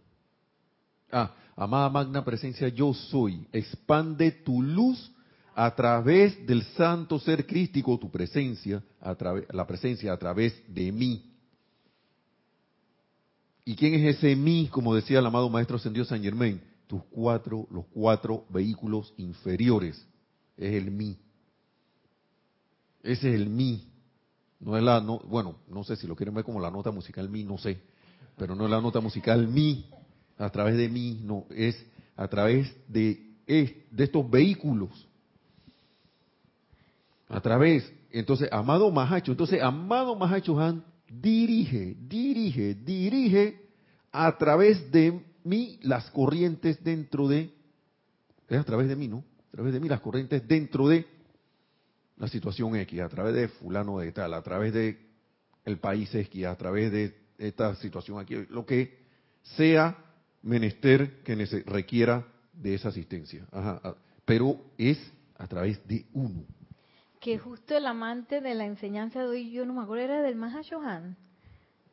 Ah, 1.10 1.34
amada 1.54 1.90
magna 1.90 2.24
presencia 2.24 2.68
yo 2.68 2.94
soy, 2.94 3.46
expande 3.52 4.30
tu 4.30 4.62
luz 4.62 5.12
a 5.54 5.74
través 5.74 6.46
del 6.46 6.62
santo 6.74 7.18
ser 7.18 7.46
crístico, 7.46 7.98
tu 7.98 8.10
presencia, 8.10 8.82
a 8.98 9.14
través, 9.14 9.44
la 9.52 9.66
presencia 9.66 10.10
a 10.10 10.16
través 10.16 10.54
de 10.66 10.90
mí. 10.90 11.22
¿Y 13.66 13.76
quién 13.76 13.92
es 13.92 14.16
ese 14.16 14.34
mí, 14.34 14.68
como 14.72 14.94
decía 14.94 15.18
el 15.18 15.26
amado 15.26 15.50
Maestro 15.50 15.76
Ascendido 15.76 16.06
San 16.06 16.22
Germain? 16.22 16.62
Tus 16.86 17.02
cuatro, 17.10 17.68
los 17.70 17.84
cuatro 17.92 18.46
vehículos 18.48 19.12
inferiores. 19.18 20.02
Es 20.56 20.72
el 20.72 20.90
mí. 20.90 21.18
Ese 23.02 23.30
es 23.30 23.34
el 23.34 23.48
mí. 23.48 23.88
No 24.60 24.76
es 24.76 24.82
la, 24.82 25.00
no, 25.00 25.18
bueno, 25.18 25.56
no 25.68 25.82
sé 25.82 25.96
si 25.96 26.06
lo 26.06 26.14
quieren 26.14 26.34
ver 26.34 26.44
como 26.44 26.60
la 26.60 26.70
nota 26.70 26.90
musical 26.90 27.28
mí, 27.28 27.42
no 27.42 27.58
sé. 27.58 27.80
Pero 28.36 28.54
no 28.54 28.64
es 28.64 28.70
la 28.70 28.80
nota 28.80 29.00
musical 29.00 29.48
mí, 29.48 29.86
a 30.38 30.50
través 30.50 30.76
de 30.76 30.88
mí, 30.88 31.20
no, 31.22 31.46
es 31.50 31.76
a 32.16 32.28
través 32.28 32.72
de, 32.88 33.34
de 33.46 34.04
estos 34.04 34.30
vehículos. 34.30 35.08
A 37.28 37.40
través, 37.40 37.92
entonces, 38.10 38.48
amado 38.52 38.90
Mahacho, 38.90 39.32
entonces, 39.32 39.60
amado 39.62 40.14
Mahacho 40.14 40.60
Han 40.60 40.84
dirige, 41.08 41.96
dirige, 42.08 42.74
dirige 42.74 43.60
a 44.12 44.36
través 44.38 44.90
de 44.92 45.24
mí 45.44 45.78
las 45.82 46.10
corrientes 46.10 46.82
dentro 46.84 47.28
de, 47.28 47.50
es 48.48 48.58
a 48.58 48.64
través 48.64 48.88
de 48.88 48.96
mí, 48.96 49.08
¿no? 49.08 49.24
A 49.48 49.50
través 49.52 49.72
de 49.72 49.80
mí 49.80 49.88
las 49.88 50.00
corrientes 50.00 50.46
dentro 50.46 50.88
de 50.88 51.06
la 52.22 52.28
situación 52.28 52.76
X, 52.76 53.00
a 53.00 53.08
través 53.08 53.34
de 53.34 53.48
fulano 53.48 53.98
de 53.98 54.12
tal, 54.12 54.32
a 54.32 54.42
través 54.42 54.72
de 54.72 54.96
el 55.64 55.78
país 55.78 56.14
X, 56.14 56.46
a 56.46 56.56
través 56.56 56.92
de 56.92 57.16
esta 57.36 57.74
situación 57.74 58.20
aquí, 58.20 58.36
lo 58.48 58.64
que 58.64 58.96
sea 59.42 59.98
menester 60.40 61.24
que 61.24 61.34
requiera 61.66 62.24
de 62.52 62.74
esa 62.76 62.90
asistencia. 62.90 63.44
Ajá, 63.50 63.96
pero 64.24 64.56
es 64.78 64.98
a 65.36 65.48
través 65.48 65.84
de 65.88 66.06
uno 66.12 66.44
que 67.18 67.38
justo 67.38 67.76
el 67.76 67.86
amante 67.86 68.40
de 68.40 68.54
la 68.54 68.66
enseñanza 68.66 69.20
de 69.20 69.26
hoy, 69.26 69.50
yo 69.50 69.64
no 69.64 69.74
me 69.74 69.82
acuerdo, 69.82 70.04
era 70.04 70.22
del 70.22 70.36
Mahashohan. 70.36 71.16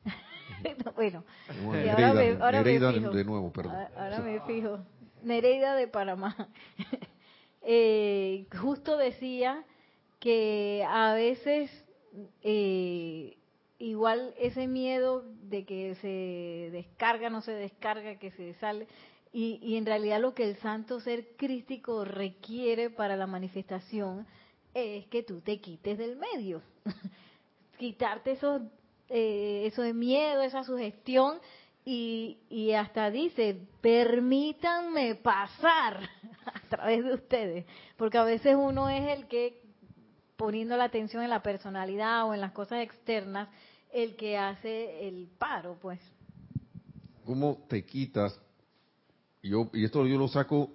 bueno, 0.96 1.24
y 1.50 1.88
ahora, 1.88 2.14
me, 2.14 2.32
ahora 2.32 2.64
fijo. 2.64 3.12
de 3.12 3.24
nuevo, 3.26 3.52
perdón. 3.52 3.74
Ahora 3.96 4.20
me 4.20 4.42
fijo. 4.42 4.80
Nereida 5.24 5.76
de 5.76 5.88
Panamá. 5.88 6.36
eh, 7.62 8.48
justo 8.60 8.98
decía 8.98 9.66
que 10.20 10.86
a 10.88 11.14
veces 11.14 11.72
eh, 12.42 13.38
igual 13.80 14.34
ese 14.38 14.68
miedo 14.68 15.24
de 15.44 15.66
que 15.66 15.96
se 15.96 16.70
descarga, 16.72 17.30
no 17.30 17.42
se 17.42 17.54
descarga, 17.54 18.20
que 18.20 18.32
se 18.32 18.54
sale, 18.56 18.88
y, 19.32 19.76
en 19.78 19.86
realidad 19.86 20.20
lo 20.20 20.34
que 20.34 20.44
el 20.44 20.56
santo 20.58 21.00
ser 21.00 21.36
crístico 21.38 22.04
requiere 22.04 22.90
para 22.90 23.16
la 23.16 23.28
manifestación 23.28 24.26
es 24.74 25.06
que 25.08 25.22
tú 25.22 25.42
te 25.42 25.60
quites 25.60 26.00
del 26.00 26.16
medio. 26.16 26.64
Quitarte 27.78 28.32
eso, 28.32 28.62
eh, 29.08 29.64
eso 29.68 29.84
de 29.84 29.94
miedo, 29.94 30.42
esa 30.42 30.64
sugestión 30.64 31.38
y, 31.86 32.40
y 32.50 32.72
hasta 32.72 33.12
dice, 33.12 33.62
permítanme 33.82 35.14
pasar 35.14 36.10
a 36.46 36.60
través 36.68 37.06
de 37.06 37.14
ustedes, 37.14 37.66
porque 37.98 38.18
a 38.18 38.24
veces 38.24 38.56
uno 38.56 38.90
es 38.90 39.16
el 39.16 39.28
que, 39.28 39.62
poniendo 40.40 40.78
la 40.78 40.86
atención 40.86 41.22
en 41.22 41.30
la 41.30 41.44
personalidad 41.44 42.26
o 42.26 42.34
en 42.34 42.40
las 42.40 42.54
cosas 42.54 42.82
externas, 42.82 43.50
el 43.92 44.16
que 44.16 44.38
hace 44.38 45.06
el 45.06 45.28
paro, 45.38 45.78
pues. 45.82 46.00
¿Cómo 47.26 47.66
te 47.68 47.84
quitas? 47.84 48.40
Yo, 49.44 49.70
y 49.74 49.84
esto 49.84 50.08
yo 50.08 50.18
lo 50.18 50.30
saco 50.30 50.72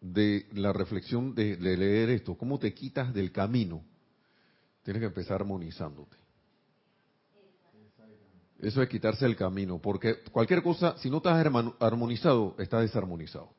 de 0.00 0.46
la 0.52 0.72
reflexión 0.72 1.34
de, 1.34 1.56
leer 1.56 2.10
esto, 2.10 2.36
¿cómo 2.36 2.60
te 2.60 2.72
quitas 2.74 3.12
del 3.12 3.32
camino? 3.32 3.82
Tienes 4.84 5.00
que 5.00 5.06
empezar 5.06 5.40
armonizándote. 5.40 6.16
Eso 8.60 8.80
es 8.82 8.88
quitarse 8.88 9.24
del 9.24 9.34
camino, 9.34 9.80
porque 9.82 10.22
cualquier 10.30 10.62
cosa, 10.62 10.96
si 10.98 11.10
no 11.10 11.16
estás 11.16 11.44
armonizado, 11.80 12.54
estás 12.56 12.82
desarmonizado. 12.82 13.50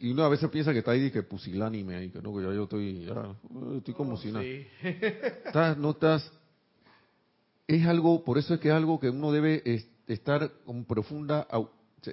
Y 0.00 0.10
uno 0.10 0.24
a 0.24 0.28
veces 0.28 0.48
piensa 0.50 0.72
que 0.72 0.78
está 0.78 0.92
ahí 0.92 1.10
que 1.10 1.22
pusilánime 1.24 1.96
ahí, 1.96 2.10
que 2.10 2.22
no, 2.22 2.34
que 2.36 2.42
ya 2.42 2.52
yo 2.52 2.64
estoy, 2.64 3.04
ya, 3.04 3.36
estoy 3.76 3.94
como 3.94 4.16
si 4.16 4.30
nada. 4.30 4.44
Estás, 5.44 5.76
no 5.76 5.90
estás, 5.90 6.30
es 7.66 7.84
algo, 7.84 8.24
por 8.24 8.38
eso 8.38 8.54
es 8.54 8.60
que 8.60 8.68
es 8.68 8.74
algo 8.74 9.00
que 9.00 9.10
uno 9.10 9.32
debe 9.32 9.62
estar 10.06 10.50
con 10.64 10.84
profunda 10.84 11.48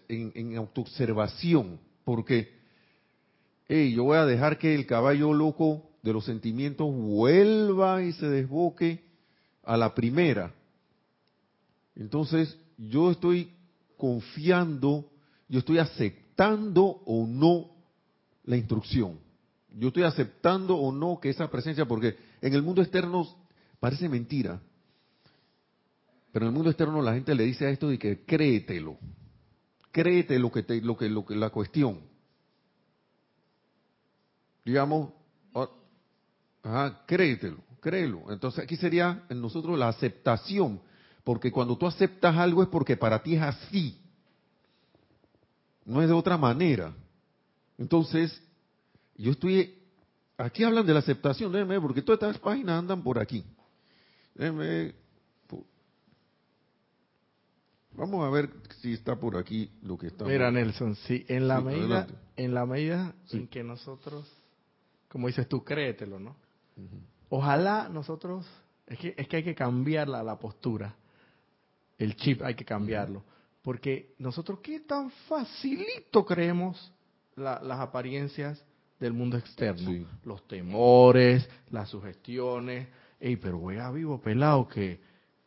en, 0.08 0.32
en 0.36 0.58
autoobservación, 0.58 1.80
porque 2.04 2.56
hey, 3.68 3.94
yo 3.94 4.06
voy 4.06 4.18
a 4.18 4.26
dejar 4.26 4.58
que 4.58 4.74
el 4.74 4.88
caballo 4.88 5.32
loco 5.32 5.84
de 6.02 6.14
los 6.14 6.26
sentimientos 6.26 6.92
vuelva 6.92 8.04
y 8.04 8.14
se 8.14 8.28
desboque 8.28 9.04
a 9.64 9.78
la 9.78 9.94
primera. 9.94 10.54
Entonces, 11.96 12.58
yo 12.78 13.12
estoy 13.12 13.52
confiando, 13.98 15.10
yo 15.48 15.60
estoy 15.60 15.78
aceptando 15.78 16.84
o 17.06 17.26
no 17.28 17.75
la 18.46 18.58
instrucción. 18.58 19.20
Yo 19.70 19.90
estoy 19.90 20.04
aceptando 20.04 20.78
o 20.78 20.92
no 20.92 21.20
que 21.20 21.30
esa 21.30 21.50
presencia, 21.52 21.86
porque 21.86 22.16
en 22.42 22.54
el 22.54 22.64
mundo 22.64 22.82
externo 22.82 23.28
parece 23.80 24.08
mentira, 24.08 24.62
pero 26.32 26.46
en 26.46 26.50
el 26.50 26.56
mundo 26.56 26.70
externo 26.70 27.02
la 27.02 27.14
gente 27.14 27.36
le 27.36 27.44
dice 27.44 27.66
a 27.66 27.70
esto 27.70 27.90
de 27.90 28.00
que 28.00 28.26
créetelo 28.26 28.98
créete 29.96 30.38
lo 30.40 30.52
que, 30.52 30.62
te, 30.62 30.82
lo 30.82 30.98
que, 30.98 31.08
lo 31.08 31.26
que 31.26 31.36
la 31.36 31.52
cuestión. 31.52 32.02
Digamos, 34.66 35.14
ajá, 36.64 37.06
créetelo, 37.06 37.60
créelo. 37.80 38.30
Entonces 38.30 38.62
aquí 38.62 38.76
sería 38.76 39.24
en 39.30 39.40
nosotros 39.40 39.80
la 39.80 39.88
aceptación, 39.88 40.82
porque 41.24 41.50
cuando 41.50 41.78
tú 41.78 41.88
aceptas 41.88 42.36
algo 42.36 42.62
es 42.62 42.68
porque 42.68 42.98
para 42.98 43.24
ti 43.24 43.36
es 43.36 43.42
así, 43.42 43.98
no 45.86 46.02
es 46.02 46.10
de 46.10 46.14
otra 46.14 46.38
manera. 46.38 46.94
Entonces, 47.78 48.42
yo 49.18 49.32
estoy, 49.32 49.78
aquí 50.38 50.64
hablan 50.64 50.86
de 50.86 50.94
la 50.94 51.00
aceptación, 51.00 51.52
déjenme, 51.52 51.80
porque 51.82 52.02
todas 52.02 52.22
estas 52.22 52.42
páginas 52.42 52.80
andan 52.80 53.04
por 53.04 53.20
aquí. 53.20 53.44
Déjenme 54.34 54.94
Vamos 57.98 58.26
a 58.26 58.30
ver 58.30 58.50
si 58.82 58.94
está 58.94 59.16
por 59.16 59.38
aquí 59.38 59.72
lo 59.82 59.98
que 59.98 60.08
está. 60.08 60.26
Mira, 60.26 60.52
Nelson, 60.52 60.96
sí, 60.96 61.26
en 61.30 61.48
la 61.48 61.62
medida, 61.62 62.08
en 62.36 62.54
la 62.54 62.66
medida 62.66 63.16
en 63.32 63.48
que 63.48 63.64
nosotros, 63.64 64.30
como 65.08 65.28
dices 65.28 65.48
tú, 65.48 65.64
créetelo, 65.64 66.20
¿no? 66.20 66.36
Ojalá 67.30 67.88
nosotros, 67.90 68.46
es 68.86 69.00
que, 69.00 69.16
es 69.18 69.28
que 69.28 69.38
hay 69.38 69.44
que 69.44 69.56
cambiar 69.56 70.10
la, 70.10 70.24
la 70.24 70.38
postura, 70.38 70.94
el 71.98 72.16
chip 72.18 72.42
hay 72.42 72.56
que 72.56 72.66
cambiarlo, 72.66 73.24
porque 73.62 74.14
nosotros 74.20 74.60
qué 74.62 74.82
tan 74.82 75.10
facilito 75.30 76.26
creemos 76.26 76.92
las 77.36 77.80
apariencias 77.80 78.64
del 79.00 79.14
mundo 79.14 79.38
externo, 79.38 80.06
los 80.24 80.48
temores, 80.48 81.50
las 81.70 81.90
sugestiones, 81.90 82.88
Ey, 83.20 83.38
pero 83.38 83.70
a 83.70 83.92
vivo 83.92 84.20
pelado 84.22 84.68
que 84.68 85.00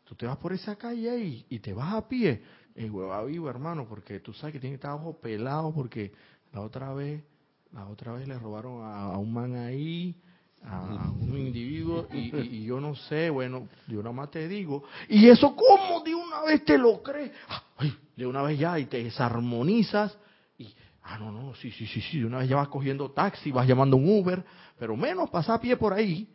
Tú 0.09 0.15
te 0.15 0.25
vas 0.25 0.39
por 0.39 0.55
esa 0.55 0.75
calle 0.77 1.45
y 1.51 1.59
te 1.59 1.75
vas 1.75 1.93
a 1.93 2.09
pie. 2.09 2.43
El 2.75 2.91
hueva 2.91 3.23
vivo, 3.25 3.51
hermano, 3.51 3.87
porque 3.87 4.21
tú 4.21 4.33
sabes 4.33 4.55
que 4.55 4.59
tiene 4.59 4.73
que 4.73 4.77
estar 4.77 4.93
ojo 4.93 5.19
pelado 5.21 5.71
porque 5.71 6.13
la 6.51 6.63
otra 6.63 6.95
vez, 6.95 7.23
la 7.73 7.87
otra 7.87 8.13
vez 8.13 8.27
le 8.27 8.39
robaron 8.39 8.83
a, 8.83 9.19
un 9.19 9.35
man 9.35 9.55
ahí, 9.55 10.17
a, 10.65 11.11
un 11.11 11.37
individuo 11.37 12.09
y, 12.11 12.65
yo 12.65 12.81
no 12.81 12.95
sé, 12.95 13.29
bueno, 13.29 13.69
yo 13.87 13.99
nada 13.99 14.13
más 14.13 14.31
te 14.31 14.49
digo, 14.49 14.85
y 15.11 15.29
eso 15.29 15.55
cómo 15.55 16.03
de 16.03 16.15
una 16.15 16.41
vez 16.43 16.65
te 16.65 16.79
lo 16.79 17.03
crees, 17.03 17.33
Ay, 17.77 17.95
de 18.17 18.27
una 18.27 18.41
vez 18.41 18.59
ya 18.59 18.79
y 18.79 18.87
te 18.87 19.05
desarmonizas 19.05 20.17
ah, 21.09 21.19
no, 21.19 21.33
no, 21.33 21.55
sí, 21.55 21.71
sí, 21.71 21.87
sí, 21.87 22.01
sí, 22.01 22.21
de 22.21 22.27
una 22.27 22.39
vez 22.39 22.49
ya 22.49 22.57
vas 22.57 22.69
cogiendo 22.69 23.11
taxi, 23.11 23.51
vas 23.51 23.67
llamando 23.67 23.97
un 23.97 24.09
Uber, 24.09 24.45
pero 24.79 24.97
menos 24.97 25.31
pasar 25.31 25.57
a 25.57 25.61
pie 25.61 25.77
por 25.77 25.93
ahí 25.93 26.29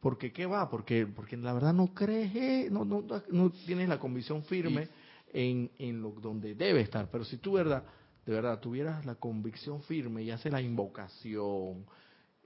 porque 0.00 0.32
¿qué 0.32 0.46
va? 0.46 0.68
Porque, 0.68 1.04
porque 1.06 1.36
la 1.36 1.52
verdad 1.52 1.72
no 1.72 1.92
crees, 1.92 2.34
eh, 2.36 2.68
no, 2.70 2.84
no, 2.84 3.04
no 3.30 3.50
tienes 3.50 3.88
la 3.88 3.98
convicción 3.98 4.44
firme 4.44 4.88
en, 5.32 5.70
en 5.78 6.00
lo 6.00 6.10
donde 6.12 6.54
debe 6.54 6.80
estar. 6.80 7.10
Pero 7.10 7.24
si 7.24 7.38
tú, 7.38 7.54
¿verdad? 7.54 7.82
de 8.24 8.32
verdad 8.32 8.60
tuvieras 8.60 9.06
la 9.06 9.14
convicción 9.14 9.82
firme 9.82 10.22
y 10.22 10.30
haces 10.30 10.52
la 10.52 10.60
invocación, 10.60 11.86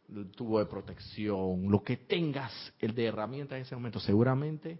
el 0.09 0.31
tubo 0.31 0.59
de 0.59 0.67
protección, 0.67 1.71
lo 1.71 1.83
que 1.83 1.97
tengas, 1.97 2.53
el 2.79 2.95
de 2.95 3.07
herramienta 3.07 3.57
en 3.57 3.63
ese 3.63 3.75
momento, 3.75 4.01
seguramente, 4.01 4.79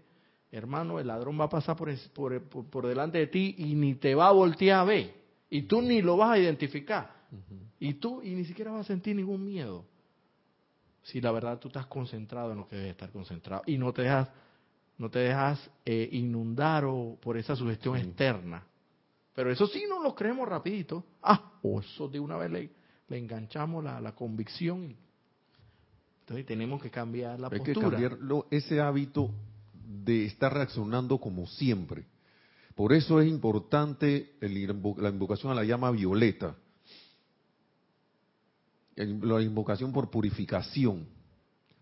hermano, 0.51 0.99
el 0.99 1.07
ladrón 1.07 1.39
va 1.39 1.45
a 1.45 1.49
pasar 1.49 1.75
por, 1.75 1.95
por, 2.13 2.69
por, 2.69 2.87
delante 2.87 3.17
de 3.17 3.27
ti 3.27 3.55
y 3.57 3.73
ni 3.73 3.95
te 3.95 4.13
va 4.13 4.27
a 4.27 4.31
voltear 4.31 4.79
a 4.79 4.83
ver. 4.83 5.20
Y 5.51 5.63
tú 5.63 5.81
ni 5.81 6.01
lo 6.01 6.17
vas 6.17 6.31
a 6.31 6.39
identificar. 6.39 7.11
Y 7.77 7.95
tú 7.95 8.21
y 8.23 8.33
ni 8.33 8.45
siquiera 8.45 8.71
vas 8.71 8.81
a 8.81 8.87
sentir 8.87 9.15
ningún 9.15 9.45
miedo. 9.45 9.85
Si 11.03 11.19
la 11.19 11.31
verdad 11.31 11.59
tú 11.59 11.67
estás 11.67 11.85
concentrado 11.87 12.51
en 12.53 12.59
lo 12.59 12.67
que 12.67 12.77
debes 12.77 12.91
estar 12.91 13.11
concentrado 13.11 13.63
y 13.65 13.77
no 13.77 13.91
te 13.91 14.03
dejas, 14.03 14.29
no 14.97 15.09
te 15.09 15.19
dejas 15.19 15.69
eh, 15.85 16.09
inundar 16.13 16.85
o 16.85 17.17
por 17.21 17.37
esa 17.37 17.55
sugestión 17.55 17.97
externa. 17.97 18.63
Pero 19.35 19.51
eso 19.51 19.67
sí 19.67 19.83
no 19.89 20.01
lo 20.01 20.15
creemos 20.15 20.47
rapidito. 20.47 21.03
Ah, 21.21 21.53
o 21.61 21.81
eso 21.81 22.07
de 22.07 22.19
una 22.19 22.37
vez 22.37 22.51
le, 22.51 22.69
le 23.09 23.17
enganchamos 23.17 23.83
la, 23.83 23.99
la 23.99 24.13
convicción. 24.13 24.95
Entonces 26.21 26.45
tenemos 26.45 26.81
que 26.81 26.89
cambiar 26.89 27.39
la 27.39 27.49
postura. 27.49 27.97
Hay 27.97 28.03
que 28.03 28.07
cambiar 28.07 28.45
ese 28.51 28.79
hábito 28.79 29.31
de 29.73 30.25
estar 30.25 30.53
reaccionando 30.53 31.17
como 31.17 31.45
siempre. 31.45 32.05
Por 32.75 32.93
eso 32.93 33.19
es 33.19 33.27
importante 33.27 34.33
la 34.39 35.09
invocación 35.09 35.51
a 35.51 35.55
la 35.55 35.63
llama 35.63 35.91
violeta. 35.91 36.55
La 38.95 39.41
invocación 39.41 39.91
por 39.91 40.09
purificación. 40.09 41.07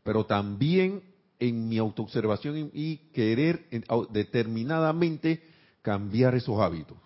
Pero 0.03 0.25
también 0.25 1.03
en 1.39 1.69
mi 1.69 1.77
autoobservación 1.77 2.71
y 2.73 2.97
querer 3.13 3.67
determinadamente 4.11 5.43
cambiar 5.81 6.35
esos 6.35 6.59
hábitos. 6.59 6.97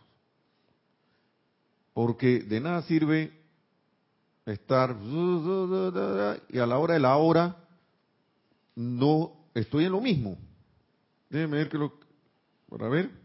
Porque 1.94 2.40
de 2.40 2.60
nada 2.60 2.82
sirve 2.84 3.32
estar 4.46 4.98
y 6.50 6.58
a 6.58 6.66
la 6.66 6.78
hora 6.78 6.96
de 6.96 7.00
la 7.00 7.16
hora 7.18 7.58
no 8.76 9.34
estoy 9.54 9.86
en 9.86 9.92
lo 9.92 10.02
mismo. 10.02 10.38
Déjenme 11.30 11.58
ver 11.58 11.70
que 11.70 11.78
lo 11.78 11.94
para 12.70 12.90
ver. 12.90 13.23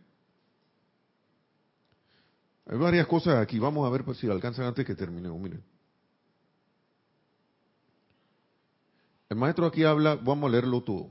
Hay 2.69 2.77
varias 2.77 3.07
cosas 3.07 3.37
aquí. 3.39 3.59
Vamos 3.59 3.87
a 3.87 3.91
ver 3.91 4.05
pues, 4.05 4.19
si 4.19 4.29
alcanzan 4.29 4.67
antes 4.67 4.85
que 4.87 4.95
terminemos. 4.95 5.41
Miren. 5.41 5.63
El 9.31 9.37
maestro 9.37 9.67
aquí 9.67 9.85
habla, 9.85 10.17
vamos 10.17 10.49
a 10.49 10.53
leerlo 10.53 10.83
todo. 10.83 11.11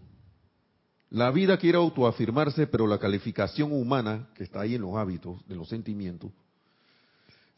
La 1.10 1.32
vida 1.32 1.58
quiere 1.58 1.78
autoafirmarse, 1.78 2.68
pero 2.68 2.86
la 2.86 3.00
calificación 3.00 3.72
humana, 3.72 4.28
que 4.36 4.44
está 4.44 4.62
ahí 4.62 4.76
en 4.76 4.82
los 4.82 4.96
hábitos, 4.96 5.48
de 5.48 5.56
los 5.56 5.70
sentimientos, 5.70 6.32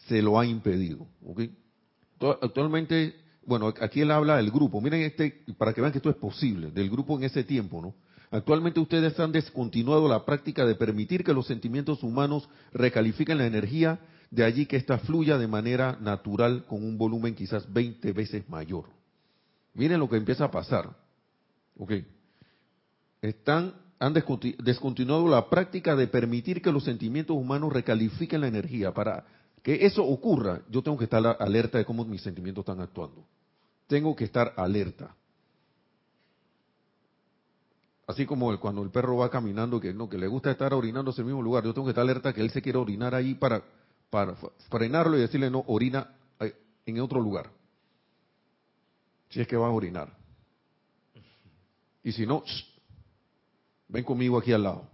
se 0.08 0.22
lo 0.22 0.40
ha 0.40 0.46
impedido. 0.46 1.08
Actualmente, 2.42 3.16
bueno, 3.46 3.74
aquí 3.82 4.02
él 4.02 4.12
habla 4.12 4.38
del 4.38 4.52
grupo. 4.52 4.80
Miren 4.80 5.02
este, 5.02 5.44
para 5.58 5.74
que 5.74 5.82
vean 5.82 5.92
que 5.92 5.98
esto 5.98 6.10
es 6.10 6.18
posible, 6.18 6.72
del 6.72 6.90
grupo 6.90 7.18
en 7.18 7.24
ese 7.24 7.44
tiempo, 7.44 7.82
¿no? 7.82 7.96
Actualmente 8.32 8.80
ustedes 8.80 9.20
han 9.20 9.32
descontinuado 9.32 10.08
la 10.08 10.24
práctica 10.24 10.66
de 10.66 10.76
permitir 10.76 11.24
que 11.24 11.34
los 11.34 11.48
sentimientos 11.48 12.04
humanos 12.04 12.48
recalifiquen 12.72 13.40
la 13.40 13.48
energía, 13.48 14.00
de 14.30 14.44
allí 14.44 14.68
que 14.68 14.78
ésta 14.78 15.00
fluya 15.00 15.40
de 15.40 15.48
manera 15.48 15.98
natural 16.00 16.66
con 16.66 16.84
un 16.84 16.98
volumen 16.98 17.34
quizás 17.34 17.72
20 17.74 18.12
veces 18.14 18.48
mayor. 18.48 18.86
Miren 19.74 20.00
lo 20.00 20.08
que 20.08 20.18
empieza 20.18 20.46
a 20.46 20.52
pasar. 20.52 20.96
¿Ok? 21.78 21.94
Están, 23.22 23.74
han 23.98 24.14
descontinuado 24.14 25.28
la 25.28 25.50
práctica 25.50 25.96
de 25.96 26.08
permitir 26.08 26.62
que 26.62 26.72
los 26.72 26.84
sentimientos 26.84 27.36
humanos 27.36 27.74
recalifiquen 27.74 28.42
la 28.42 28.48
energía 28.48 28.94
para 28.94 29.26
que 29.64 29.86
eso 29.86 30.04
ocurra, 30.04 30.62
yo 30.70 30.84
tengo 30.84 30.98
que 30.98 31.06
estar 31.06 31.38
alerta 31.40 31.80
de 31.80 31.86
cómo 31.86 32.06
mis 32.06 32.22
sentimientos 32.22 32.62
están 32.62 32.82
actuando. 32.82 33.26
Tengo 33.88 34.16
que 34.16 34.26
estar 34.26 34.54
alerta. 34.56 35.16
Así 38.10 38.26
como 38.26 38.60
cuando 38.60 38.82
el 38.82 38.90
perro 38.90 39.18
va 39.18 39.30
caminando, 39.30 39.80
que 39.80 39.94
no, 39.94 40.10
que 40.10 40.18
le 40.18 40.28
gusta 40.28 40.50
estar 40.50 40.74
orinando 40.74 41.12
en 41.12 41.18
el 41.20 41.26
mismo 41.26 41.42
lugar, 41.44 41.64
yo 41.64 41.74
tengo 41.74 41.86
que 41.86 41.92
estar 41.92 42.02
alerta 42.02 42.34
que 42.34 42.42
él 42.42 42.50
se 42.50 42.62
quiere 42.62 42.80
orinar 42.80 43.14
ahí 43.14 43.36
para, 43.36 43.62
para 44.10 44.36
frenarlo 44.70 45.16
y 45.16 45.22
decirle 45.22 45.52
no, 45.52 45.64
orina 45.68 46.16
eh, 46.40 46.56
en 46.88 47.00
otro 47.02 47.22
lugar. 47.22 47.52
Si 49.30 49.40
es 49.40 49.48
que 49.48 49.56
va 49.56 49.68
a 49.68 49.72
orinar. 49.72 50.12
Y 52.04 52.12
si 52.12 52.26
no, 52.26 52.44
ven 53.88 54.04
conmigo 54.04 54.40
aquí 54.40 54.54
al 54.54 54.64
lado. 54.64 54.90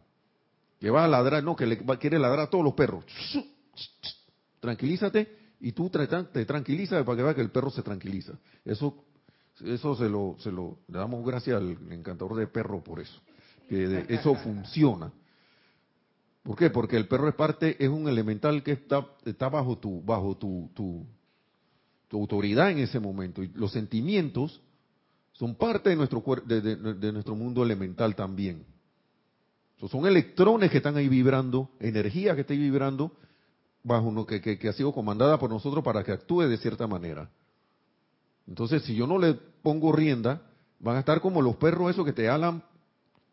Que 0.82 0.90
va 0.90 1.06
a 1.06 1.08
ladrar, 1.08 1.42
no, 1.42 1.56
que 1.56 1.66
le 1.66 1.78
quiere 1.78 2.20
ladrar 2.20 2.42
a 2.42 2.50
todos 2.50 2.66
los 2.66 2.74
perros 2.74 3.06
tranquilízate 4.66 5.54
y 5.60 5.72
tú 5.72 5.90
te 5.90 6.46
tranquilizas 6.46 7.06
para 7.06 7.16
que 7.16 7.24
vea 7.24 7.36
que 7.36 7.42
el 7.42 7.52
perro 7.52 7.70
se 7.70 7.84
tranquiliza. 7.84 8.34
Eso, 8.66 9.06
eso 9.64 9.96
se 9.96 10.10
lo, 10.10 10.36
se 10.40 10.52
lo, 10.52 10.80
le 10.88 10.98
damos 10.98 11.26
gracias 11.26 11.58
al 11.58 11.78
encantador 11.92 12.36
de 12.36 12.48
perro 12.48 12.84
por 12.84 13.00
eso, 13.00 13.22
que 13.70 14.06
eso 14.10 14.36
funciona. 14.36 15.12
¿Por 16.44 16.56
qué? 16.56 16.70
Porque 16.70 16.96
el 16.96 17.08
perro 17.08 17.28
es 17.28 17.36
parte, 17.36 17.84
es 17.84 17.90
un 17.90 18.08
elemental 18.08 18.62
que 18.62 18.74
está, 18.74 19.08
está 19.26 19.50
bajo 19.50 19.78
tu, 19.78 20.02
bajo 20.04 20.38
tu, 20.38 20.70
tu, 20.76 21.06
autoridad 22.12 22.72
en 22.72 22.78
ese 22.78 23.00
momento. 23.00 23.44
Y 23.44 23.50
los 23.56 23.72
sentimientos 23.72 24.62
son 25.34 25.56
parte 25.56 25.90
de 25.90 25.96
nuestro, 25.96 26.24
de, 26.46 26.62
de 26.62 27.12
nuestro 27.12 27.36
mundo 27.36 27.64
elemental 27.64 28.16
también. 28.16 28.64
son 29.90 30.06
electrones 30.06 30.72
que 30.72 30.78
están 30.78 30.96
ahí 30.98 31.10
vibrando, 31.10 31.72
energía 31.80 32.36
que 32.36 32.42
está 32.42 32.54
ahí 32.54 32.60
vibrando, 32.60 33.12
bajo 33.86 34.08
uno 34.08 34.26
que, 34.26 34.60
ha 34.68 34.74
sido 34.74 34.92
comandada 34.92 35.38
por 35.38 35.50
nosotros 35.50 35.84
para 35.84 36.04
que 36.04 36.12
actúe 36.12 36.42
de 36.42 36.58
cierta 36.58 36.88
manera. 36.88 37.30
Entonces, 38.48 38.84
si 38.84 38.96
yo 38.96 39.08
no 39.08 39.18
le 39.18 39.34
pongo 39.34 39.92
rienda, 39.92 40.42
van 40.80 40.98
a 40.98 41.00
estar 41.00 41.22
como 41.22 41.42
los 41.42 41.56
perros 41.56 41.92
esos 41.92 42.06
que 42.06 42.14
te 42.14 42.30
alan. 42.30 42.64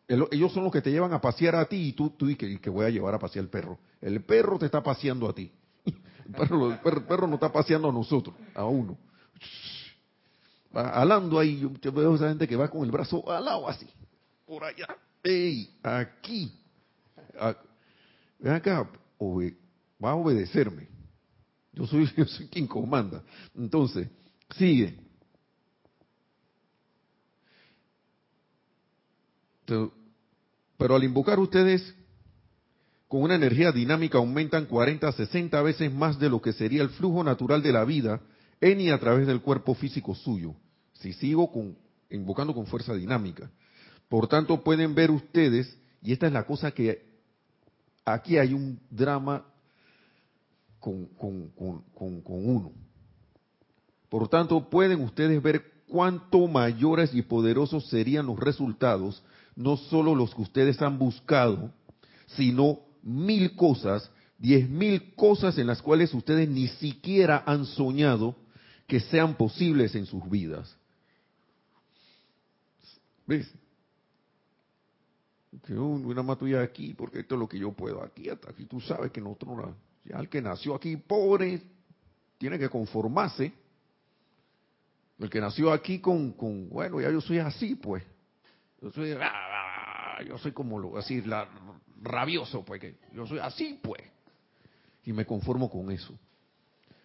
ellos 0.08 0.52
son 0.52 0.64
los 0.64 0.72
que 0.72 0.80
te 0.80 0.90
llevan 0.90 1.12
a 1.12 1.20
pasear 1.20 1.56
a 1.56 1.66
ti 1.66 1.88
y 1.88 1.92
tú, 1.92 2.10
tú 2.10 2.28
y 2.28 2.36
que, 2.36 2.70
voy 2.70 2.86
a 2.86 2.90
llevar 2.90 3.14
a 3.14 3.18
pasear 3.18 3.44
el 3.44 3.50
perro. 3.50 3.78
El 4.00 4.22
perro 4.24 4.58
te 4.58 4.66
está 4.66 4.82
paseando 4.82 5.28
a 5.28 5.34
ti. 5.34 5.50
El 6.24 6.34
perro, 6.34 6.70
el 6.70 6.78
perro, 6.78 7.26
no 7.26 7.34
está 7.34 7.52
paseando 7.52 7.88
a 7.88 7.92
nosotros, 7.92 8.34
a 8.54 8.64
uno. 8.64 8.96
Va 10.74 10.88
alando 10.90 11.38
ahí, 11.38 11.60
yo, 11.82 11.92
veo 11.92 12.12
a 12.12 12.14
esa 12.14 12.28
gente 12.28 12.46
que 12.46 12.54
va 12.54 12.68
con 12.68 12.84
el 12.84 12.92
brazo 12.92 13.28
alado 13.30 13.68
así, 13.68 13.86
por 14.46 14.62
allá. 14.64 14.86
¡Ey! 15.22 15.68
Aquí. 15.82 16.52
ven 18.38 18.52
acá, 18.54 18.88
va 20.02 20.10
a 20.10 20.14
obedecerme. 20.14 20.88
Yo 21.72 21.86
soy, 21.86 22.10
yo 22.16 22.24
soy 22.24 22.46
quien 22.48 22.66
comanda. 22.66 23.22
Entonces, 23.54 24.08
sigue. 24.56 25.01
Pero 29.64 30.96
al 30.96 31.04
invocar 31.04 31.38
ustedes 31.38 31.94
con 33.08 33.22
una 33.22 33.34
energía 33.34 33.72
dinámica 33.72 34.18
aumentan 34.18 34.66
40, 34.66 35.12
60 35.12 35.62
veces 35.62 35.92
más 35.92 36.18
de 36.18 36.30
lo 36.30 36.40
que 36.40 36.52
sería 36.52 36.82
el 36.82 36.90
flujo 36.90 37.22
natural 37.22 37.62
de 37.62 37.72
la 37.72 37.84
vida 37.84 38.20
en 38.60 38.80
y 38.80 38.90
a 38.90 38.98
través 38.98 39.26
del 39.26 39.42
cuerpo 39.42 39.74
físico 39.74 40.14
suyo. 40.14 40.54
Si 40.94 41.12
sigo 41.12 41.50
con, 41.52 41.76
invocando 42.10 42.54
con 42.54 42.66
fuerza 42.66 42.94
dinámica. 42.94 43.50
Por 44.08 44.28
tanto, 44.28 44.62
pueden 44.62 44.94
ver 44.94 45.10
ustedes, 45.10 45.76
y 46.02 46.12
esta 46.12 46.26
es 46.26 46.32
la 46.32 46.44
cosa 46.44 46.70
que 46.70 47.02
aquí 48.04 48.38
hay 48.38 48.52
un 48.52 48.80
drama 48.90 49.44
con, 50.78 51.06
con, 51.16 52.22
uno. 52.26 52.72
Por 54.08 54.28
tanto, 54.28 54.68
pueden 54.68 55.00
ustedes 55.00 55.42
ver 55.42 55.62
cuánto 55.86 56.46
mayores 56.46 57.14
y 57.14 57.22
poderosos 57.22 57.88
serían 57.88 58.26
los 58.26 58.38
resultados, 58.38 59.22
no 59.56 59.76
solo 59.76 60.14
los 60.14 60.34
que 60.34 60.42
ustedes 60.42 60.80
han 60.82 60.98
buscado, 60.98 61.72
sino 62.26 62.80
mil 63.02 63.54
cosas, 63.56 64.10
diez 64.38 64.68
mil 64.68 65.14
cosas 65.14 65.58
en 65.58 65.66
las 65.66 65.82
cuales 65.82 66.12
ustedes 66.14 66.48
ni 66.48 66.68
siquiera 66.68 67.42
han 67.46 67.66
soñado 67.66 68.36
que 68.86 69.00
sean 69.00 69.34
posibles 69.34 69.94
en 69.94 70.06
sus 70.06 70.28
vidas. 70.28 70.76
¿Ves? 73.26 73.50
Que 75.66 75.74
una 75.74 76.22
más 76.22 76.38
tuya 76.38 76.62
aquí, 76.62 76.94
porque 76.94 77.20
esto 77.20 77.34
es 77.34 77.38
lo 77.38 77.48
que 77.48 77.58
yo 77.58 77.72
puedo 77.72 78.02
aquí, 78.02 78.28
hasta 78.28 78.50
aquí 78.50 78.64
tú 78.64 78.80
sabes 78.80 79.12
que 79.12 79.20
nosotros 79.20 79.56
no 79.56 79.92
ya 80.04 80.18
el 80.18 80.28
que 80.28 80.42
nació 80.42 80.74
aquí 80.74 80.96
pobre 80.96 81.62
tiene 82.38 82.58
que 82.58 82.68
conformarse. 82.68 83.52
El 85.18 85.30
que 85.30 85.40
nació 85.40 85.72
aquí 85.72 86.00
con, 86.00 86.32
con 86.32 86.68
bueno, 86.68 87.00
ya 87.00 87.10
yo 87.10 87.20
soy 87.20 87.38
así, 87.38 87.76
pues. 87.76 88.02
Yo 88.80 88.90
soy, 88.90 89.12
ah, 89.12 89.41
yo 90.24 90.38
soy 90.38 90.52
como 90.52 90.78
lo, 90.78 90.96
así, 90.96 91.20
la, 91.22 91.48
rabioso, 92.02 92.64
pues, 92.64 92.80
que 92.80 92.96
yo 93.14 93.26
soy 93.26 93.38
así, 93.38 93.78
pues. 93.82 94.02
Y 95.04 95.12
me 95.12 95.24
conformo 95.24 95.70
con 95.70 95.90
eso. 95.90 96.14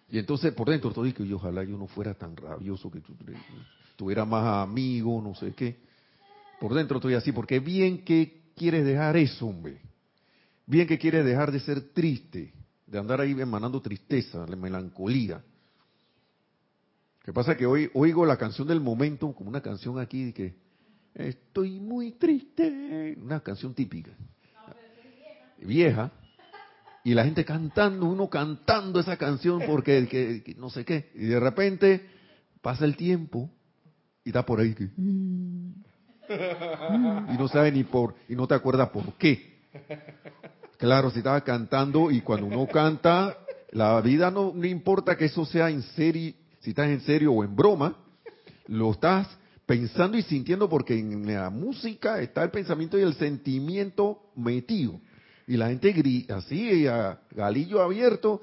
Y 0.09 0.20
entonces 0.20 0.53
por 0.53 0.70
dentro 0.70 0.91
todo 0.91 1.03
digo, 1.03 1.24
y 1.24 1.34
ojalá 1.34 1.63
yo 1.63 1.78
no 1.78 1.88
fuera 1.88 2.13
tan 2.13 2.36
rabioso, 2.36 2.89
que 2.89 3.01
tuviera 3.95 4.26
más 4.26 4.68
amigos, 4.68 5.24
no 5.24 5.36
sé 5.36 5.53
qué. 5.53 5.78
Por 6.59 6.74
dentro 6.74 6.97
estoy 6.97 7.13
así, 7.13 7.32
porque 7.32 7.59
bien 7.59 8.03
que 8.03 8.51
quieres 8.55 8.86
dejar 8.86 9.18
eso, 9.18 9.47
hombre. 9.47 9.82
Bien 10.65 10.88
que 10.88 10.97
quieres 10.97 11.26
dejar 11.26 11.51
de 11.51 11.59
ser 11.59 11.93
triste 11.93 12.53
de 12.88 12.97
andar 12.97 13.20
ahí 13.20 13.32
emanando 13.32 13.82
tristeza, 13.82 14.45
la 14.47 14.55
melancolía. 14.55 15.36
Lo 15.36 17.26
que 17.26 17.34
pasa 17.34 17.57
que 17.57 17.65
hoy 17.65 17.91
oigo 17.93 18.26
la 18.26 18.38
canción 18.38 18.68
del 18.68 18.80
momento, 18.80 19.34
como 19.34 19.49
una 19.49 19.61
canción 19.61 19.99
aquí 19.99 20.32
que 20.32 20.55
estoy 21.18 21.80
muy 21.80 22.11
triste, 22.13 23.18
una 23.22 23.39
canción 23.39 23.74
típica, 23.74 24.11
vieja, 25.59 26.11
y 27.03 27.13
la 27.13 27.24
gente 27.24 27.43
cantando, 27.45 28.05
uno 28.05 28.30
cantando 28.30 28.99
esa 28.99 29.18
canción 29.18 29.61
porque 29.65 30.07
que, 30.07 30.55
no 30.57 30.70
sé 30.70 30.86
qué, 30.86 31.11
y 31.15 31.26
de 31.26 31.39
repente 31.39 32.05
pasa 32.61 32.86
el 32.86 32.95
tiempo 32.95 33.49
y 34.24 34.30
está 34.30 34.45
por 34.45 34.59
ahí 34.59 34.76
que, 34.76 34.84
y 34.84 35.78
no 37.38 37.47
sabe 37.47 37.72
ni 37.72 37.84
por, 37.84 38.15
y 38.30 38.36
no 38.36 38.47
te 38.47 38.53
acuerdas 38.53 38.89
por 38.89 39.13
qué. 39.13 39.57
Claro, 40.78 41.09
si 41.09 41.20
estaba 41.20 41.41
cantando 41.41 42.11
y 42.11 42.22
cuando 42.22 42.45
uno 42.45 42.68
canta, 42.68 43.38
la 43.72 43.99
vida 44.01 44.30
no, 44.30 44.53
no 44.53 44.65
importa 44.65 45.18
que 45.18 45.26
eso 45.26 45.45
sea 45.45 45.70
en 45.70 45.82
serio, 45.82 46.34
si 46.59 46.70
estás 46.72 46.88
en 46.88 47.01
serio 47.01 47.34
o 47.34 47.43
en 47.43 47.55
broma, 47.55 47.95
lo 48.68 48.91
estás 48.91 49.28
pensando 49.68 50.18
y 50.18 50.24
sintiendo 50.24 50.68
porque 50.70 50.97
en 50.97 51.28
la 51.32 51.51
música 51.51 52.22
está 52.22 52.41
el 52.41 52.49
pensamiento 52.49 52.97
y 52.97 53.01
el 53.01 53.13
sentimiento 53.15 54.32
metido. 54.36 54.99
Y 55.45 55.57
la 55.57 55.68
gente 55.68 55.91
grita 55.91 56.38
así, 56.38 56.88
a 56.88 57.20
galillo 57.32 57.82
abierto, 57.82 58.41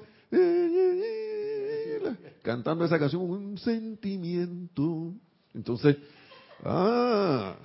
cantando 2.43 2.85
esa 2.85 2.99
canción, 2.99 3.23
un 3.23 3.57
sentimiento. 3.57 5.13
Entonces, 5.53 5.97
ah, 6.63 7.55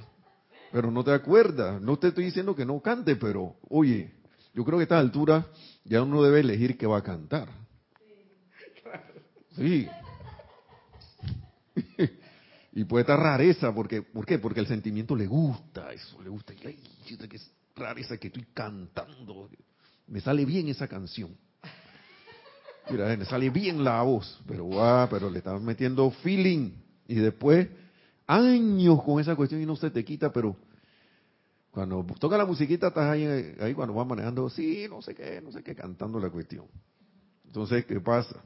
pero 0.73 0.91
no 0.91 1.05
te 1.05 1.13
acuerdas, 1.13 1.81
no 1.83 1.99
te 1.99 2.09
estoy 2.09 2.25
diciendo 2.25 2.57
que 2.57 2.65
no 2.65 2.81
cante, 2.81 3.17
pero 3.17 3.57
oye, 3.69 4.11
yo 4.55 4.65
creo 4.65 4.79
que 4.79 4.83
a 4.83 4.85
esta 4.85 4.99
altura 4.99 5.47
ya 5.85 6.03
uno 6.03 6.23
debe 6.23 6.41
elegir 6.41 6.79
qué 6.79 6.87
va 6.87 6.99
a 6.99 7.03
cantar. 7.03 7.49
Sí. 9.57 9.87
Y 12.73 12.85
puede 12.85 13.03
estar 13.03 13.19
rareza, 13.19 13.75
porque, 13.75 14.03
¿por 14.03 14.25
qué? 14.25 14.39
Porque 14.39 14.61
el 14.61 14.67
sentimiento 14.67 15.17
le 15.17 15.27
gusta, 15.27 15.93
eso 15.93 16.23
le 16.23 16.29
gusta. 16.29 16.55
Y, 16.55 16.67
ay, 16.67 16.79
qué 17.07 17.41
rareza 17.75 18.17
que 18.17 18.29
estoy 18.29 18.47
cantando. 18.55 19.49
Me 20.07 20.21
sale 20.21 20.45
bien 20.45 20.69
esa 20.69 20.87
canción. 20.87 21.37
Mira, 22.91 23.17
me 23.17 23.25
sale 23.25 23.51
bien 23.51 23.83
la 23.83 24.03
voz, 24.03 24.41
pero 24.47 24.69
va, 24.69 25.09
pero 25.09 25.31
le 25.31 25.39
estás 25.39 25.61
metiendo 25.61 26.11
feeling. 26.11 26.73
Y 27.09 27.17
después, 27.17 27.69
años 28.27 29.03
con 29.03 29.21
esa 29.21 29.35
cuestión 29.35 29.61
y 29.61 29.67
no 29.67 29.77
se 29.77 29.91
te 29.91 30.05
quita, 30.05 30.33
pero 30.33 30.57
cuando 31.71 32.05
toca 32.19 32.37
la 32.37 32.47
musiquita, 32.47 32.89
estás 32.89 33.11
ahí, 33.11 33.25
ahí 33.61 33.75
cuando 33.75 33.95
vas 33.95 34.07
manejando, 34.07 34.49
sí, 34.51 34.87
no 34.89 35.03
sé 35.03 35.15
qué, 35.15 35.41
no 35.41 35.53
sé 35.53 35.63
qué, 35.63 35.75
cantando 35.75 36.19
la 36.19 36.31
cuestión. 36.31 36.67
Entonces, 37.47 37.85
¿qué 37.85 38.01
pasa? 38.01 38.41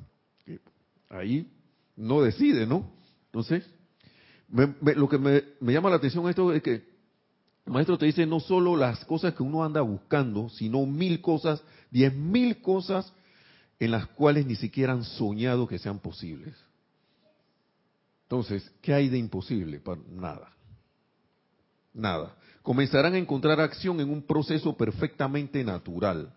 ahí 1.11 1.49
no 1.97 2.23
decide, 2.23 2.67
¿no? 2.67 2.91
Entonces, 3.27 3.65
lo 4.55 5.09
que 5.09 5.19
me, 5.19 5.43
me, 5.61 5.73
llama 5.73 5.91
la 5.91 5.97
atención 5.97 6.29
esto 6.29 6.53
es 6.53 6.63
que 6.63 6.75
el 7.67 7.73
maestro 7.73 7.99
te 7.99 8.07
dice 8.07 8.25
no 8.27 8.41
solo 8.41 8.77
las 8.77 9.05
cosas 9.05 9.35
que 9.35 9.43
uno 9.43 9.65
anda 9.65 9.81
buscando, 9.81 10.49
sino 10.49 10.87
mil 10.87 11.21
cosas, 11.21 11.63
diez 11.91 12.15
mil 12.15 12.61
cosas 12.61 13.13
en 13.79 13.91
las 13.91 14.07
cuales 14.09 14.47
ni 14.47 14.55
siquiera 14.55 14.93
han 14.93 15.05
soñado 15.05 15.67
que 15.67 15.79
sean 15.79 15.99
posibles. 15.99 16.55
Entonces, 18.25 18.71
¿qué 18.81 18.95
hay 18.95 19.09
de 19.09 19.19
imposible? 19.19 19.83
Nada. 20.11 20.53
Nada 21.93 22.35
comenzarán 22.65 23.13
a 23.13 23.19
encontrar 23.19 23.61
acción 23.61 24.01
en 24.01 24.11
un 24.11 24.23
proceso 24.23 24.75
perfectamente 24.75 25.63
natural. 25.63 26.33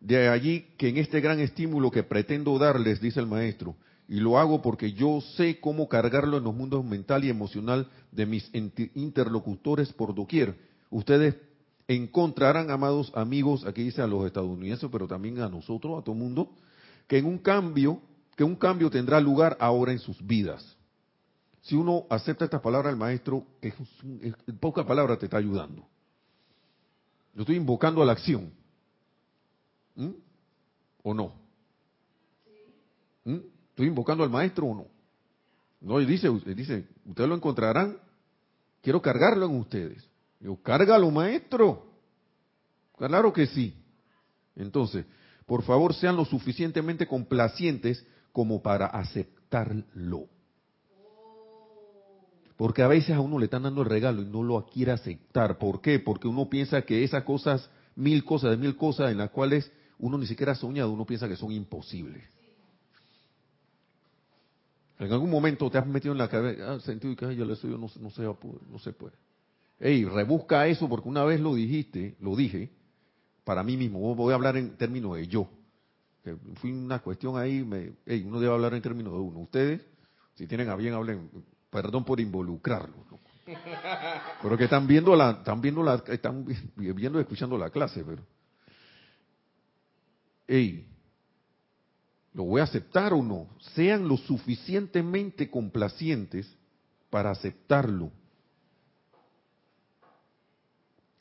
De 0.00 0.28
allí 0.28 0.66
que 0.76 0.88
en 0.88 0.98
este 0.98 1.20
gran 1.20 1.38
estímulo 1.38 1.92
que 1.92 2.02
pretendo 2.02 2.58
darles, 2.58 3.00
dice 3.00 3.20
el 3.20 3.28
maestro, 3.28 3.76
y 4.08 4.20
lo 4.20 4.38
hago 4.38 4.62
porque 4.62 4.92
yo 4.92 5.20
sé 5.36 5.60
cómo 5.60 5.88
cargarlo 5.88 6.38
en 6.38 6.44
los 6.44 6.54
mundos 6.54 6.84
mental 6.84 7.24
y 7.24 7.30
emocional 7.30 7.88
de 8.10 8.26
mis 8.26 8.50
interlocutores 8.94 9.92
por 9.92 10.14
doquier. 10.14 10.58
Ustedes 10.90 11.36
encontrarán, 11.88 12.70
amados 12.70 13.12
amigos, 13.14 13.64
aquí 13.64 13.84
dice 13.84 14.02
a 14.02 14.06
los 14.06 14.26
estadounidenses, 14.26 14.88
pero 14.90 15.06
también 15.06 15.40
a 15.40 15.48
nosotros, 15.48 15.98
a 15.98 16.02
todo 16.02 16.14
el 16.14 16.20
mundo, 16.20 16.50
que 17.06 17.18
en 17.18 17.26
un 17.26 17.38
cambio, 17.38 18.00
que 18.36 18.44
un 18.44 18.56
cambio 18.56 18.90
tendrá 18.90 19.20
lugar 19.20 19.56
ahora 19.60 19.92
en 19.92 19.98
sus 19.98 20.24
vidas. 20.24 20.76
Si 21.62 21.76
uno 21.76 22.06
acepta 22.10 22.44
estas 22.44 22.60
palabras 22.60 22.92
del 22.92 22.98
maestro, 22.98 23.46
en 23.62 24.34
pocas 24.58 24.86
te 25.18 25.26
está 25.26 25.36
ayudando. 25.36 25.86
Yo 27.34 27.42
estoy 27.42 27.56
invocando 27.56 28.02
a 28.02 28.04
la 28.04 28.12
acción. 28.12 28.52
¿Mm? 29.94 30.10
¿O 31.02 31.14
no? 31.14 31.32
¿Mm? 33.24 33.51
¿Estoy 33.72 33.86
invocando 33.86 34.22
al 34.22 34.28
maestro 34.28 34.66
o 34.66 34.74
no? 34.74 34.86
No, 35.80 35.98
y 35.98 36.04
dice, 36.04 36.28
dice, 36.54 36.86
ustedes 37.06 37.28
lo 37.28 37.34
encontrarán. 37.34 37.96
Quiero 38.82 39.00
cargarlo 39.00 39.46
en 39.46 39.56
ustedes. 39.56 40.06
Yo, 40.40 40.56
cárgalo, 40.56 41.10
maestro. 41.10 41.86
Claro 42.98 43.32
que 43.32 43.46
sí. 43.46 43.74
Entonces, 44.54 45.06
por 45.46 45.62
favor, 45.62 45.94
sean 45.94 46.16
lo 46.16 46.26
suficientemente 46.26 47.06
complacientes 47.06 48.06
como 48.30 48.62
para 48.62 48.86
aceptarlo. 48.86 50.28
Porque 52.56 52.82
a 52.82 52.88
veces 52.88 53.16
a 53.16 53.20
uno 53.20 53.38
le 53.38 53.46
están 53.46 53.62
dando 53.62 53.80
el 53.80 53.88
regalo 53.88 54.20
y 54.20 54.26
no 54.26 54.42
lo 54.42 54.64
quiere 54.66 54.92
aceptar. 54.92 55.56
¿Por 55.56 55.80
qué? 55.80 55.98
Porque 55.98 56.28
uno 56.28 56.48
piensa 56.50 56.82
que 56.82 57.02
esas 57.02 57.24
cosas, 57.24 57.70
mil 57.96 58.22
cosas, 58.22 58.50
de 58.50 58.58
mil 58.58 58.76
cosas 58.76 59.10
en 59.10 59.18
las 59.18 59.30
cuales 59.30 59.72
uno 59.98 60.18
ni 60.18 60.26
siquiera 60.26 60.52
ha 60.52 60.56
soñado, 60.56 60.92
uno 60.92 61.06
piensa 61.06 61.26
que 61.26 61.36
son 61.36 61.50
imposibles. 61.50 62.22
En 65.02 65.12
algún 65.12 65.30
momento 65.30 65.68
te 65.68 65.78
has 65.78 65.86
metido 65.86 66.12
en 66.12 66.18
la 66.18 66.28
cabeza, 66.28 66.74
ah, 66.74 66.80
sentido 66.80 67.16
que 67.16 67.34
yo 67.34 67.44
le 67.44 67.54
estoy, 67.54 67.70
no, 67.70 67.78
no, 67.78 68.10
se, 68.10 68.22
no 68.22 68.78
se 68.78 68.92
puede. 68.92 69.16
Ey, 69.80 70.04
rebusca 70.04 70.68
eso 70.68 70.88
porque 70.88 71.08
una 71.08 71.24
vez 71.24 71.40
lo 71.40 71.56
dijiste, 71.56 72.16
lo 72.20 72.36
dije, 72.36 72.70
para 73.42 73.64
mí 73.64 73.76
mismo, 73.76 74.14
voy 74.14 74.30
a 74.30 74.36
hablar 74.36 74.56
en 74.56 74.76
términos 74.76 75.16
de 75.16 75.26
yo. 75.26 75.48
fui 76.60 76.70
una 76.70 77.00
cuestión 77.00 77.36
ahí, 77.36 77.64
me, 77.64 77.94
ey, 78.06 78.22
uno 78.22 78.38
debe 78.38 78.52
hablar 78.52 78.74
en 78.74 78.82
términos 78.82 79.12
de 79.14 79.18
uno. 79.18 79.40
Ustedes, 79.40 79.84
si 80.34 80.46
tienen 80.46 80.68
a 80.68 80.76
bien, 80.76 80.94
hablen 80.94 81.28
Perdón 81.72 82.04
por 82.04 82.20
involucrarlo. 82.20 82.94
Pero 84.42 84.58
que 84.58 84.64
están 84.64 84.86
viendo 84.86 85.16
la, 85.16 85.30
están 85.30 85.60
viendo 85.62 85.82
la, 85.82 85.94
están 86.06 86.44
viendo 86.76 87.18
y 87.18 87.22
escuchando 87.22 87.56
la 87.56 87.70
clase, 87.70 88.04
pero. 88.04 88.22
Ey, 90.46 90.91
¿lo 92.34 92.44
voy 92.44 92.60
a 92.60 92.64
aceptar 92.64 93.12
o 93.12 93.22
no? 93.22 93.46
Sean 93.74 94.08
lo 94.08 94.16
suficientemente 94.16 95.50
complacientes 95.50 96.50
para 97.10 97.30
aceptarlo. 97.30 98.10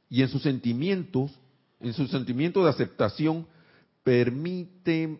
Y 0.09 0.21
en 0.21 0.29
sus 0.29 0.41
sentimientos, 0.41 1.31
en 1.79 1.93
su 1.93 2.07
sentimiento 2.07 2.63
de 2.63 2.69
aceptación, 2.69 3.47
permiten, 4.03 5.19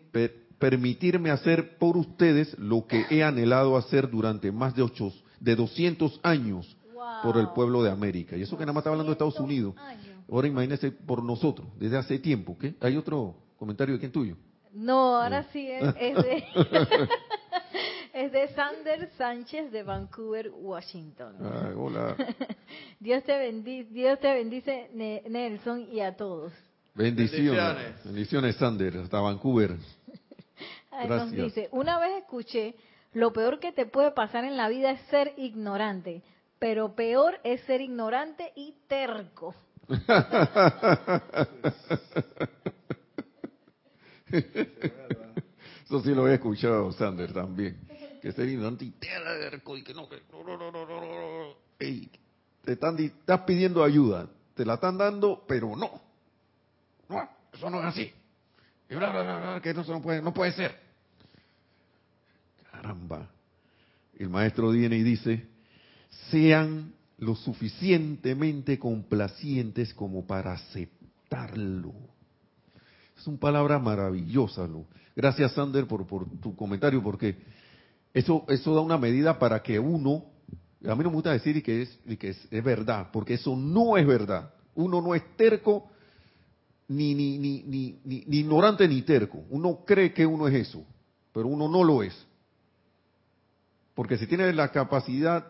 permitirme 0.58 1.30
hacer 1.30 1.78
por 1.78 1.96
ustedes 1.96 2.58
lo 2.58 2.86
que 2.86 3.06
he 3.10 3.22
anhelado 3.22 3.76
hacer 3.76 4.10
durante 4.10 4.52
más 4.52 4.74
de, 4.74 4.82
ocho, 4.82 5.12
de 5.40 5.56
200 5.56 6.20
años 6.22 6.76
por 7.22 7.36
el 7.36 7.48
pueblo 7.48 7.82
de 7.82 7.90
América. 7.90 8.36
Y 8.36 8.42
eso 8.42 8.56
que 8.56 8.64
nada 8.64 8.72
más 8.72 8.82
está 8.82 8.90
hablando 8.90 9.10
de 9.10 9.14
Estados 9.14 9.40
Unidos. 9.40 9.74
Ahora 10.30 10.48
imagínense 10.48 10.90
por 10.90 11.22
nosotros, 11.22 11.68
desde 11.78 11.96
hace 11.96 12.18
tiempo. 12.18 12.56
¿qué? 12.58 12.74
¿Hay 12.80 12.96
otro 12.96 13.36
comentario 13.58 13.94
de 13.94 14.00
quién 14.00 14.12
tuyo? 14.12 14.36
No, 14.72 15.20
ahora 15.20 15.44
sí 15.52 15.70
es, 15.70 15.94
de... 15.94 16.44
es 18.14 18.32
de 18.32 18.48
Sander 18.48 19.08
Sánchez 19.16 19.70
de 19.70 19.82
Vancouver, 19.82 20.50
Washington. 20.54 21.36
hola. 21.76 22.16
Dios 23.00 23.22
te 23.24 23.38
bendice, 23.38 23.90
Dios 23.92 24.18
te 24.20 24.32
bendice, 24.32 24.90
Nelson, 24.94 25.88
y 25.92 26.00
a 26.00 26.16
todos. 26.16 26.52
Bendiciones. 26.94 28.04
Bendiciones, 28.04 28.56
Sander, 28.56 28.98
hasta 28.98 29.20
Vancouver 29.20 29.76
nos 31.08 31.30
dice, 31.30 31.68
una 31.72 31.98
vez 31.98 32.18
escuché, 32.18 32.74
lo 33.12 33.32
peor 33.32 33.58
que 33.60 33.72
te 33.72 33.86
puede 33.86 34.12
pasar 34.12 34.44
en 34.44 34.56
la 34.56 34.68
vida 34.68 34.90
es 34.90 35.00
ser 35.08 35.32
ignorante, 35.36 36.22
pero 36.58 36.94
peor 36.94 37.40
es 37.44 37.60
ser 37.62 37.80
ignorante 37.80 38.52
y 38.54 38.74
terco. 38.88 39.54
Eso 45.84 46.02
sí 46.02 46.14
lo 46.14 46.28
he 46.28 46.34
escuchado, 46.34 46.90
Sander, 46.92 47.32
también. 47.32 47.78
Que 48.20 48.32
ser 48.32 48.48
ignorante 48.48 48.84
y 48.84 48.90
terco 48.90 49.76
y 49.76 49.82
que 49.82 49.92
no, 49.92 50.08
que 50.08 50.22
no. 50.32 51.54
te 52.64 52.72
están, 52.72 52.98
estás 52.98 53.40
pidiendo 53.40 53.82
ayuda, 53.82 54.28
te 54.54 54.64
la 54.64 54.74
están 54.74 54.96
dando, 54.96 55.44
pero 55.46 55.74
no. 55.76 56.00
Eso 57.52 57.68
no 57.68 57.80
es 57.80 57.86
así. 57.86 58.12
que 59.62 59.70
eso 59.70 59.84
no 59.92 60.00
puede, 60.00 60.22
no 60.22 60.32
puede 60.32 60.52
ser 60.52 60.92
caramba. 62.82 63.30
El 64.18 64.28
maestro 64.28 64.70
viene 64.70 64.96
y 64.96 65.02
dice, 65.02 65.46
sean 66.30 66.92
lo 67.18 67.36
suficientemente 67.36 68.78
complacientes 68.78 69.94
como 69.94 70.26
para 70.26 70.52
aceptarlo. 70.52 71.94
Son 73.22 73.38
palabras 73.38 73.82
maravillosas. 73.82 74.68
¿no? 74.68 74.84
Gracias, 75.14 75.52
Sander, 75.52 75.86
por, 75.86 76.04
tu 76.40 76.54
comentario, 76.56 77.02
porque 77.02 77.36
eso, 78.12 78.44
da 78.46 78.80
una 78.80 78.98
medida 78.98 79.38
para 79.38 79.62
que 79.62 79.78
uno, 79.78 80.24
a 80.84 80.94
mí 80.94 81.04
no 81.04 81.10
me 81.10 81.14
gusta 81.14 81.32
decir 81.32 81.62
que, 81.62 81.82
es, 81.82 81.98
que 82.18 82.30
es, 82.30 82.64
verdad, 82.64 83.10
porque 83.12 83.34
eso 83.34 83.56
no 83.56 83.96
es 83.96 84.06
verdad. 84.06 84.52
Uno 84.74 85.00
no 85.00 85.14
es 85.14 85.22
terco, 85.36 85.88
ni, 86.88 87.14
ni, 87.14 87.38
ni 87.38 88.24
ignorante 88.38 88.88
ni 88.88 89.02
terco. 89.02 89.44
Uno 89.50 89.84
cree 89.86 90.12
que 90.12 90.26
uno 90.26 90.48
es 90.48 90.68
eso, 90.68 90.84
pero 91.32 91.46
uno 91.46 91.68
no 91.68 91.84
lo 91.84 92.02
es. 92.02 92.14
Porque 93.94 94.18
si 94.18 94.26
tiene 94.26 94.52
la 94.52 94.70
capacidad 94.70 95.46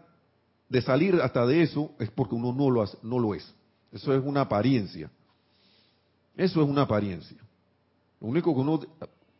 de 0.68 0.82
salir 0.82 1.14
hasta 1.22 1.46
de 1.46 1.62
eso, 1.62 1.92
es 1.98 2.10
porque 2.10 2.34
uno 2.34 2.52
no 2.52 2.70
lo, 2.70 2.84
no 3.02 3.18
lo 3.18 3.34
es. 3.34 3.54
Eso 3.92 4.14
es 4.14 4.22
una 4.24 4.42
apariencia. 4.42 5.10
Eso 6.36 6.62
es 6.62 6.68
una 6.68 6.82
apariencia. 6.82 7.38
Lo 8.22 8.28
único 8.28 8.54
que 8.54 8.60
uno, 8.60 8.80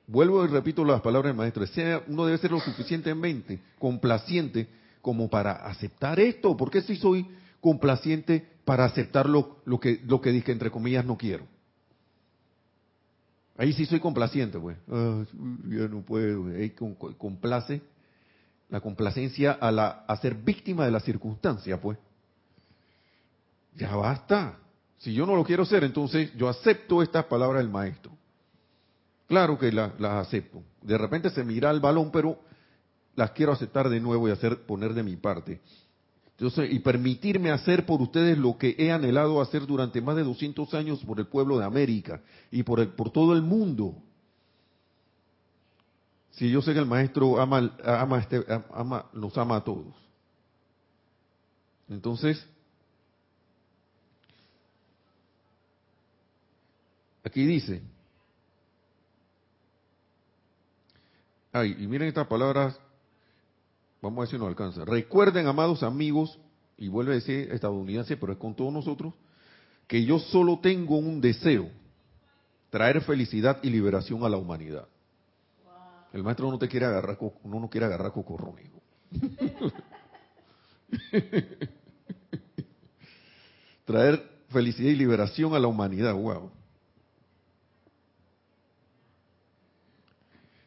vuelvo 0.09 0.45
y 0.45 0.49
repito 0.49 0.85
las 0.85 1.01
palabras 1.03 1.31
del 1.31 1.37
maestro, 1.37 1.65
uno 2.09 2.27
debe 2.27 2.39
ser 2.39 2.51
lo 2.51 2.59
suficientemente 2.59 3.61
complaciente 3.79 4.67
como 5.01 5.31
para 5.31 5.53
aceptar 5.53 6.19
esto. 6.19 6.57
porque 6.57 6.83
si 6.83 6.97
soy 6.97 7.25
complaciente 7.61 8.45
para 8.65 8.85
aceptar 8.85 9.29
lo, 9.29 9.61
que, 9.81 10.01
lo 10.05 10.21
que 10.21 10.33
dije, 10.33 10.51
entre 10.51 10.73
comillas, 10.73 11.05
no 11.05 11.17
quiero? 11.17 11.47
Ahí 13.57 13.73
sí 13.73 13.87
soy 13.87 14.01
complaciente, 14.01 14.59
pues. 14.59 14.77
Ah, 14.91 15.23
ya 15.69 15.87
no 15.87 16.01
puedo. 16.03 16.47
Ahí 16.47 16.71
complace 16.71 17.83
la 18.69 18.81
complacencia 18.81 19.53
a, 19.53 19.71
la, 19.71 20.05
a 20.09 20.17
ser 20.17 20.35
víctima 20.35 20.85
de 20.85 20.91
la 20.91 20.99
circunstancia, 20.99 21.81
pues. 21.81 21.99
Ya 23.77 23.95
basta. 23.95 24.59
Si 24.99 25.15
yo 25.15 25.25
no 25.25 25.37
lo 25.37 25.45
quiero 25.45 25.65
ser, 25.65 25.85
entonces 25.85 26.35
yo 26.35 26.49
acepto 26.49 27.01
estas 27.01 27.27
palabras 27.27 27.63
del 27.63 27.71
maestro. 27.71 28.11
Claro 29.33 29.59
que 29.59 29.73
las 29.73 29.99
acepto. 29.99 30.63
De 30.83 30.99
repente 30.99 31.31
se 31.31 31.43
mira 31.43 31.71
el 31.71 31.81
balón, 31.81 32.11
pero 32.13 32.39
las 33.15 33.31
quiero 33.31 33.53
aceptar 33.53 33.89
de 33.89 33.99
nuevo 33.99 34.29
y 34.29 34.31
hacer 34.31 34.67
poner 34.67 34.93
de 34.93 35.03
mi 35.03 35.17
parte. 35.17 35.59
Entonces, 36.33 36.71
y 36.71 36.81
permitirme 36.81 37.51
hacer 37.51 37.87
por 37.87 38.03
ustedes 38.03 38.37
lo 38.37 38.59
que 38.59 38.77
he 38.79 38.93
anhelado 38.93 39.41
hacer 39.41 39.67
durante 39.67 40.03
más 40.03 40.17
de 40.17 40.25
200 40.25 40.75
años 40.75 41.03
por 41.07 41.19
el 41.19 41.29
pueblo 41.29 41.59
de 41.59 41.65
América 41.65 42.21
y 42.51 42.63
por, 42.63 42.81
el, 42.81 42.89
por 42.89 43.09
todo 43.09 43.33
el 43.33 43.41
mundo. 43.41 43.97
Si 46.33 46.51
yo 46.51 46.61
sé 46.61 46.75
que 46.75 46.81
el 46.81 46.87
maestro 46.87 47.41
ama, 47.41 47.75
ama, 47.83 48.19
este, 48.19 48.45
ama, 48.71 49.07
nos 49.15 49.39
ama 49.39 49.57
a 49.57 49.65
todos. 49.65 49.95
Entonces, 51.89 52.47
aquí 57.25 57.47
dice, 57.47 57.81
ay, 61.53 61.77
y 61.79 61.87
miren 61.87 62.09
estas 62.09 62.27
palabras, 62.27 62.79
vamos 64.01 64.19
a 64.19 64.21
ver 64.23 64.31
si 64.31 64.39
nos 64.39 64.49
alcanza. 64.49 64.85
Recuerden, 64.85 65.47
amados 65.47 65.83
amigos, 65.83 66.39
y 66.77 66.89
vuelve 66.89 67.13
a 67.13 67.15
decir 67.17 67.51
estadounidense, 67.53 68.17
pero 68.17 68.33
es 68.33 68.39
con 68.39 68.55
todos 68.55 68.73
nosotros, 68.73 69.15
que 69.87 70.05
yo 70.05 70.19
solo 70.19 70.59
tengo 70.61 70.97
un 70.97 71.21
deseo, 71.21 71.69
traer 72.71 73.03
felicidad 73.03 73.59
y 73.63 73.71
liberación 73.71 74.25
a 74.25 74.29
la 74.29 74.37
humanidad. 74.37 74.87
El 76.13 76.23
maestro 76.23 76.51
no 76.51 76.59
te 76.59 76.69
quiere 76.69 76.87
agarrar, 76.87 77.19
no 77.45 77.61
nos 77.61 77.71
quiere 77.71 77.87
agarrar 77.87 78.13
cocorrónico. 78.13 78.81
Traer 83.85 84.23
felicidad 84.51 84.91
y 84.91 84.97
liberación 84.97 85.55
a 85.55 85.59
la 85.59 85.67
humanidad, 85.67 86.15
wow. 86.15 86.51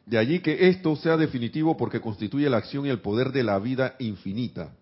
De 0.06 0.18
allí 0.18 0.38
que 0.38 0.68
esto 0.68 0.94
sea 0.94 1.16
definitivo 1.16 1.76
porque 1.76 2.00
constituye 2.00 2.48
la 2.48 2.58
acción 2.58 2.86
y 2.86 2.90
el 2.90 3.00
poder 3.00 3.32
de 3.32 3.42
la 3.42 3.58
vida 3.58 3.96
infinita. 3.98 4.72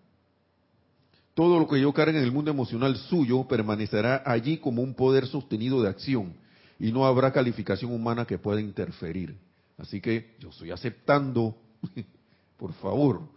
Todo 1.33 1.59
lo 1.59 1.67
que 1.67 1.81
yo 1.81 1.91
cargue 1.93 2.17
en 2.17 2.23
el 2.23 2.31
mundo 2.31 2.51
emocional 2.51 2.95
suyo 2.95 3.47
permanecerá 3.47 4.21
allí 4.23 4.57
como 4.57 4.83
un 4.83 4.93
poder 4.93 5.25
sostenido 5.25 5.81
de 5.81 5.89
acción 5.89 6.33
y 6.79 6.91
no 6.91 7.05
habrá 7.05 7.33
calificación 7.33 7.91
humana 7.91 8.25
que 8.25 8.37
pueda 8.37 8.61
interferir. 8.61 9.35
Así 9.77 9.99
que 9.99 10.35
yo 10.39 10.49
estoy 10.49 10.71
aceptando, 10.71 11.57
por 12.57 12.71
favor, 12.73 13.27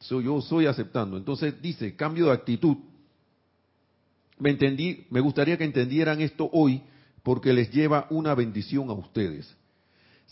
yo 0.00 0.40
soy 0.40 0.66
aceptando. 0.66 1.18
Entonces 1.18 1.60
dice, 1.60 1.94
cambio 1.94 2.26
de 2.26 2.32
actitud. 2.32 2.76
Me 4.38 4.50
entendí, 4.50 5.06
me 5.10 5.20
gustaría 5.20 5.58
que 5.58 5.64
entendieran 5.64 6.20
esto 6.22 6.48
hoy 6.52 6.82
porque 7.22 7.52
les 7.52 7.70
lleva 7.70 8.06
una 8.10 8.34
bendición 8.34 8.88
a 8.88 8.94
ustedes. 8.94 9.54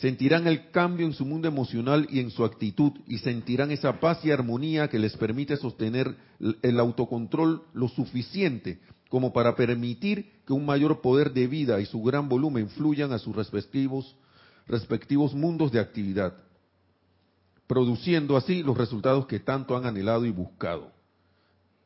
Sentirán 0.03 0.49
el 0.49 0.73
cambio 0.73 1.07
en 1.07 1.13
su 1.13 1.25
mundo 1.25 1.47
emocional 1.47 2.09
y 2.11 2.19
en 2.19 2.33
su 2.33 2.45
actitud 2.45 2.91
y 3.07 3.19
sentirán 3.19 3.71
esa 3.71 4.01
paz 4.01 4.25
y 4.25 4.33
armonía 4.33 4.89
que 4.89 4.99
les 4.99 5.17
permite 5.17 5.57
sostener 5.57 6.17
el 6.61 6.81
autocontrol 6.81 7.63
lo 7.73 7.87
suficiente 7.87 8.81
como 9.09 9.33
para 9.33 9.55
permitir 9.55 10.33
que 10.45 10.53
un 10.53 10.67
mayor 10.67 11.03
poder 11.03 11.33
de 11.33 11.47
vida 11.47 11.81
y 11.81 11.87
su 11.87 12.03
gran 12.03 12.29
volumen 12.29 12.69
fluyan 12.71 13.13
a 13.13 13.19
sus 13.21 13.37
respectivos 13.37 14.17
respectivos 14.67 15.35
mundos 15.35 15.71
de 15.71 15.79
actividad, 15.79 16.35
produciendo 17.69 18.37
así 18.37 18.65
los 18.65 18.77
resultados 18.77 19.27
que 19.27 19.39
tanto 19.39 19.77
han 19.77 19.87
anhelado 19.87 20.27
y 20.27 20.31
buscado. 20.31 20.91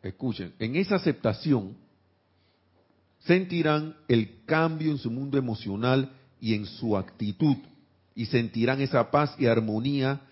Escuchen, 0.02 0.54
en 0.58 0.76
esa 0.76 0.94
aceptación 0.96 1.76
sentirán 3.18 3.94
el 4.08 4.42
cambio 4.46 4.90
en 4.90 4.96
su 4.96 5.10
mundo 5.10 5.36
emocional 5.36 6.12
y 6.40 6.54
en 6.54 6.64
su 6.64 6.96
actitud, 6.96 7.56
y 8.16 8.26
sentirán 8.26 8.80
esa 8.80 9.12
paz 9.12 9.36
y 9.38 9.46
armonía, 9.46 10.22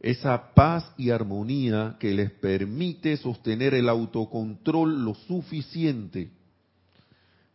esa 0.00 0.54
paz 0.54 0.90
y 0.96 1.10
armonía 1.10 1.96
que 2.00 2.14
les 2.14 2.30
permite 2.30 3.18
sostener 3.18 3.74
el 3.74 3.90
autocontrol 3.90 5.04
lo 5.04 5.14
suficiente. 5.14 6.30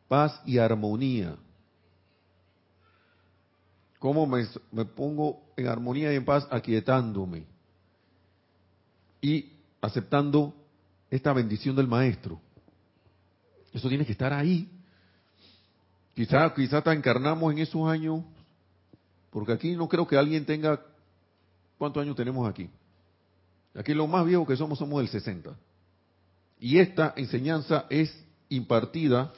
Paz 0.07 0.39
y 0.45 0.59
armonía 0.59 1.35
¿Cómo 3.99 4.25
me, 4.25 4.85
pongo 4.85 5.41
en 5.57 5.67
armonía 5.67 6.13
y 6.13 6.15
en 6.15 6.23
paz 6.23 6.47
aquietándome? 6.49 7.43
Y 9.21 9.51
aceptando 9.81 10.55
esta 11.11 11.33
bendición 11.33 11.75
del 11.75 11.87
Maestro. 11.87 12.39
Eso 13.73 13.89
tiene 13.89 14.05
que 14.05 14.13
estar 14.13 14.31
ahí. 14.31 14.69
Quizá, 16.15 16.53
quizá 16.53 16.81
te 16.81 16.91
encarnamos 16.91 17.51
en 17.51 17.59
esos 17.59 17.87
años, 17.89 18.23
porque 19.31 19.53
aquí 19.53 19.75
no 19.75 19.87
creo 19.87 20.07
que 20.07 20.17
alguien 20.17 20.45
tenga, 20.45 20.81
¿cuántos 21.77 22.01
años 22.01 22.15
tenemos 22.15 22.49
aquí? 22.49 22.69
Aquí 23.75 23.93
lo 23.93 24.07
más 24.07 24.25
viejo 24.25 24.45
que 24.45 24.55
somos 24.55 24.79
somos 24.79 24.99
del 24.99 25.09
60. 25.09 25.55
Y 26.59 26.79
esta 26.79 27.13
enseñanza 27.15 27.85
es 27.89 28.13
impartida, 28.49 29.31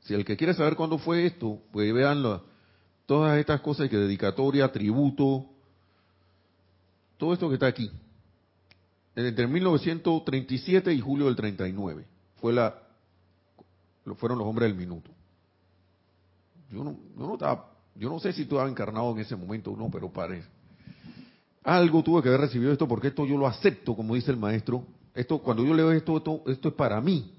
si 0.00 0.14
el 0.14 0.24
que 0.24 0.36
quiere 0.36 0.54
saber 0.54 0.76
cuándo 0.76 0.98
fue 0.98 1.26
esto, 1.26 1.60
pues 1.72 1.92
veanlo 1.92 2.44
todas 3.06 3.38
estas 3.38 3.60
cosas 3.62 3.88
que 3.88 3.96
dedicatoria, 3.96 4.70
tributo, 4.70 5.46
todo 7.16 7.32
esto 7.32 7.48
que 7.48 7.54
está 7.54 7.66
aquí. 7.66 7.90
Entre 9.16 9.46
1937 9.46 10.92
y 10.92 11.00
julio 11.00 11.26
del 11.26 11.34
39 11.34 12.04
fue 12.40 12.52
la, 12.52 12.78
fueron 14.16 14.38
los 14.38 14.46
hombres 14.46 14.68
del 14.68 14.78
minuto. 14.78 15.10
Yo 16.70 16.84
no, 16.84 16.96
yo 17.18 17.26
no, 17.26 17.32
estaba, 17.32 17.72
yo 17.98 18.08
no 18.08 18.20
sé 18.20 18.32
si 18.32 18.44
tú 18.44 18.54
estaba 18.54 18.70
encarnado 18.70 19.10
en 19.12 19.18
ese 19.18 19.36
momento 19.36 19.72
o 19.72 19.76
no, 19.76 19.90
pero 19.90 20.10
parece. 20.10 20.48
Algo 21.64 22.02
tuve 22.02 22.22
que 22.22 22.28
haber 22.28 22.42
recibido 22.42 22.72
esto 22.72 22.86
porque 22.86 23.08
esto 23.08 23.26
yo 23.26 23.36
lo 23.36 23.46
acepto, 23.46 23.94
como 23.94 24.14
dice 24.14 24.30
el 24.30 24.36
maestro. 24.36 24.84
Esto, 25.14 25.38
cuando 25.38 25.64
yo 25.64 25.74
leo 25.74 25.90
esto, 25.90 26.16
esto, 26.16 26.42
esto 26.46 26.68
es 26.68 26.74
para 26.74 27.00
mí. 27.00 27.32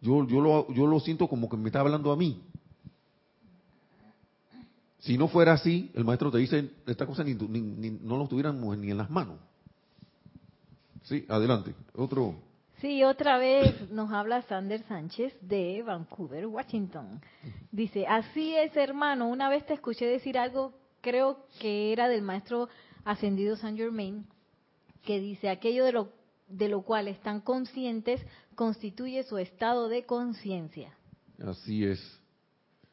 Yo, 0.00 0.26
yo, 0.26 0.40
lo, 0.40 0.72
yo 0.74 0.86
lo 0.86 0.98
siento 0.98 1.28
como 1.28 1.48
que 1.48 1.56
me 1.56 1.68
está 1.68 1.80
hablando 1.80 2.10
a 2.10 2.16
mí. 2.16 2.42
Si 4.98 5.16
no 5.16 5.28
fuera 5.28 5.52
así, 5.52 5.90
el 5.94 6.04
maestro 6.04 6.30
te 6.30 6.38
dice, 6.38 6.70
esta 6.86 7.06
cosa 7.06 7.24
ni, 7.24 7.34
no 7.34 8.16
lo 8.16 8.26
tuviéramos 8.26 8.76
ni 8.78 8.90
en 8.90 8.98
las 8.98 9.10
manos. 9.10 9.36
Sí, 11.04 11.24
adelante. 11.28 11.74
Otro. 11.94 12.36
Sí, 12.82 13.04
otra 13.04 13.38
vez 13.38 13.92
nos 13.92 14.10
habla 14.10 14.42
Sander 14.42 14.82
Sánchez 14.88 15.32
de 15.40 15.84
Vancouver, 15.84 16.46
Washington. 16.48 17.20
Dice, 17.70 18.08
así 18.08 18.56
es 18.56 18.76
hermano, 18.76 19.28
una 19.28 19.48
vez 19.48 19.64
te 19.64 19.74
escuché 19.74 20.04
decir 20.04 20.36
algo, 20.36 20.72
creo 21.00 21.46
que 21.60 21.92
era 21.92 22.08
del 22.08 22.22
maestro 22.22 22.68
ascendido 23.04 23.54
Saint 23.54 23.78
Germain, 23.78 24.26
que 25.04 25.20
dice, 25.20 25.48
aquello 25.48 25.84
de 25.84 25.92
lo, 25.92 26.12
de 26.48 26.68
lo 26.68 26.82
cual 26.82 27.06
están 27.06 27.40
conscientes 27.40 28.20
constituye 28.56 29.22
su 29.22 29.38
estado 29.38 29.88
de 29.88 30.04
conciencia. 30.04 30.92
Así 31.40 31.84
es. 31.84 32.00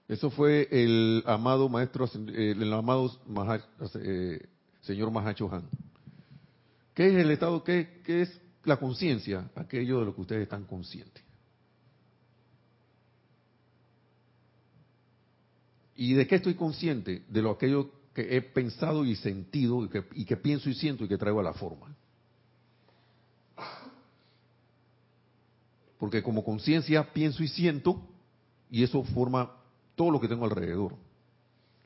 Eso 0.07 0.29
fue 0.29 0.67
el 0.69 1.23
amado 1.25 1.67
maestro, 1.67 2.07
el 2.27 2.71
amado 2.73 3.09
eh, 3.95 4.39
señor 4.81 5.09
Mahacho 5.09 5.51
Han. 5.51 5.67
¿Qué 6.93 7.07
es 7.07 7.15
el 7.15 7.31
estado? 7.31 7.63
Qué, 7.63 8.03
es 8.05 8.39
la 8.63 8.77
conciencia? 8.77 9.49
Aquello 9.55 9.99
de 9.99 10.05
lo 10.05 10.15
que 10.15 10.21
ustedes 10.21 10.43
están 10.43 10.65
conscientes. 10.65 11.23
¿Y 15.95 16.13
de 16.13 16.27
qué 16.27 16.35
estoy 16.35 16.53
consciente? 16.53 17.23
De 17.27 17.41
lo 17.41 17.51
aquello 17.51 17.91
que 18.13 18.37
he 18.37 18.41
pensado 18.41 19.03
y 19.03 19.15
sentido 19.15 19.83
y 19.83 20.25
que, 20.25 20.37
pienso 20.37 20.69
y 20.69 20.73
siento 20.73 21.03
y 21.03 21.07
que 21.07 21.17
traigo 21.17 21.41
a 21.41 21.43
la 21.43 21.53
forma. 21.53 21.93
Porque 25.97 26.23
como 26.23 26.45
conciencia 26.45 27.11
pienso 27.11 27.43
y 27.43 27.49
siento 27.49 28.01
y 28.71 28.83
eso 28.83 29.03
forma 29.03 29.51
todo 29.95 30.11
lo 30.11 30.21
que 30.21 30.29
tengo 30.29 30.45
alrededor. 30.45 30.95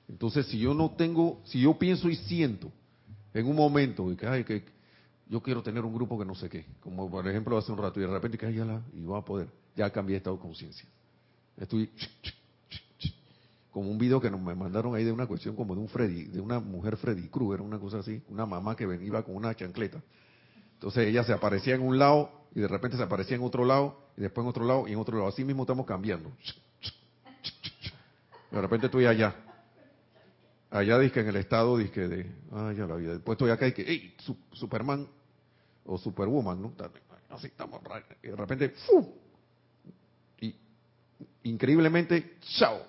Entonces, 0.08 0.46
si 0.46 0.60
yo 0.60 0.76
no 0.76 0.92
tengo, 0.92 1.42
si 1.46 1.62
yo 1.62 1.80
pienso 1.80 2.10
y 2.10 2.16
siento 2.16 2.72
en 3.34 3.48
un 3.48 3.56
momento 3.56 4.12
y 4.12 4.16
que, 4.16 4.28
ay, 4.28 4.44
que 4.44 4.64
yo 5.34 5.42
quiero 5.42 5.64
tener 5.64 5.84
un 5.84 5.96
grupo 5.96 6.20
que 6.20 6.26
no 6.26 6.36
sé 6.36 6.48
qué, 6.48 6.64
como 6.80 7.10
por 7.10 7.28
ejemplo 7.28 7.58
hace 7.58 7.72
un 7.72 7.80
rato 7.80 8.00
y 8.00 8.04
de 8.04 8.08
repente 8.08 8.38
que, 8.38 8.54
ya 8.54 8.66
la, 8.66 8.80
y 8.94 9.04
va 9.04 9.18
a 9.18 9.26
poder, 9.26 9.48
ya 9.76 9.90
cambié 9.90 10.18
estado 10.18 10.36
de 10.36 10.42
conciencia. 10.44 10.88
Estoy 11.58 11.90
como 13.72 13.90
un 13.90 13.98
video 13.98 14.22
que 14.22 14.30
nos 14.30 14.40
me 14.40 14.54
mandaron 14.54 14.94
ahí 14.94 15.04
de 15.04 15.12
una 15.12 15.26
cuestión 15.26 15.56
como 15.56 15.74
de 15.74 15.82
un 15.82 15.88
Freddy, 15.88 16.26
de 16.26 16.40
una 16.40 16.60
mujer 16.60 16.98
Freddy 16.98 17.30
Krueger, 17.30 17.62
una 17.62 17.80
cosa 17.80 17.98
así, 17.98 18.22
una 18.30 18.46
mamá 18.46 18.76
que 18.76 18.86
venía 18.86 19.24
con 19.24 19.36
una 19.36 19.56
chancleta. 19.56 20.04
Entonces 20.76 21.08
ella 21.08 21.24
se 21.24 21.34
aparecía 21.34 21.74
en 21.74 21.82
un 21.82 21.98
lado 21.98 22.30
y 22.54 22.60
de 22.60 22.68
repente 22.68 22.96
se 22.96 23.02
aparecía 23.02 23.36
en 23.36 23.42
otro 23.42 23.66
lado 23.66 23.98
y 24.16 24.22
después 24.22 24.46
en 24.46 24.50
otro 24.50 24.66
lado 24.66 24.88
y 24.88 24.92
en 24.92 25.00
otro 25.00 25.18
lado. 25.18 25.30
Así 25.30 25.44
mismo 25.44 25.64
estamos 25.64 25.88
cambiando. 25.88 26.32
De 28.52 28.62
repente 28.62 28.86
estoy 28.86 29.08
allá. 29.08 29.36
Allá 30.70 31.00
dice 31.00 31.22
en 31.22 31.28
el 31.30 31.38
estado 31.38 31.76
dice 31.80 32.08
de, 32.08 32.32
ay, 32.52 32.76
ya 32.76 32.86
la 32.86 32.96
vida. 32.98 33.14
Después 33.14 33.36
estoy 33.36 33.50
acá 33.50 33.68
y 33.68 33.72
que, 33.72 33.84
hey, 33.88 34.16
Superman 34.52 35.08
o 35.86 35.98
Superwoman, 35.98 36.62
¿no? 36.62 36.74
Así 37.30 37.48
estamos. 37.48 37.82
Y 38.22 38.28
de 38.28 38.36
repente, 38.36 38.70
¡fu! 38.70 39.14
Y 40.40 40.56
increíblemente, 41.44 42.38
¡chao! 42.58 42.82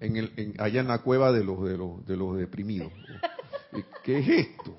En 0.00 0.16
el, 0.16 0.32
en, 0.36 0.54
allá 0.60 0.80
en 0.80 0.88
la 0.88 0.98
cueva 0.98 1.32
de 1.32 1.44
los, 1.44 1.62
de 1.64 1.76
los, 1.76 2.06
de 2.06 2.16
los 2.16 2.36
deprimidos. 2.36 2.92
¿Qué 4.02 4.18
es 4.18 4.28
esto? 4.28 4.76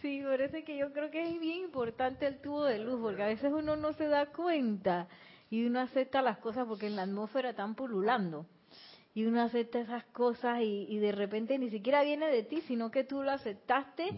Sí, 0.00 0.22
por 0.22 0.40
eso 0.40 0.56
es 0.56 0.64
que 0.64 0.76
yo 0.76 0.92
creo 0.92 1.10
que 1.10 1.22
es 1.22 1.40
bien 1.40 1.64
importante 1.64 2.26
el 2.26 2.38
tubo 2.40 2.64
de 2.64 2.78
luz, 2.78 3.00
porque 3.00 3.22
a 3.22 3.26
veces 3.26 3.52
uno 3.52 3.76
no 3.76 3.92
se 3.94 4.06
da 4.06 4.26
cuenta 4.26 5.08
y 5.50 5.66
uno 5.66 5.80
acepta 5.80 6.20
las 6.22 6.38
cosas 6.38 6.66
porque 6.66 6.86
en 6.86 6.96
la 6.96 7.02
atmósfera 7.02 7.50
están 7.50 7.74
pululando 7.74 8.46
y 9.14 9.24
uno 9.24 9.40
acepta 9.40 9.80
esas 9.80 10.04
cosas 10.06 10.60
y, 10.62 10.98
de 10.98 11.12
repente 11.12 11.58
ni 11.58 11.70
siquiera 11.70 12.02
viene 12.02 12.26
de 12.26 12.42
ti, 12.42 12.60
sino 12.62 12.90
que 12.90 13.04
tú 13.04 13.22
lo 13.22 13.30
aceptaste 13.30 14.10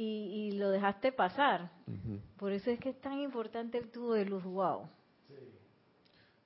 y, 0.00 0.52
lo 0.52 0.70
dejaste 0.70 1.10
pasar. 1.12 1.70
Por 2.36 2.52
eso 2.52 2.70
es 2.70 2.78
que 2.78 2.90
es 2.90 3.00
tan 3.00 3.18
importante 3.18 3.78
el 3.78 3.90
tubo 3.90 4.14
de 4.14 4.24
luz, 4.24 4.44
wow. 4.44 4.88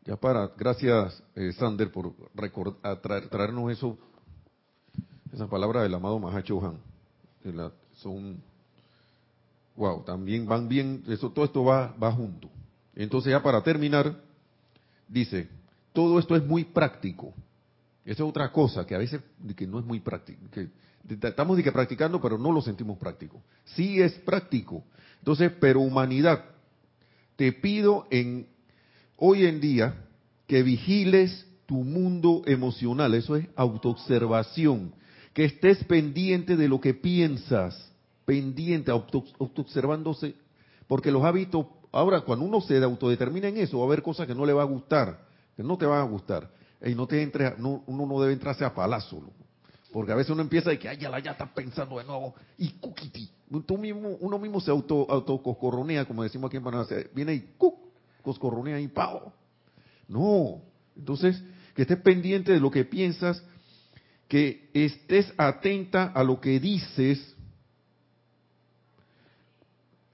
Ya 0.05 0.17
para, 0.17 0.49
gracias 0.57 1.23
eh, 1.37 1.53
Sander 1.53 1.93
por 1.93 2.15
traernos 3.31 3.71
eso, 3.71 3.99
esas 5.33 5.49
palabras 5.49 5.85
del 5.85 5.95
amado 5.95 6.19
Mahacho 6.19 6.61
Han. 6.65 6.81
son, 7.97 8.43
wow, 9.77 10.03
también 10.03 10.47
van 10.47 10.69
bien, 10.69 11.05
eso, 11.07 11.31
todo 11.31 11.45
esto 11.45 11.63
va, 11.63 11.95
va 12.03 12.11
junto. 12.11 12.49
Entonces 12.97 13.31
ya 13.31 13.43
para 13.43 13.63
terminar, 13.63 14.17
dice, 15.07 15.49
todo 15.93 16.19
esto 16.19 16.35
es 16.35 16.45
muy 16.45 16.65
práctico 16.65 17.35
esa 18.05 18.25
es 18.25 18.29
otra 18.29 18.51
cosa 18.51 18.85
que 18.85 18.95
a 18.95 18.99
veces 18.99 19.21
que 19.57 19.67
no 19.67 19.79
es 19.79 19.85
muy 19.85 20.01
práctico. 20.01 20.41
Que 20.51 20.69
estamos 21.09 21.57
de 21.57 21.63
que 21.63 21.73
practicando, 21.73 22.21
pero 22.21 22.39
no 22.39 22.53
lo 22.53 22.61
sentimos 22.63 22.99
práctico. 22.99 23.43
Sí 23.65 24.01
es 24.01 24.13
práctico. 24.21 24.85
Entonces, 25.19 25.53
pero 25.61 25.81
humanidad, 25.81 26.45
te 27.37 27.53
pido 27.53 28.07
en 28.11 28.47
hoy 29.17 29.47
en 29.47 29.61
día 29.61 29.95
que 30.47 30.63
vigiles 30.63 31.47
tu 31.67 31.85
mundo 31.85 32.43
emocional. 32.47 33.15
Eso 33.15 33.37
es 33.37 33.47
autoobservación. 33.57 34.95
Que 35.33 35.45
estés 35.45 35.83
pendiente 35.85 36.57
de 36.57 36.69
lo 36.69 36.81
que 36.81 36.93
piensas, 36.93 37.91
pendiente, 38.25 38.91
autoobservándose, 38.91 40.35
porque 40.87 41.11
los 41.11 41.25
hábitos, 41.25 41.67
ahora 41.91 42.21
cuando 42.21 42.45
uno 42.45 42.61
se 42.61 42.77
autodetermina 42.83 43.49
en 43.49 43.57
eso, 43.57 43.79
va 43.79 43.85
a 43.85 43.87
haber 43.87 44.03
cosas 44.03 44.27
que 44.27 44.35
no 44.35 44.45
le 44.45 44.53
va 44.53 44.63
a 44.63 44.67
gustar, 44.67 45.27
que 45.57 45.63
no 45.63 45.79
te 45.79 45.87
van 45.87 46.01
a 46.01 46.11
gustar 46.11 46.51
y 46.85 46.95
no 46.95 47.07
te 47.07 47.23
entre, 47.23 47.55
uno 47.59 48.07
no 48.07 48.21
debe 48.21 48.33
entrarse 48.33 48.65
a 48.65 48.75
palazo, 48.75 49.23
porque 49.93 50.13
a 50.13 50.15
veces 50.15 50.31
uno 50.31 50.43
empieza 50.43 50.71
de 50.71 50.79
que, 50.79 50.89
ay, 50.89 50.97
ya 50.97 51.19
ya 51.19 51.33
está 51.33 51.47
pensando 51.53 51.99
de 51.99 52.05
nuevo, 52.05 52.35
y 52.57 52.71
cuquiti, 52.71 53.31
tú 53.67 53.77
mismo, 53.77 54.17
uno 54.21 54.39
mismo 54.39 54.61
se 54.61 54.71
auto, 54.71 55.07
autocoscorronea, 55.09 56.07
como 56.07 56.23
decimos 56.23 56.49
aquí 56.49 56.57
en 56.57 56.65
Panamá, 56.65 56.87
viene 57.15 57.35
y 57.35 57.41
cuc, 57.59 57.79
coscorronea 58.23 58.81
y 58.81 58.89
pao. 58.89 59.33
No, 60.09 60.63
entonces, 60.97 61.43
que 61.75 61.83
estés 61.83 61.99
pendiente 61.99 62.53
de 62.53 62.61
lo 62.61 62.71
que 62.71 62.85
piensas, 62.85 63.43
que 64.29 64.71
estés 64.73 65.33
atenta 65.37 66.05
a 66.07 66.25
lo 66.25 66.41
que 66.41 66.59
dices, 66.59 67.37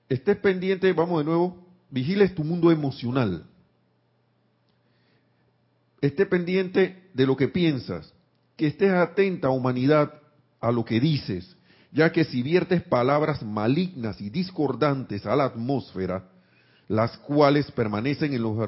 estés 0.09 0.37
pendiente, 0.39 0.93
vamos 0.93 1.19
de 1.19 1.25
nuevo, 1.25 1.65
vigiles 1.91 2.35
tu 2.35 2.43
mundo 2.43 2.73
emocional. 2.73 3.47
Esté 6.01 6.27
pendiente 6.27 7.11
de 7.15 7.27
lo 7.27 7.37
que 7.37 7.49
piensas, 7.49 8.13
que 8.59 8.67
estés 8.67 8.91
atenta, 8.91 9.51
humanidad, 9.51 10.13
a 10.61 10.73
lo 10.73 10.85
que 10.85 10.99
dices, 10.99 11.57
ya 11.93 12.11
que 12.11 12.25
si 12.25 12.43
viertes 12.43 12.83
palabras 12.83 13.41
malignas 13.41 14.21
y 14.21 14.31
discordantes 14.31 15.25
a 15.27 15.37
la 15.37 15.45
atmósfera, 15.45 16.29
las 16.89 17.17
cuales 17.19 17.71
permanecen 17.71 18.35
en, 18.35 18.43
los, 18.43 18.59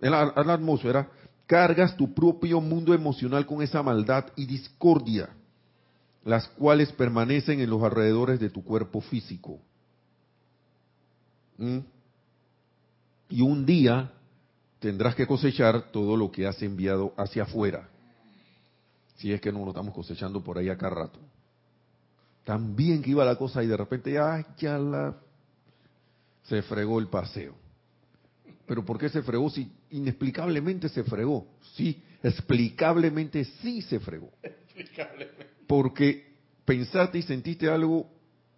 en 0.00 0.10
la, 0.12 0.32
atmósfera, 0.36 1.10
cargas 1.46 1.96
tu 1.96 2.14
propio 2.14 2.60
mundo 2.60 2.94
emocional 2.94 3.44
con 3.44 3.62
esa 3.62 3.82
maldad 3.82 4.26
y 4.36 4.46
discordia, 4.46 5.30
las 6.24 6.46
cuales 6.46 6.92
permanecen 6.92 7.58
en 7.58 7.68
los 7.68 7.82
alrededores 7.82 8.38
de 8.38 8.48
tu 8.48 8.62
cuerpo 8.62 9.00
físico. 9.00 9.58
¿Mm? 11.58 11.78
Y 13.28 13.42
un 13.42 13.66
día 13.66 14.12
tendrás 14.78 15.16
que 15.16 15.26
cosechar 15.26 15.90
todo 15.90 16.16
lo 16.16 16.30
que 16.30 16.46
has 16.46 16.62
enviado 16.62 17.12
hacia 17.16 17.42
afuera. 17.42 17.88
Si 19.22 19.32
es 19.32 19.40
que 19.40 19.52
no 19.52 19.60
lo 19.60 19.68
estamos 19.68 19.94
cosechando 19.94 20.42
por 20.42 20.58
ahí 20.58 20.68
acá 20.68 20.90
rato. 20.90 21.20
También 22.42 23.00
que 23.02 23.10
iba 23.10 23.24
la 23.24 23.36
cosa 23.36 23.62
y 23.62 23.68
de 23.68 23.76
repente, 23.76 24.18
ay, 24.18 24.44
ya 24.58 24.76
la... 24.76 25.16
Se 26.42 26.60
fregó 26.62 26.98
el 26.98 27.06
paseo. 27.06 27.54
Pero 28.66 28.84
¿por 28.84 28.98
qué 28.98 29.08
se 29.08 29.22
fregó 29.22 29.48
si 29.48 29.70
inexplicablemente 29.90 30.88
se 30.88 31.04
fregó? 31.04 31.46
Sí, 31.76 32.02
explicablemente 32.20 33.44
sí 33.44 33.80
se 33.82 34.00
fregó. 34.00 34.32
Porque 35.68 36.34
pensaste 36.64 37.18
y 37.18 37.22
sentiste 37.22 37.70
algo 37.70 38.10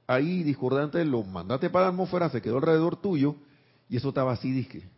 ahí 0.06 0.42
discordante, 0.44 1.04
lo 1.04 1.24
mandaste 1.24 1.68
para 1.68 1.84
la 1.84 1.90
atmósfera, 1.90 2.30
se 2.30 2.40
quedó 2.40 2.56
alrededor 2.56 2.96
tuyo 3.02 3.36
y 3.90 3.98
eso 3.98 4.08
estaba 4.08 4.32
así, 4.32 4.50
dije, 4.50 4.88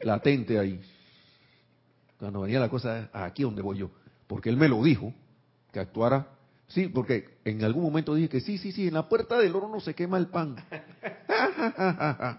latente 0.00 0.60
ahí. 0.60 0.80
Cuando 2.20 2.42
venía 2.42 2.60
la 2.60 2.68
cosa, 2.68 3.10
aquí 3.12 3.42
donde 3.42 3.62
voy 3.62 3.78
yo. 3.78 3.90
Porque 4.28 4.50
él 4.50 4.56
me 4.56 4.68
lo 4.68 4.80
dijo, 4.84 5.12
que 5.72 5.80
actuara. 5.80 6.28
Sí, 6.68 6.86
porque 6.86 7.38
en 7.44 7.64
algún 7.64 7.82
momento 7.82 8.14
dije 8.14 8.28
que 8.28 8.40
sí, 8.40 8.58
sí, 8.58 8.70
sí, 8.70 8.86
en 8.86 8.94
la 8.94 9.08
puerta 9.08 9.38
del 9.38 9.56
oro 9.56 9.68
no 9.68 9.80
se 9.80 9.94
quema 9.94 10.18
el 10.18 10.28
pan. 10.28 10.56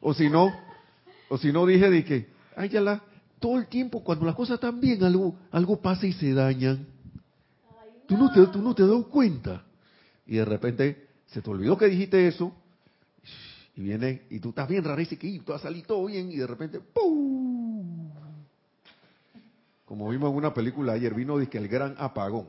o 0.00 0.14
si 0.14 0.28
no, 0.28 0.52
o 1.28 1.38
si 1.38 1.50
no 1.50 1.66
dije 1.66 1.88
de 1.90 2.04
que, 2.04 2.28
ay, 2.54 2.68
ya 2.68 2.82
la, 2.82 3.02
todo 3.40 3.58
el 3.58 3.66
tiempo 3.66 4.04
cuando 4.04 4.26
las 4.26 4.34
cosas 4.34 4.54
están 4.54 4.80
bien, 4.80 5.02
algo, 5.02 5.34
algo 5.50 5.80
pasa 5.80 6.06
y 6.06 6.12
se 6.12 6.34
dañan. 6.34 6.86
Tú 8.06 8.18
no 8.18 8.30
te, 8.30 8.46
tú 8.48 8.60
no 8.60 8.74
te 8.74 8.86
das 8.86 9.04
cuenta. 9.06 9.64
Y 10.26 10.36
de 10.36 10.44
repente 10.44 11.08
se 11.26 11.40
te 11.40 11.50
olvidó 11.50 11.78
que 11.78 11.86
dijiste 11.86 12.28
eso 12.28 12.54
y 13.74 13.82
viene, 13.82 14.22
y 14.28 14.38
tú 14.38 14.50
estás 14.50 14.68
bien 14.68 14.84
raro 14.84 15.00
y 15.00 15.06
que 15.06 15.40
tú 15.40 15.54
has 15.54 15.62
salido 15.62 15.86
todo 15.86 16.04
bien 16.04 16.30
y 16.30 16.36
de 16.36 16.46
repente, 16.46 16.80
¡pum! 16.80 17.71
Como 19.92 20.08
vimos 20.08 20.30
en 20.30 20.36
una 20.38 20.54
película 20.54 20.94
ayer, 20.94 21.12
vino 21.12 21.38
el 21.38 21.68
gran 21.68 21.94
apagón. 21.98 22.46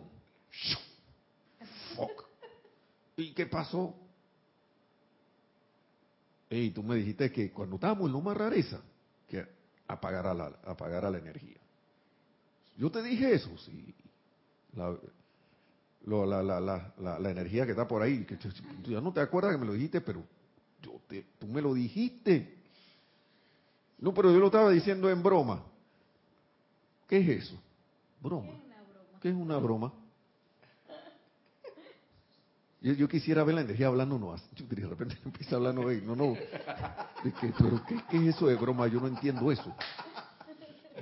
¿Y 3.17 3.33
qué 3.33 3.47
pasó? 3.47 3.93
Y 6.49 6.69
tú 6.69 6.81
me 6.83 6.95
dijiste 6.95 7.29
que 7.33 7.51
cuando 7.51 7.75
estábamos 7.75 8.09
en 8.09 8.23
más 8.23 8.37
rareza, 8.37 8.79
que 9.27 9.45
apagara 9.89 10.33
la, 10.33 10.53
apagara 10.63 11.11
la 11.11 11.17
energía. 11.17 11.57
Yo 12.77 12.89
te 12.89 13.03
dije 13.03 13.33
eso, 13.33 13.49
sí. 13.57 13.93
La, 14.77 14.97
la, 16.05 16.61
la, 16.61 17.19
la, 17.19 17.29
energía 17.29 17.65
que 17.65 17.71
está 17.71 17.85
por 17.85 18.01
ahí, 18.01 18.23
que 18.23 18.37
ya 18.83 19.01
no 19.01 19.11
te 19.11 19.19
acuerdas 19.19 19.51
que 19.51 19.57
me 19.57 19.65
lo 19.65 19.73
dijiste, 19.73 19.99
pero 19.99 20.23
tú 20.79 21.47
me 21.47 21.61
lo 21.61 21.73
dijiste. 21.73 22.57
No, 23.99 24.13
pero 24.13 24.31
yo 24.31 24.39
lo 24.39 24.45
estaba 24.45 24.69
diciendo 24.69 25.09
en 25.09 25.21
broma. 25.21 25.72
¿Qué 27.07 27.17
es 27.17 27.43
eso? 27.43 27.61
Broma. 28.21 28.53
¿Qué 29.21 29.29
es 29.29 29.35
una 29.35 29.57
broma? 29.57 29.93
Yo, 32.81 33.07
quisiera 33.07 33.45
ver 33.45 33.55
la 33.55 33.61
energía 33.61 33.87
hablando, 33.87 34.19
no, 34.19 34.35
de 34.35 34.87
repente 34.87 35.17
empieza 35.23 35.55
hablando, 35.55 35.83
no, 35.83 36.15
no, 36.17 36.37
pero 37.57 37.81
¿qué, 37.87 37.97
¿qué, 38.09 38.17
es 38.17 38.35
eso 38.35 38.47
de 38.47 38.55
broma? 38.55 38.87
Yo 38.87 38.99
no 38.99 39.07
entiendo 39.07 39.49
eso. 39.51 39.73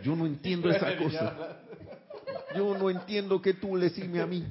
Yo 0.03 0.15
no 0.15 0.27
entiendo 0.27 0.69
esa 0.69 0.95
cosa. 0.97 1.59
Yo 2.55 2.77
no 2.77 2.89
entiendo 2.89 3.41
qué 3.41 3.53
tú 3.53 3.75
le 3.75 3.89
decime 3.89 4.21
a 4.21 4.27
mí. 4.27 4.45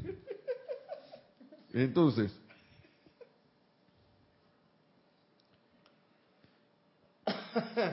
Entonces, 1.72 2.32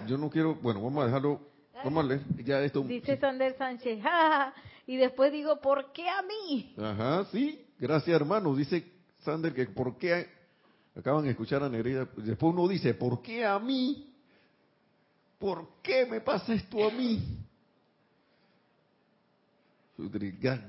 yo 0.08 0.18
no 0.18 0.30
quiero, 0.30 0.56
bueno, 0.56 0.82
vamos 0.82 1.04
a 1.04 1.06
dejarlo, 1.06 1.42
vamos 1.84 2.06
a 2.06 2.08
leer 2.08 2.22
ya 2.44 2.62
esto. 2.62 2.82
Dice 2.82 3.18
Sander 3.18 3.58
Sánchez, 3.58 4.02
¡Ja, 4.02 4.54
y 4.86 4.98
después 4.98 5.32
digo, 5.32 5.60
¿por 5.62 5.92
qué 5.92 6.08
a 6.10 6.22
mí? 6.22 6.74
Ajá, 6.78 7.26
sí, 7.32 7.66
gracias 7.80 8.16
hermano. 8.16 8.56
Dice 8.56 8.86
Sander 9.20 9.54
que 9.54 9.66
¿por 9.68 9.98
qué? 9.98 10.28
Acaban 10.96 11.24
de 11.26 11.32
escuchar 11.32 11.62
a 11.64 11.70
Nereida. 11.70 12.08
Después 12.18 12.54
uno 12.54 12.68
dice, 12.68 12.94
¿por 12.94 13.22
qué 13.22 13.46
a 13.46 13.60
mí? 13.60 14.16
¿Por 15.38 15.82
qué 15.84 16.06
me 16.06 16.22
pasa 16.22 16.54
esto 16.54 16.88
a 16.88 16.92
mí? 16.92 17.22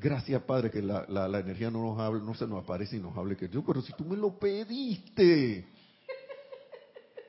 Gracias, 0.00 0.42
Padre, 0.42 0.70
que 0.70 0.80
la, 0.80 1.06
la, 1.06 1.38
energía 1.38 1.70
no 1.70 1.82
nos 1.82 1.98
hable, 2.00 2.22
no 2.22 2.34
se 2.34 2.46
nos 2.46 2.64
aparece 2.64 2.96
y 2.96 3.00
nos 3.00 3.16
hable 3.16 3.36
que 3.36 3.48
yo, 3.48 3.62
pero 3.62 3.82
si 3.82 3.92
tú 3.92 4.04
me 4.04 4.16
lo 4.16 4.38
pediste, 4.38 5.66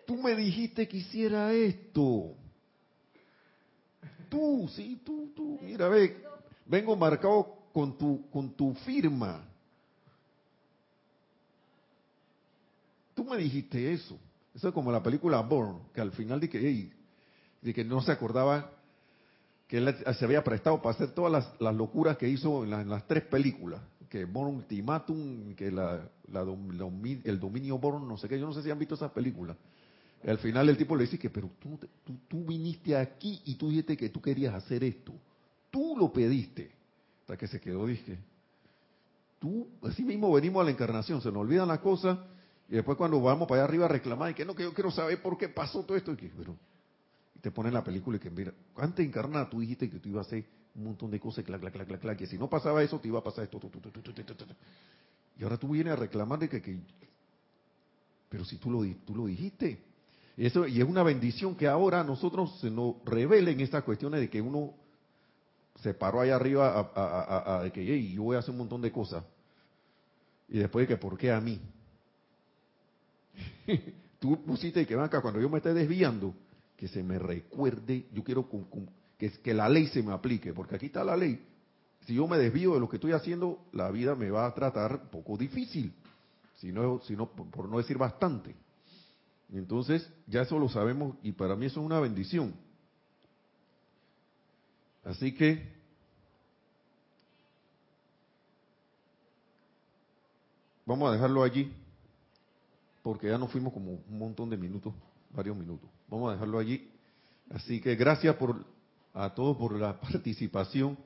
tú 0.06 0.16
me 0.16 0.34
dijiste 0.34 0.88
que 0.88 0.98
hiciera 0.98 1.52
esto. 1.54 2.36
Tú, 4.30 4.70
sí, 4.76 5.02
tú, 5.04 5.32
tú, 5.36 5.60
mira, 5.62 5.90
ve, 5.90 6.24
vengo 6.66 6.96
marcado 6.96 7.56
con 7.74 7.98
tu, 7.98 8.30
con 8.30 8.52
tu 8.52 8.74
firma. 8.76 9.44
Tú 13.16 13.24
me 13.26 13.38
dijiste 13.38 13.92
eso. 13.92 14.18
Eso 14.54 14.68
es 14.70 14.74
como 14.74 14.92
la 14.92 15.04
película 15.04 15.42
Born, 15.42 15.80
que 15.94 16.02
al 16.02 16.12
final 16.12 16.40
de 16.40 16.50
que, 16.50 16.92
de 17.62 17.74
que 17.74 17.84
no 17.84 18.02
se 18.02 18.12
acordaba 18.12 18.72
que 19.68 19.78
él 19.78 19.96
se 20.18 20.26
había 20.26 20.44
prestado 20.44 20.82
para 20.82 20.96
hacer 20.96 21.12
todas 21.12 21.54
las, 21.60 21.76
locuras 21.76 22.18
que 22.18 22.28
hizo 22.28 22.64
en, 22.64 22.90
las 22.90 23.08
tres 23.08 23.24
películas, 23.26 23.80
que 24.10 24.26
Born 24.26 24.56
Ultimatum, 24.56 25.54
que 25.54 25.72
la, 25.72 26.10
el 27.24 27.40
dominio 27.40 27.78
Born, 27.78 28.08
no 28.08 28.18
sé 28.18 28.28
qué, 28.28 28.40
yo 28.40 28.48
no 28.48 28.54
sé 28.54 28.64
si 28.64 28.72
han 28.72 28.80
visto 28.80 28.96
esas 28.96 29.12
películas. 29.12 29.56
Al 30.26 30.38
final 30.40 30.68
el 30.68 30.78
tipo 30.78 30.96
le 30.96 31.04
dice 31.04 31.18
que, 31.18 31.30
pero 31.30 31.50
tú, 31.60 31.80
tú, 32.28 32.46
viniste 32.46 32.96
aquí 32.96 33.42
y 33.46 33.56
tú 33.56 33.70
dijiste 33.70 33.96
que 33.96 34.10
tú 34.10 34.22
querías 34.22 34.54
hacer 34.54 34.84
esto. 34.84 35.14
Tú 35.72 35.96
lo 35.98 36.12
pediste. 36.12 36.72
Hasta 37.22 37.38
que 37.38 37.48
se 37.48 37.62
quedó, 37.62 37.86
dije, 37.86 38.18
tú, 39.40 39.68
así 39.84 40.04
mismo 40.04 40.32
venimos 40.34 40.62
a 40.62 40.66
la 40.66 40.72
encarnación, 40.72 41.22
se 41.22 41.30
nos 41.30 41.38
olvidan 41.38 41.68
las 41.68 41.80
cosas 41.80 42.18
y 42.68 42.74
después 42.74 42.98
cuando 42.98 43.22
vamos 43.22 43.48
para 43.48 43.62
allá 43.62 43.70
arriba 43.70 43.86
a 43.86 43.90
reclamar 43.90 44.32
y 44.32 44.34
que 44.34 44.46
no, 44.46 44.56
que 44.56 44.64
yo 44.64 44.74
quiero 44.74 44.92
saber 44.92 45.22
por 45.22 45.38
qué 45.38 45.48
pasó 45.48 45.84
todo 45.84 45.96
esto. 45.96 46.12
Y 46.12 46.18
que, 46.18 46.32
pero 46.38 46.56
te 47.42 47.52
ponen 47.52 47.74
la 47.74 47.84
película 47.84 48.18
y 48.18 48.20
que 48.20 48.30
mira, 48.30 48.54
antes 48.76 49.06
encarnada 49.06 49.50
tú 49.50 49.62
dijiste 49.62 49.90
que 49.90 50.00
tú 50.00 50.10
ibas 50.10 50.26
a 50.26 50.28
hacer 50.28 50.46
un 50.76 50.84
montón 50.84 51.10
de 51.12 51.20
cosas, 51.20 51.46
clac, 51.46 51.62
clac, 51.62 51.74
clac, 51.74 52.00
clac, 52.00 52.18
que 52.18 52.28
si 52.28 52.38
no 52.38 52.50
pasaba 52.50 52.84
eso 52.84 53.00
te 53.00 53.08
iba 53.08 53.20
a 53.20 53.24
pasar 53.24 53.46
esto. 53.46 53.60
y 55.38 55.44
ahora 55.44 55.58
tú 55.58 55.70
vienes 55.70 55.94
a 55.94 55.96
reclamar 55.96 56.40
de 56.40 56.50
que, 56.50 56.80
pero 58.28 58.44
si 58.44 58.58
tú 58.58 58.70
lo, 58.70 58.86
tú 59.06 59.16
lo 59.16 59.26
dijiste. 59.28 59.89
Eso, 60.40 60.66
y 60.66 60.80
es 60.80 60.88
una 60.88 61.04
bendición 61.04 61.54
que 61.54 61.68
ahora 61.68 62.02
nosotros 62.02 62.58
se 62.62 62.72
nos 62.72 62.96
revelen 63.04 63.60
estas 63.60 63.84
cuestiones 63.84 64.22
de 64.22 64.30
que 64.30 64.42
uno 64.42 64.74
se 65.82 65.94
paró 65.94 66.22
allá 66.22 66.38
arriba 66.38 66.90
a, 66.96 67.70
que 67.74 67.82
hey, 67.82 68.14
yo 68.16 68.24
voy 68.24 68.38
a 68.38 68.40
hacer 68.40 68.52
un 68.52 68.60
montón 68.60 68.82
de 68.82 68.90
cosas. 68.90 69.22
Y 70.48 70.60
después 70.60 70.88
de 70.88 70.96
que, 70.96 70.98
¿por 70.98 71.18
qué 71.18 71.34
a 71.34 71.42
mí? 71.42 71.60
tú 74.20 74.42
pusiste 74.46 74.88
que, 74.88 74.96
acá, 74.96 75.22
cuando 75.22 75.42
yo 75.42 75.50
me 75.50 75.58
esté 75.58 75.74
desviando, 75.74 76.34
que 76.78 76.88
se 76.88 77.04
me 77.04 77.20
recuerde, 77.20 78.06
yo 78.14 78.24
quiero 78.24 78.48
que, 79.18 79.32
que 79.42 79.54
la 79.54 79.68
ley 79.68 79.88
se 79.88 80.02
me 80.02 80.14
aplique, 80.14 80.54
porque 80.54 80.78
aquí 80.78 80.86
está 80.86 81.04
la 81.04 81.18
ley. 81.18 81.46
Si 82.06 82.14
yo 82.14 82.28
me 82.30 82.38
desvío 82.38 82.76
de 82.76 82.80
lo 82.80 82.88
que 82.88 82.96
estoy 82.96 83.12
haciendo, 83.12 83.66
la 83.74 83.92
vida 83.92 84.16
me 84.16 84.32
va 84.32 84.46
a 84.46 84.54
tratar 84.54 85.02
un 85.04 85.10
poco 85.10 85.36
difícil, 85.36 85.94
si 86.56 86.72
no, 86.72 87.02
si 87.02 87.14
por 87.18 87.68
no 87.68 87.78
decir 87.78 87.98
bastante. 87.98 88.56
Entonces, 89.52 90.08
ya 90.28 90.42
eso 90.42 90.60
lo 90.60 90.70
sabemos 90.70 91.16
y 91.24 91.32
para 91.32 91.56
mí 91.56 91.66
eso 91.66 91.80
es 91.80 91.86
una 91.86 92.00
bendición. 92.00 92.54
Así 95.04 95.34
que, 95.34 95.68
vamos 100.86 101.10
a 101.10 101.14
dejarlo 101.14 101.44
allí, 101.44 101.74
porque 103.02 103.28
ya 103.28 103.38
nos 103.38 103.52
fuimos 103.52 103.74
como 103.74 103.94
un 103.94 104.20
montón 104.20 104.50
de 104.50 104.58
minutos, 104.58 104.94
varios 105.32 105.58
minutos. 105.58 105.90
Vamos 106.10 106.30
a 106.30 106.34
dejarlo 106.34 106.60
allí. 106.60 106.92
Así 107.50 107.82
que 107.82 107.96
gracias 107.96 108.36
por, 108.36 108.64
a 109.14 109.34
todos 109.34 109.58
por 109.58 109.74
la 109.74 110.00
participación 110.00 110.98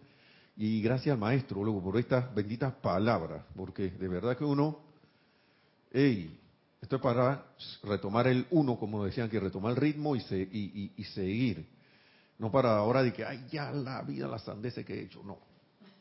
y 0.58 0.82
gracias 0.82 1.14
al 1.14 1.20
maestro 1.20 1.64
luego 1.64 1.82
por 1.82 1.98
estas 1.98 2.34
benditas 2.36 2.74
palabras, 2.74 3.46
porque 3.56 3.90
de 3.90 4.08
verdad 4.08 4.38
que 4.38 4.44
uno, 4.44 4.80
hey, 5.92 6.40
esto 6.84 6.98
es 6.98 7.02
para 7.02 7.46
retomar 7.84 8.28
el 8.28 8.46
uno, 8.52 8.78
como 8.78 9.06
decían, 9.06 9.30
que 9.30 9.40
retomar 9.40 9.72
el 9.72 9.78
ritmo 9.78 10.18
y, 10.18 10.92
y, 10.98 11.04
seguir. 11.06 11.66
No 12.38 12.52
para 12.52 12.76
ahora 12.76 13.02
de 13.02 13.14
que, 13.14 13.24
ay, 13.24 13.48
ya 13.50 13.72
la 13.72 14.02
vida, 14.02 14.28
la 14.28 14.38
sandez 14.38 14.74
que 14.86 14.94
he 14.94 15.04
hecho. 15.04 15.24
No, 15.24 15.38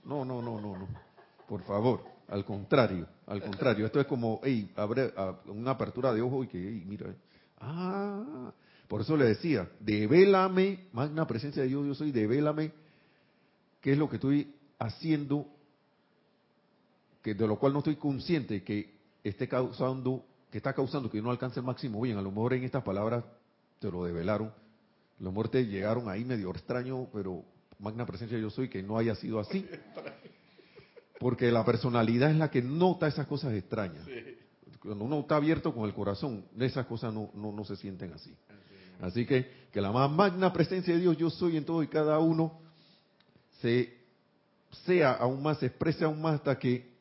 no, 0.04 0.24
no, 0.24 0.42
no, 0.42 0.60
no, 0.60 0.76
no. 0.76 0.88
Por 1.46 1.62
favor, 1.62 2.02
al 2.26 2.44
contrario, 2.44 3.06
al 3.28 3.40
contrario. 3.40 3.86
Esto 3.86 4.00
es 4.00 4.08
como, 4.08 4.40
hey, 4.42 4.72
abre 4.74 5.14
una 5.46 5.70
apertura 5.70 6.12
de 6.12 6.20
ojo 6.20 6.42
y 6.42 6.48
que, 6.48 6.58
hey, 6.58 6.82
mira, 6.84 7.14
ah, 7.60 8.52
por 8.88 9.02
eso 9.02 9.16
le 9.16 9.26
decía, 9.26 9.70
devélame, 9.78 10.88
magna 10.92 11.28
presencia 11.28 11.62
de 11.62 11.68
Dios, 11.68 11.86
yo 11.86 11.94
soy, 11.94 12.10
devélame 12.10 12.72
qué 13.80 13.92
es 13.92 13.98
lo 13.98 14.08
que 14.08 14.16
estoy 14.16 14.52
haciendo, 14.80 15.46
que 17.22 17.34
de 17.34 17.46
lo 17.46 17.56
cual 17.56 17.72
no 17.72 17.78
estoy 17.78 17.94
consciente, 17.94 18.64
que 18.64 18.92
esté 19.22 19.46
causando, 19.46 20.24
que 20.52 20.58
está 20.58 20.74
causando 20.74 21.10
que 21.10 21.22
no 21.22 21.30
alcance 21.30 21.60
el 21.60 21.66
máximo 21.66 22.02
bien. 22.02 22.18
A 22.18 22.22
lo 22.22 22.30
mejor 22.30 22.52
en 22.52 22.64
estas 22.64 22.84
palabras 22.84 23.24
te 23.80 23.90
lo 23.90 24.04
develaron. 24.04 24.52
Los 25.18 25.32
muertes 25.32 25.66
llegaron 25.66 26.10
ahí 26.10 26.26
medio 26.26 26.50
extraño, 26.50 27.08
pero 27.10 27.42
magna 27.78 28.04
presencia 28.04 28.36
de 28.36 28.42
yo 28.42 28.50
soy, 28.50 28.68
que 28.68 28.82
no 28.82 28.98
haya 28.98 29.14
sido 29.14 29.40
así. 29.40 29.66
Porque 31.18 31.50
la 31.50 31.64
personalidad 31.64 32.30
es 32.30 32.36
la 32.36 32.50
que 32.50 32.60
nota 32.60 33.08
esas 33.08 33.26
cosas 33.26 33.54
extrañas. 33.54 34.06
Cuando 34.78 35.06
uno 35.06 35.20
está 35.20 35.36
abierto 35.36 35.74
con 35.74 35.86
el 35.86 35.94
corazón, 35.94 36.44
esas 36.58 36.84
cosas 36.84 37.14
no, 37.14 37.30
no, 37.32 37.50
no 37.50 37.64
se 37.64 37.76
sienten 37.76 38.12
así. 38.12 38.36
Así 39.00 39.24
que 39.24 39.70
que 39.72 39.80
la 39.80 39.90
más 39.90 40.10
magna 40.10 40.52
presencia 40.52 40.92
de 40.92 41.00
Dios, 41.00 41.16
yo 41.16 41.30
soy 41.30 41.56
en 41.56 41.64
todo 41.64 41.82
y 41.82 41.88
cada 41.88 42.18
uno, 42.18 42.60
se 43.62 43.96
sea 44.84 45.12
aún 45.12 45.42
más, 45.42 45.58
se 45.58 45.66
exprese 45.66 46.04
aún 46.04 46.20
más 46.20 46.34
hasta 46.34 46.58
que 46.58 46.91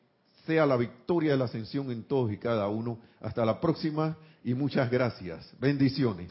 sea 0.46 0.66
la 0.66 0.76
victoria 0.76 1.32
de 1.32 1.38
la 1.38 1.44
ascensión 1.44 1.90
en 1.90 2.04
todos 2.04 2.32
y 2.32 2.38
cada 2.38 2.68
uno. 2.68 2.98
Hasta 3.20 3.44
la 3.44 3.60
próxima 3.60 4.16
y 4.44 4.54
muchas 4.54 4.90
gracias. 4.90 5.52
Bendiciones. 5.58 6.28